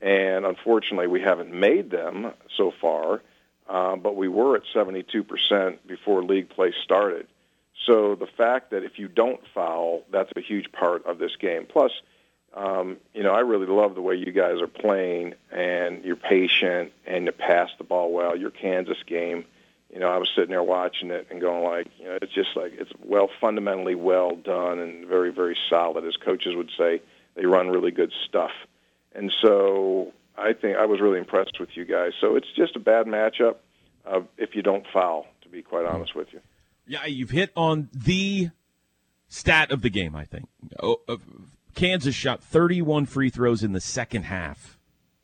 And 0.00 0.44
unfortunately, 0.44 1.06
we 1.06 1.20
haven't 1.20 1.52
made 1.52 1.90
them 1.90 2.32
so 2.56 2.72
far, 2.80 3.22
uh, 3.68 3.96
but 3.96 4.14
we 4.16 4.28
were 4.28 4.56
at 4.56 4.62
72% 4.74 5.78
before 5.86 6.22
league 6.22 6.50
play 6.50 6.72
started. 6.84 7.26
So 7.86 8.14
the 8.14 8.26
fact 8.26 8.70
that 8.70 8.84
if 8.84 8.98
you 8.98 9.08
don't 9.08 9.40
foul, 9.54 10.02
that's 10.10 10.30
a 10.36 10.40
huge 10.40 10.70
part 10.72 11.06
of 11.06 11.18
this 11.18 11.34
game. 11.36 11.66
Plus, 11.66 11.92
um, 12.56 12.96
you 13.12 13.22
know, 13.22 13.32
I 13.32 13.40
really 13.40 13.66
love 13.66 13.94
the 13.94 14.00
way 14.00 14.14
you 14.14 14.32
guys 14.32 14.62
are 14.62 14.66
playing, 14.66 15.34
and 15.52 16.02
you're 16.04 16.16
patient, 16.16 16.92
and 17.06 17.26
you 17.26 17.32
pass 17.32 17.68
the 17.76 17.84
ball 17.84 18.10
well. 18.12 18.34
Your 18.34 18.50
Kansas 18.50 18.96
game, 19.06 19.44
you 19.92 20.00
know, 20.00 20.08
I 20.08 20.16
was 20.16 20.30
sitting 20.34 20.50
there 20.50 20.62
watching 20.62 21.10
it 21.10 21.26
and 21.30 21.40
going 21.40 21.62
like, 21.62 21.86
you 21.98 22.06
know, 22.06 22.18
it's 22.20 22.32
just 22.32 22.56
like 22.56 22.72
it's 22.78 22.90
well 23.04 23.28
fundamentally 23.40 23.94
well 23.94 24.34
done 24.34 24.78
and 24.78 25.06
very 25.06 25.30
very 25.30 25.56
solid, 25.68 26.04
as 26.06 26.16
coaches 26.16 26.56
would 26.56 26.70
say. 26.78 27.02
They 27.34 27.44
run 27.44 27.68
really 27.68 27.90
good 27.90 28.12
stuff, 28.26 28.52
and 29.14 29.30
so 29.42 30.14
I 30.38 30.54
think 30.54 30.78
I 30.78 30.86
was 30.86 31.00
really 31.00 31.18
impressed 31.18 31.60
with 31.60 31.76
you 31.76 31.84
guys. 31.84 32.12
So 32.22 32.36
it's 32.36 32.50
just 32.56 32.74
a 32.74 32.80
bad 32.80 33.04
matchup 33.04 33.56
uh, 34.06 34.20
if 34.38 34.54
you 34.54 34.62
don't 34.62 34.86
foul, 34.94 35.26
to 35.42 35.50
be 35.50 35.60
quite 35.60 35.84
honest 35.84 36.14
with 36.14 36.32
you. 36.32 36.40
Yeah, 36.86 37.04
you've 37.04 37.30
hit 37.30 37.50
on 37.54 37.90
the 37.92 38.48
stat 39.28 39.70
of 39.70 39.82
the 39.82 39.90
game. 39.90 40.16
I 40.16 40.24
think 40.24 40.48
oh, 40.82 41.00
uh, 41.06 41.16
Kansas 41.76 42.14
shot 42.14 42.42
31 42.42 43.06
free 43.06 43.30
throws 43.30 43.62
in 43.62 43.72
the 43.72 43.80
second 43.80 44.24
half 44.24 44.78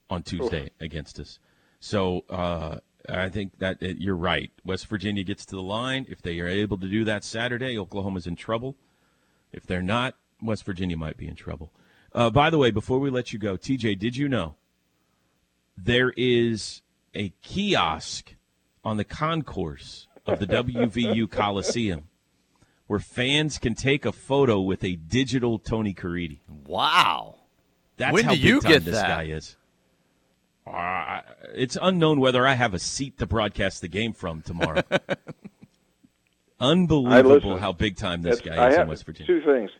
on 0.08 0.22
Tuesday 0.22 0.70
against 0.78 1.18
us. 1.18 1.38
So 1.80 2.24
uh, 2.28 2.78
I 3.08 3.30
think 3.30 3.58
that 3.58 3.82
uh, 3.82 3.88
you're 3.98 4.14
right. 4.14 4.52
West 4.62 4.86
Virginia 4.86 5.24
gets 5.24 5.46
to 5.46 5.56
the 5.56 5.62
line. 5.62 6.06
If 6.08 6.20
they 6.20 6.38
are 6.40 6.46
able 6.46 6.78
to 6.78 6.88
do 6.88 7.04
that 7.04 7.24
Saturday, 7.24 7.76
Oklahoma's 7.78 8.26
in 8.26 8.36
trouble. 8.36 8.76
If 9.50 9.66
they're 9.66 9.82
not, 9.82 10.14
West 10.42 10.64
Virginia 10.64 10.96
might 10.96 11.16
be 11.16 11.26
in 11.26 11.34
trouble. 11.34 11.72
Uh, 12.14 12.28
by 12.28 12.50
the 12.50 12.58
way, 12.58 12.70
before 12.70 12.98
we 12.98 13.08
let 13.08 13.32
you 13.32 13.38
go, 13.38 13.56
TJ, 13.56 13.98
did 13.98 14.16
you 14.16 14.28
know 14.28 14.56
there 15.76 16.12
is 16.16 16.82
a 17.14 17.30
kiosk 17.42 18.34
on 18.84 18.98
the 18.98 19.04
concourse 19.04 20.06
of 20.26 20.38
the 20.38 20.46
WVU 20.46 21.30
Coliseum 21.30 22.08
where 22.92 23.00
fans 23.00 23.56
can 23.56 23.74
take 23.74 24.04
a 24.04 24.12
photo 24.12 24.60
with 24.60 24.84
a 24.84 24.96
digital 24.96 25.58
Tony 25.58 25.94
Caridi. 25.94 26.40
Wow. 26.66 27.36
That's 27.96 28.12
When 28.12 28.24
how 28.24 28.32
do 28.34 28.38
you 28.38 28.56
big 28.56 28.62
time 28.64 28.72
get 28.72 28.84
this 28.84 28.94
that? 28.96 29.08
guy 29.08 29.22
is. 29.32 29.56
Uh, 30.66 31.22
it's 31.54 31.78
unknown 31.80 32.20
whether 32.20 32.46
I 32.46 32.52
have 32.52 32.74
a 32.74 32.78
seat 32.78 33.16
to 33.20 33.26
broadcast 33.26 33.80
the 33.80 33.88
game 33.88 34.12
from 34.12 34.42
tomorrow. 34.42 34.82
Unbelievable 36.60 37.56
how 37.56 37.72
big 37.72 37.96
time 37.96 38.20
this 38.20 38.42
That's- 38.42 38.58
guy 38.58 38.62
I 38.62 38.68
is 38.68 38.74
have 38.76 38.82
in 38.82 38.88
West 38.90 39.06
Virginia. 39.06 39.40
Two 39.40 39.40
things. 39.42 39.70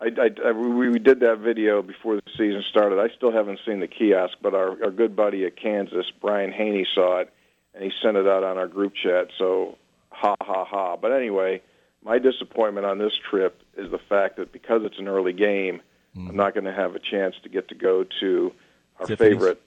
I, 0.00 0.04
I, 0.04 0.48
I, 0.50 0.52
we 0.52 0.90
we 0.90 1.00
did 1.00 1.18
that 1.20 1.38
video 1.40 1.82
before 1.82 2.14
the 2.14 2.22
season 2.38 2.62
started. 2.70 3.00
I 3.00 3.08
still 3.16 3.32
haven't 3.32 3.58
seen 3.66 3.80
the 3.80 3.88
kiosk, 3.88 4.34
but 4.40 4.54
our, 4.54 4.80
our 4.84 4.92
good 4.92 5.16
buddy 5.16 5.44
at 5.44 5.56
Kansas, 5.60 6.06
Brian 6.20 6.52
Hanni, 6.52 6.86
saw 6.94 7.18
it, 7.18 7.32
and 7.74 7.82
he 7.82 7.90
sent 8.00 8.16
it 8.16 8.28
out 8.28 8.44
on 8.44 8.58
our 8.58 8.68
group 8.68 8.92
chat. 8.94 9.26
So, 9.38 9.76
ha 10.10 10.36
ha 10.40 10.64
ha. 10.64 10.96
But 10.96 11.10
anyway, 11.10 11.62
my 12.04 12.18
disappointment 12.18 12.86
on 12.86 12.98
this 12.98 13.12
trip 13.30 13.62
is 13.76 13.90
the 13.90 13.98
fact 14.08 14.36
that 14.36 14.52
because 14.52 14.82
it's 14.84 14.98
an 14.98 15.08
early 15.08 15.32
game, 15.32 15.82
I'm 16.16 16.36
not 16.36 16.54
going 16.54 16.64
to 16.64 16.72
have 16.72 16.94
a 16.94 16.98
chance 16.98 17.34
to 17.44 17.48
get 17.48 17.68
to 17.68 17.74
go 17.74 18.04
to 18.20 18.52
our 18.98 19.06
Tiffany's? 19.06 19.34
favorite 19.34 19.62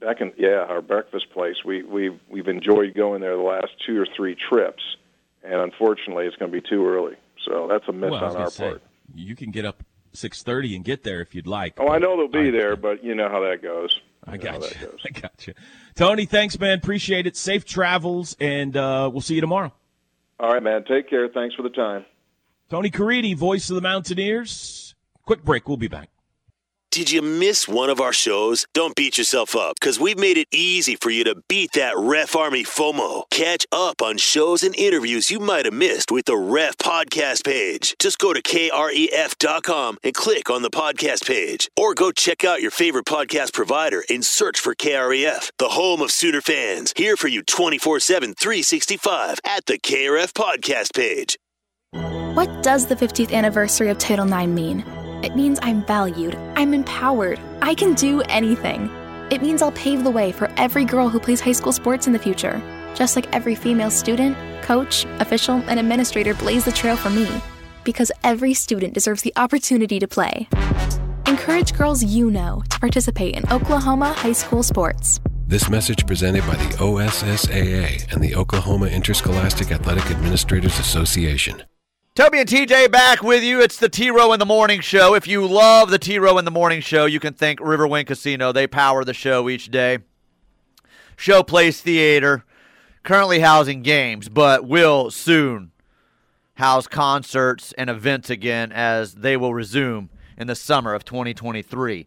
back 0.00 0.20
in 0.20 0.32
yeah 0.38 0.64
our 0.68 0.80
breakfast 0.82 1.26
place. 1.32 1.56
We 1.64 1.82
we 1.82 2.18
we've 2.28 2.48
enjoyed 2.48 2.94
going 2.94 3.20
there 3.20 3.36
the 3.36 3.42
last 3.42 3.68
two 3.86 4.00
or 4.00 4.06
three 4.16 4.34
trips, 4.48 4.82
and 5.42 5.54
unfortunately, 5.60 6.26
it's 6.26 6.36
going 6.36 6.50
to 6.52 6.60
be 6.60 6.66
too 6.66 6.86
early. 6.86 7.16
So 7.44 7.66
that's 7.68 7.86
a 7.88 7.92
miss 7.92 8.10
Well, 8.10 8.24
on 8.24 8.36
our 8.36 8.50
say, 8.50 8.68
part. 8.70 8.82
you 9.14 9.36
can 9.36 9.50
get 9.50 9.64
up 9.66 9.82
6:30 10.14 10.76
and 10.76 10.84
get 10.84 11.02
there 11.02 11.20
if 11.20 11.34
you'd 11.34 11.46
like. 11.46 11.74
Oh, 11.78 11.88
I 11.88 11.98
know 11.98 12.16
they'll 12.16 12.42
be 12.42 12.50
there, 12.50 12.76
but 12.76 13.04
you 13.04 13.14
know 13.14 13.28
how 13.28 13.40
that 13.40 13.62
goes. 13.62 14.00
I 14.26 14.32
You 14.34 14.38
got 14.38 14.80
you. 14.80 14.88
I 15.04 15.10
got 15.20 15.46
you. 15.46 15.52
Tony, 15.96 16.24
thanks, 16.24 16.58
man. 16.58 16.78
Appreciate 16.78 17.26
it. 17.26 17.36
Safe 17.36 17.64
travels, 17.66 18.36
and 18.40 18.74
uh, 18.74 19.10
we'll 19.12 19.20
see 19.20 19.34
you 19.34 19.42
tomorrow. 19.42 19.72
All 20.40 20.52
right, 20.52 20.62
man. 20.62 20.84
Take 20.84 21.08
care. 21.08 21.28
Thanks 21.28 21.54
for 21.54 21.62
the 21.62 21.70
time. 21.70 22.04
Tony 22.68 22.90
Caridi, 22.90 23.36
voice 23.36 23.70
of 23.70 23.76
the 23.76 23.82
Mountaineers. 23.82 24.94
Quick 25.26 25.44
break. 25.44 25.68
We'll 25.68 25.76
be 25.76 25.88
back. 25.88 26.08
Did 26.94 27.10
you 27.10 27.22
miss 27.22 27.66
one 27.66 27.90
of 27.90 28.00
our 28.00 28.12
shows? 28.12 28.66
Don't 28.72 28.94
beat 28.94 29.18
yourself 29.18 29.56
up 29.56 29.74
because 29.80 29.98
we've 29.98 30.16
made 30.16 30.38
it 30.38 30.46
easy 30.52 30.94
for 30.94 31.10
you 31.10 31.24
to 31.24 31.42
beat 31.48 31.72
that 31.72 31.98
Ref 31.98 32.36
Army 32.36 32.62
FOMO. 32.62 33.24
Catch 33.32 33.66
up 33.72 34.00
on 34.00 34.16
shows 34.16 34.62
and 34.62 34.76
interviews 34.76 35.28
you 35.28 35.40
might 35.40 35.64
have 35.64 35.74
missed 35.74 36.12
with 36.12 36.26
the 36.26 36.36
Ref 36.36 36.76
podcast 36.76 37.44
page. 37.44 37.96
Just 37.98 38.20
go 38.20 38.32
to 38.32 38.40
kref.com 38.40 39.98
and 40.04 40.14
click 40.14 40.48
on 40.48 40.62
the 40.62 40.70
podcast 40.70 41.26
page. 41.26 41.68
Or 41.76 41.94
go 41.94 42.12
check 42.12 42.44
out 42.44 42.62
your 42.62 42.70
favorite 42.70 43.06
podcast 43.06 43.52
provider 43.52 44.04
and 44.08 44.24
search 44.24 44.60
for 44.60 44.76
KREF, 44.76 45.50
the 45.58 45.70
home 45.70 46.00
of 46.00 46.12
Sooner 46.12 46.42
fans. 46.42 46.94
Here 46.96 47.16
for 47.16 47.26
you 47.26 47.42
24 47.42 47.98
7, 47.98 48.34
365 48.34 49.40
at 49.44 49.66
the 49.66 49.80
KREF 49.80 50.32
podcast 50.32 50.94
page. 50.94 51.36
What 51.90 52.62
does 52.62 52.86
the 52.86 52.94
50th 52.94 53.32
anniversary 53.32 53.88
of 53.88 53.98
Title 53.98 54.32
IX 54.32 54.46
mean? 54.52 55.03
It 55.24 55.34
means 55.34 55.58
I'm 55.62 55.82
valued, 55.86 56.34
I'm 56.54 56.74
empowered, 56.74 57.40
I 57.62 57.74
can 57.74 57.94
do 57.94 58.20
anything. 58.28 58.90
It 59.30 59.40
means 59.40 59.62
I'll 59.62 59.72
pave 59.72 60.04
the 60.04 60.10
way 60.10 60.32
for 60.32 60.52
every 60.58 60.84
girl 60.84 61.08
who 61.08 61.18
plays 61.18 61.40
high 61.40 61.52
school 61.52 61.72
sports 61.72 62.06
in 62.06 62.12
the 62.12 62.18
future, 62.18 62.60
just 62.94 63.16
like 63.16 63.26
every 63.34 63.54
female 63.54 63.90
student, 63.90 64.36
coach, 64.62 65.06
official, 65.20 65.64
and 65.66 65.80
administrator 65.80 66.34
blaze 66.34 66.66
the 66.66 66.72
trail 66.72 66.94
for 66.94 67.08
me. 67.08 67.26
Because 67.84 68.12
every 68.22 68.52
student 68.52 68.92
deserves 68.92 69.22
the 69.22 69.32
opportunity 69.34 69.98
to 69.98 70.06
play. 70.06 70.46
Encourage 71.26 71.72
girls 71.72 72.04
you 72.04 72.30
know 72.30 72.62
to 72.68 72.78
participate 72.78 73.34
in 73.34 73.50
Oklahoma 73.50 74.12
high 74.12 74.32
school 74.32 74.62
sports. 74.62 75.20
This 75.46 75.70
message 75.70 76.06
presented 76.06 76.42
by 76.42 76.56
the 76.56 76.76
OSSAA 76.76 78.12
and 78.12 78.22
the 78.22 78.34
Oklahoma 78.34 78.88
Interscholastic 78.88 79.72
Athletic 79.72 80.04
Administrators 80.10 80.78
Association. 80.78 81.62
Toby 82.14 82.38
and 82.38 82.48
TJ 82.48 82.92
back 82.92 83.24
with 83.24 83.42
you. 83.42 83.60
It's 83.60 83.76
the 83.76 83.88
T 83.88 84.08
Row 84.08 84.32
in 84.32 84.38
the 84.38 84.46
Morning 84.46 84.80
Show. 84.80 85.16
If 85.16 85.26
you 85.26 85.44
love 85.48 85.90
the 85.90 85.98
T 85.98 86.20
Row 86.20 86.38
in 86.38 86.44
the 86.44 86.50
Morning 86.52 86.80
Show, 86.80 87.06
you 87.06 87.18
can 87.18 87.34
thank 87.34 87.58
Riverwind 87.58 88.06
Casino. 88.06 88.52
They 88.52 88.68
power 88.68 89.02
the 89.02 89.12
show 89.12 89.48
each 89.48 89.68
day. 89.68 89.98
Showplace 91.16 91.80
Theater, 91.80 92.44
currently 93.02 93.40
housing 93.40 93.82
games, 93.82 94.28
but 94.28 94.64
will 94.64 95.10
soon 95.10 95.72
house 96.54 96.86
concerts 96.86 97.72
and 97.72 97.90
events 97.90 98.30
again 98.30 98.70
as 98.70 99.14
they 99.14 99.36
will 99.36 99.52
resume 99.52 100.08
in 100.38 100.46
the 100.46 100.54
summer 100.54 100.94
of 100.94 101.04
2023. 101.04 102.06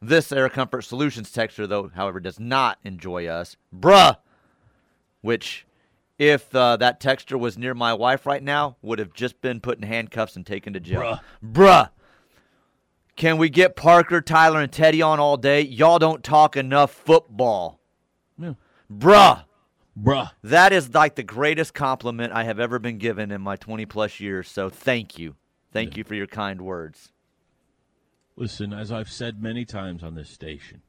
This 0.00 0.30
Air 0.30 0.48
Comfort 0.48 0.82
Solutions 0.82 1.32
texture, 1.32 1.66
though, 1.66 1.90
however, 1.96 2.20
does 2.20 2.38
not 2.38 2.78
enjoy 2.84 3.26
us. 3.26 3.56
Bruh! 3.76 4.18
Which 5.20 5.66
if 6.18 6.54
uh, 6.54 6.76
that 6.78 7.00
texture 7.00 7.36
was 7.36 7.58
near 7.58 7.74
my 7.74 7.92
wife 7.94 8.26
right 8.26 8.42
now, 8.42 8.76
would 8.82 8.98
have 8.98 9.12
just 9.12 9.40
been 9.40 9.60
put 9.60 9.78
in 9.78 9.82
handcuffs 9.82 10.36
and 10.36 10.46
taken 10.46 10.72
to 10.72 10.80
jail. 10.80 11.00
Bruh. 11.00 11.20
Bruh. 11.52 11.90
Can 13.16 13.38
we 13.38 13.48
get 13.48 13.76
Parker, 13.76 14.20
Tyler, 14.20 14.60
and 14.60 14.70
Teddy 14.70 15.00
on 15.00 15.18
all 15.18 15.36
day? 15.36 15.62
Y'all 15.62 15.98
don't 15.98 16.22
talk 16.22 16.56
enough 16.56 16.90
football. 16.90 17.80
Yeah. 18.38 18.54
Bruh. 18.92 19.44
Bruh. 19.98 20.30
That 20.42 20.72
is 20.72 20.92
like 20.92 21.14
the 21.14 21.22
greatest 21.22 21.72
compliment 21.72 22.32
I 22.32 22.44
have 22.44 22.60
ever 22.60 22.78
been 22.78 22.98
given 22.98 23.30
in 23.30 23.40
my 23.40 23.56
20 23.56 23.86
plus 23.86 24.20
years. 24.20 24.48
So 24.48 24.68
thank 24.68 25.18
you. 25.18 25.36
Thank 25.72 25.92
yeah. 25.92 25.98
you 25.98 26.04
for 26.04 26.14
your 26.14 26.26
kind 26.26 26.60
words. 26.60 27.12
Listen, 28.36 28.74
as 28.74 28.92
I've 28.92 29.10
said 29.10 29.42
many 29.42 29.64
times 29.64 30.02
on 30.02 30.14
this 30.14 30.28
station, 30.28 30.82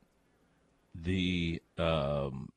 the 0.94 1.62
um, 1.78 2.50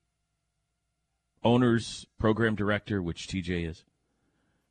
owners, 1.43 2.07
program 2.18 2.55
director, 2.55 3.03
which 3.03 3.26
TJ 3.26 3.68
is, 3.68 3.84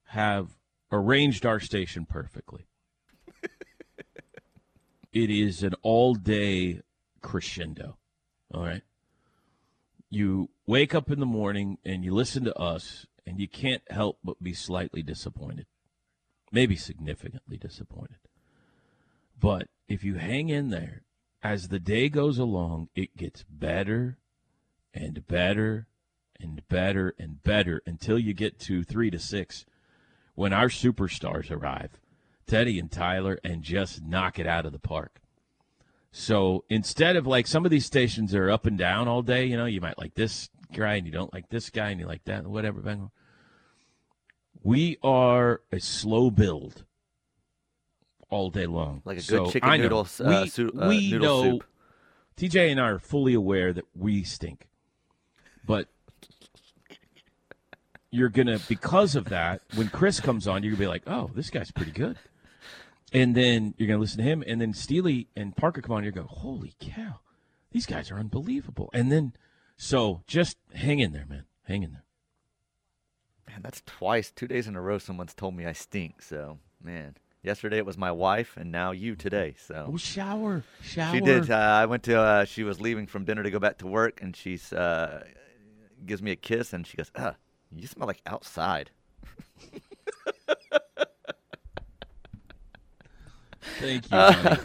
have 0.07 0.57
arranged 0.91 1.45
our 1.45 1.59
station 1.59 2.05
perfectly. 2.05 2.67
it 5.13 5.30
is 5.30 5.63
an 5.63 5.74
all 5.82 6.15
day 6.15 6.82
crescendo. 7.22 7.97
All 8.53 8.63
right. 8.63 8.84
You 10.09 10.49
wake 10.65 10.95
up 10.95 11.11
in 11.11 11.20
the 11.20 11.26
morning 11.26 11.78
and 11.86 12.03
you 12.03 12.13
listen 12.13 12.43
to 12.45 12.57
us, 12.57 13.05
and 13.26 13.39
you 13.39 13.47
can't 13.47 13.84
help 13.91 14.17
but 14.24 14.41
be 14.41 14.53
slightly 14.53 15.03
disappointed, 15.03 15.67
maybe 16.51 16.76
significantly 16.76 17.57
disappointed. 17.57 18.17
But 19.39 19.67
if 19.88 20.03
you 20.03 20.15
hang 20.15 20.49
in 20.49 20.70
there, 20.70 21.03
as 21.43 21.67
the 21.67 21.80
day 21.80 22.09
goes 22.09 22.39
along, 22.39 22.89
it 22.95 23.15
gets 23.15 23.43
better 23.43 24.17
and 24.93 25.26
better 25.28 25.88
and 26.39 26.67
better 26.69 27.15
and 27.17 27.43
better 27.43 27.81
until 27.85 28.17
you 28.17 28.33
get 28.33 28.59
to 28.59 28.83
three 28.83 29.09
to 29.11 29.19
six 29.19 29.65
when 30.35 30.53
our 30.53 30.69
superstars 30.69 31.51
arrive, 31.51 31.99
Teddy 32.47 32.79
and 32.79 32.91
Tyler, 32.91 33.39
and 33.43 33.61
just 33.61 34.01
knock 34.01 34.39
it 34.39 34.47
out 34.47 34.65
of 34.65 34.71
the 34.71 34.79
park. 34.79 35.19
So 36.11 36.63
instead 36.69 37.15
of 37.15 37.27
like 37.27 37.45
some 37.45 37.65
of 37.65 37.71
these 37.71 37.85
stations 37.85 38.33
are 38.33 38.49
up 38.49 38.65
and 38.65 38.77
down 38.77 39.07
all 39.07 39.21
day, 39.21 39.45
you 39.45 39.57
know, 39.57 39.65
you 39.65 39.81
might 39.81 39.97
like 39.99 40.15
this 40.15 40.49
guy 40.73 40.95
and 40.95 41.05
you 41.05 41.11
don't 41.11 41.33
like 41.33 41.49
this 41.49 41.69
guy 41.69 41.89
and 41.89 41.99
you 41.99 42.07
like 42.07 42.23
that, 42.25 42.47
whatever. 42.47 43.09
We 44.63 44.97
are 45.03 45.61
a 45.71 45.79
slow 45.79 46.31
build 46.31 46.83
all 48.29 48.49
day 48.49 48.65
long. 48.65 49.01
Like 49.05 49.17
a 49.17 49.21
good 49.21 49.25
so 49.25 49.51
chicken 49.51 49.81
noodle, 49.81 50.07
uh, 50.19 50.41
we, 50.43 50.49
su- 50.49 50.73
uh, 50.79 50.87
we 50.87 51.11
noodle 51.11 51.43
know, 51.43 51.51
soup. 51.51 51.65
TJ 52.37 52.71
and 52.71 52.79
I 52.79 52.85
are 52.85 52.99
fully 52.99 53.33
aware 53.33 53.73
that 53.73 53.85
we 53.95 54.23
stink. 54.23 54.67
But 55.65 55.89
you're 58.12 58.30
gonna 58.30 58.60
because 58.68 59.16
of 59.16 59.26
that, 59.26 59.62
when 59.76 59.89
Chris 59.89 60.20
comes 60.20 60.47
on, 60.47 60.64
you're 60.64 60.72
gonna 60.72 60.80
be 60.80 60.88
like, 60.88 61.03
Oh, 61.07 61.32
this 61.36 61.49
guy's 61.49 61.72
pretty 61.72 61.91
good. 61.91 62.18
And 63.12 63.36
then 63.36 63.74
you're 63.78 63.88
gonna 63.88 63.99
listen 63.99 64.20
to 64.20 64.24
him, 64.24 64.43
and 64.45 64.62
then 64.62 64.74
Steely 64.74 65.28
and 65.36 65.55
Parker 65.55 65.82
come 65.82 65.95
on, 65.95 66.03
you're 66.03 66.12
going, 66.12 66.28
Holy 66.28 66.74
cow, 66.80 67.20
these 67.72 67.86
guys 67.86 68.12
are 68.12 68.18
unbelievable. 68.18 68.89
And 68.93 69.12
then 69.12 69.34
so 69.78 70.22
just 70.28 70.57
hang 70.74 70.99
in 70.99 71.14
there, 71.14 71.26
man. 71.28 71.45
Hang 71.64 71.84
in 71.84 71.91
there. 71.91 72.03
Man, 73.47 73.62
that's 73.64 73.82
twice, 73.86 74.32
two 74.32 74.47
days 74.47 74.68
in 74.68 74.76
a 74.76 74.82
row 74.82 74.97
someone's 74.97 75.34
told 75.34 75.55
me 75.55 75.66
I 75.66 75.74
stink, 75.74 76.22
so 76.22 76.60
man. 76.84 77.16
Yesterday 77.41 77.78
it 77.78 77.86
was 77.86 77.97
my 77.97 78.12
wife, 78.12 78.57
and 78.57 78.70
now 78.70 78.91
you 78.91 79.16
today. 79.16 79.55
So 79.57 79.91
oh, 79.93 79.97
shower, 79.97 80.64
shower. 80.84 81.16
She 81.16 81.22
did. 81.22 81.49
Uh, 81.49 81.55
I 81.55 81.86
went 81.86 82.03
to. 82.03 82.20
Uh, 82.20 82.45
she 82.45 82.64
was 82.64 82.82
leaving 82.82 83.07
from 83.07 83.24
dinner 83.24 83.43
to 83.43 83.49
go 83.49 83.60
back 83.60 83.78
to 83.78 83.88
work, 83.88 84.22
and 84.22 84.36
she's 84.36 84.74
uh, 84.74 85.24
gives 86.05 86.22
me 86.22 86.32
a 86.32 86.36
kiss, 86.36 86.74
and 86.74 86.86
she 86.86 86.97
goes, 86.97 87.10
"Ah, 87.16 87.36
you 87.76 87.88
smell 87.88 88.07
like 88.07 88.22
outside." 88.26 88.91
Thank 93.80 94.11
you. 94.11 94.17
Uh, 94.17 94.55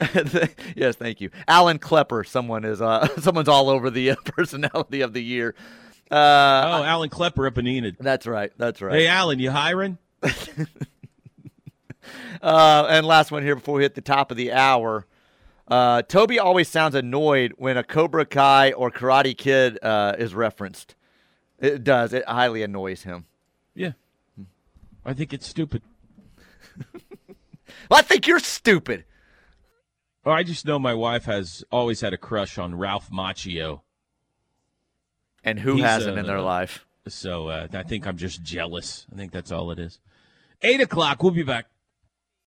yes, 0.76 0.96
thank 0.96 1.20
you, 1.20 1.30
Alan 1.46 1.78
Klepper. 1.78 2.24
Someone 2.24 2.64
is. 2.64 2.80
Uh, 2.80 3.06
someone's 3.20 3.48
all 3.48 3.68
over 3.68 3.90
the 3.90 4.10
uh, 4.10 4.16
personality 4.24 5.00
of 5.00 5.12
the 5.12 5.22
year. 5.22 5.54
Uh, 6.10 6.14
oh, 6.80 6.84
Alan 6.84 7.08
Klepper 7.08 7.46
up 7.46 7.58
in 7.58 7.66
Enid. 7.66 7.96
That's 7.98 8.26
right. 8.26 8.52
That's 8.56 8.80
right. 8.82 8.94
Hey, 8.94 9.06
Alan, 9.06 9.38
you 9.38 9.50
hiring? 9.50 9.98
Uh, 12.42 12.86
and 12.90 13.06
last 13.06 13.32
one 13.32 13.42
here 13.42 13.54
before 13.54 13.76
we 13.76 13.82
hit 13.82 13.94
the 13.94 14.02
top 14.02 14.30
of 14.30 14.36
the 14.36 14.52
hour. 14.52 15.06
Uh, 15.66 16.02
Toby 16.02 16.38
always 16.38 16.68
sounds 16.68 16.94
annoyed 16.94 17.54
when 17.56 17.78
a 17.78 17.82
Cobra 17.82 18.26
Kai 18.26 18.72
or 18.72 18.90
Karate 18.90 19.36
Kid 19.36 19.78
uh, 19.82 20.14
is 20.18 20.34
referenced. 20.34 20.94
It 21.58 21.84
does. 21.84 22.12
It 22.12 22.24
highly 22.26 22.62
annoys 22.62 23.02
him. 23.02 23.26
Yeah. 23.74 23.92
I 25.04 25.12
think 25.12 25.32
it's 25.32 25.46
stupid. 25.46 25.82
well, 27.88 27.98
I 27.98 28.02
think 28.02 28.26
you're 28.26 28.38
stupid. 28.38 29.04
Oh, 30.26 30.30
I 30.30 30.42
just 30.42 30.66
know 30.66 30.78
my 30.78 30.94
wife 30.94 31.26
has 31.26 31.64
always 31.70 32.00
had 32.00 32.14
a 32.14 32.18
crush 32.18 32.56
on 32.56 32.76
Ralph 32.76 33.10
Macchio. 33.10 33.82
And 35.42 35.60
who 35.60 35.74
He's, 35.74 35.84
hasn't 35.84 36.16
uh, 36.16 36.20
in 36.20 36.26
their 36.26 36.40
life? 36.40 36.86
So 37.06 37.48
uh, 37.48 37.68
I 37.72 37.82
think 37.82 38.06
I'm 38.06 38.16
just 38.16 38.42
jealous. 38.42 39.06
I 39.12 39.16
think 39.16 39.32
that's 39.32 39.52
all 39.52 39.70
it 39.70 39.78
is. 39.78 40.00
Eight 40.62 40.80
o'clock. 40.80 41.22
We'll 41.22 41.32
be 41.32 41.42
back. 41.42 41.66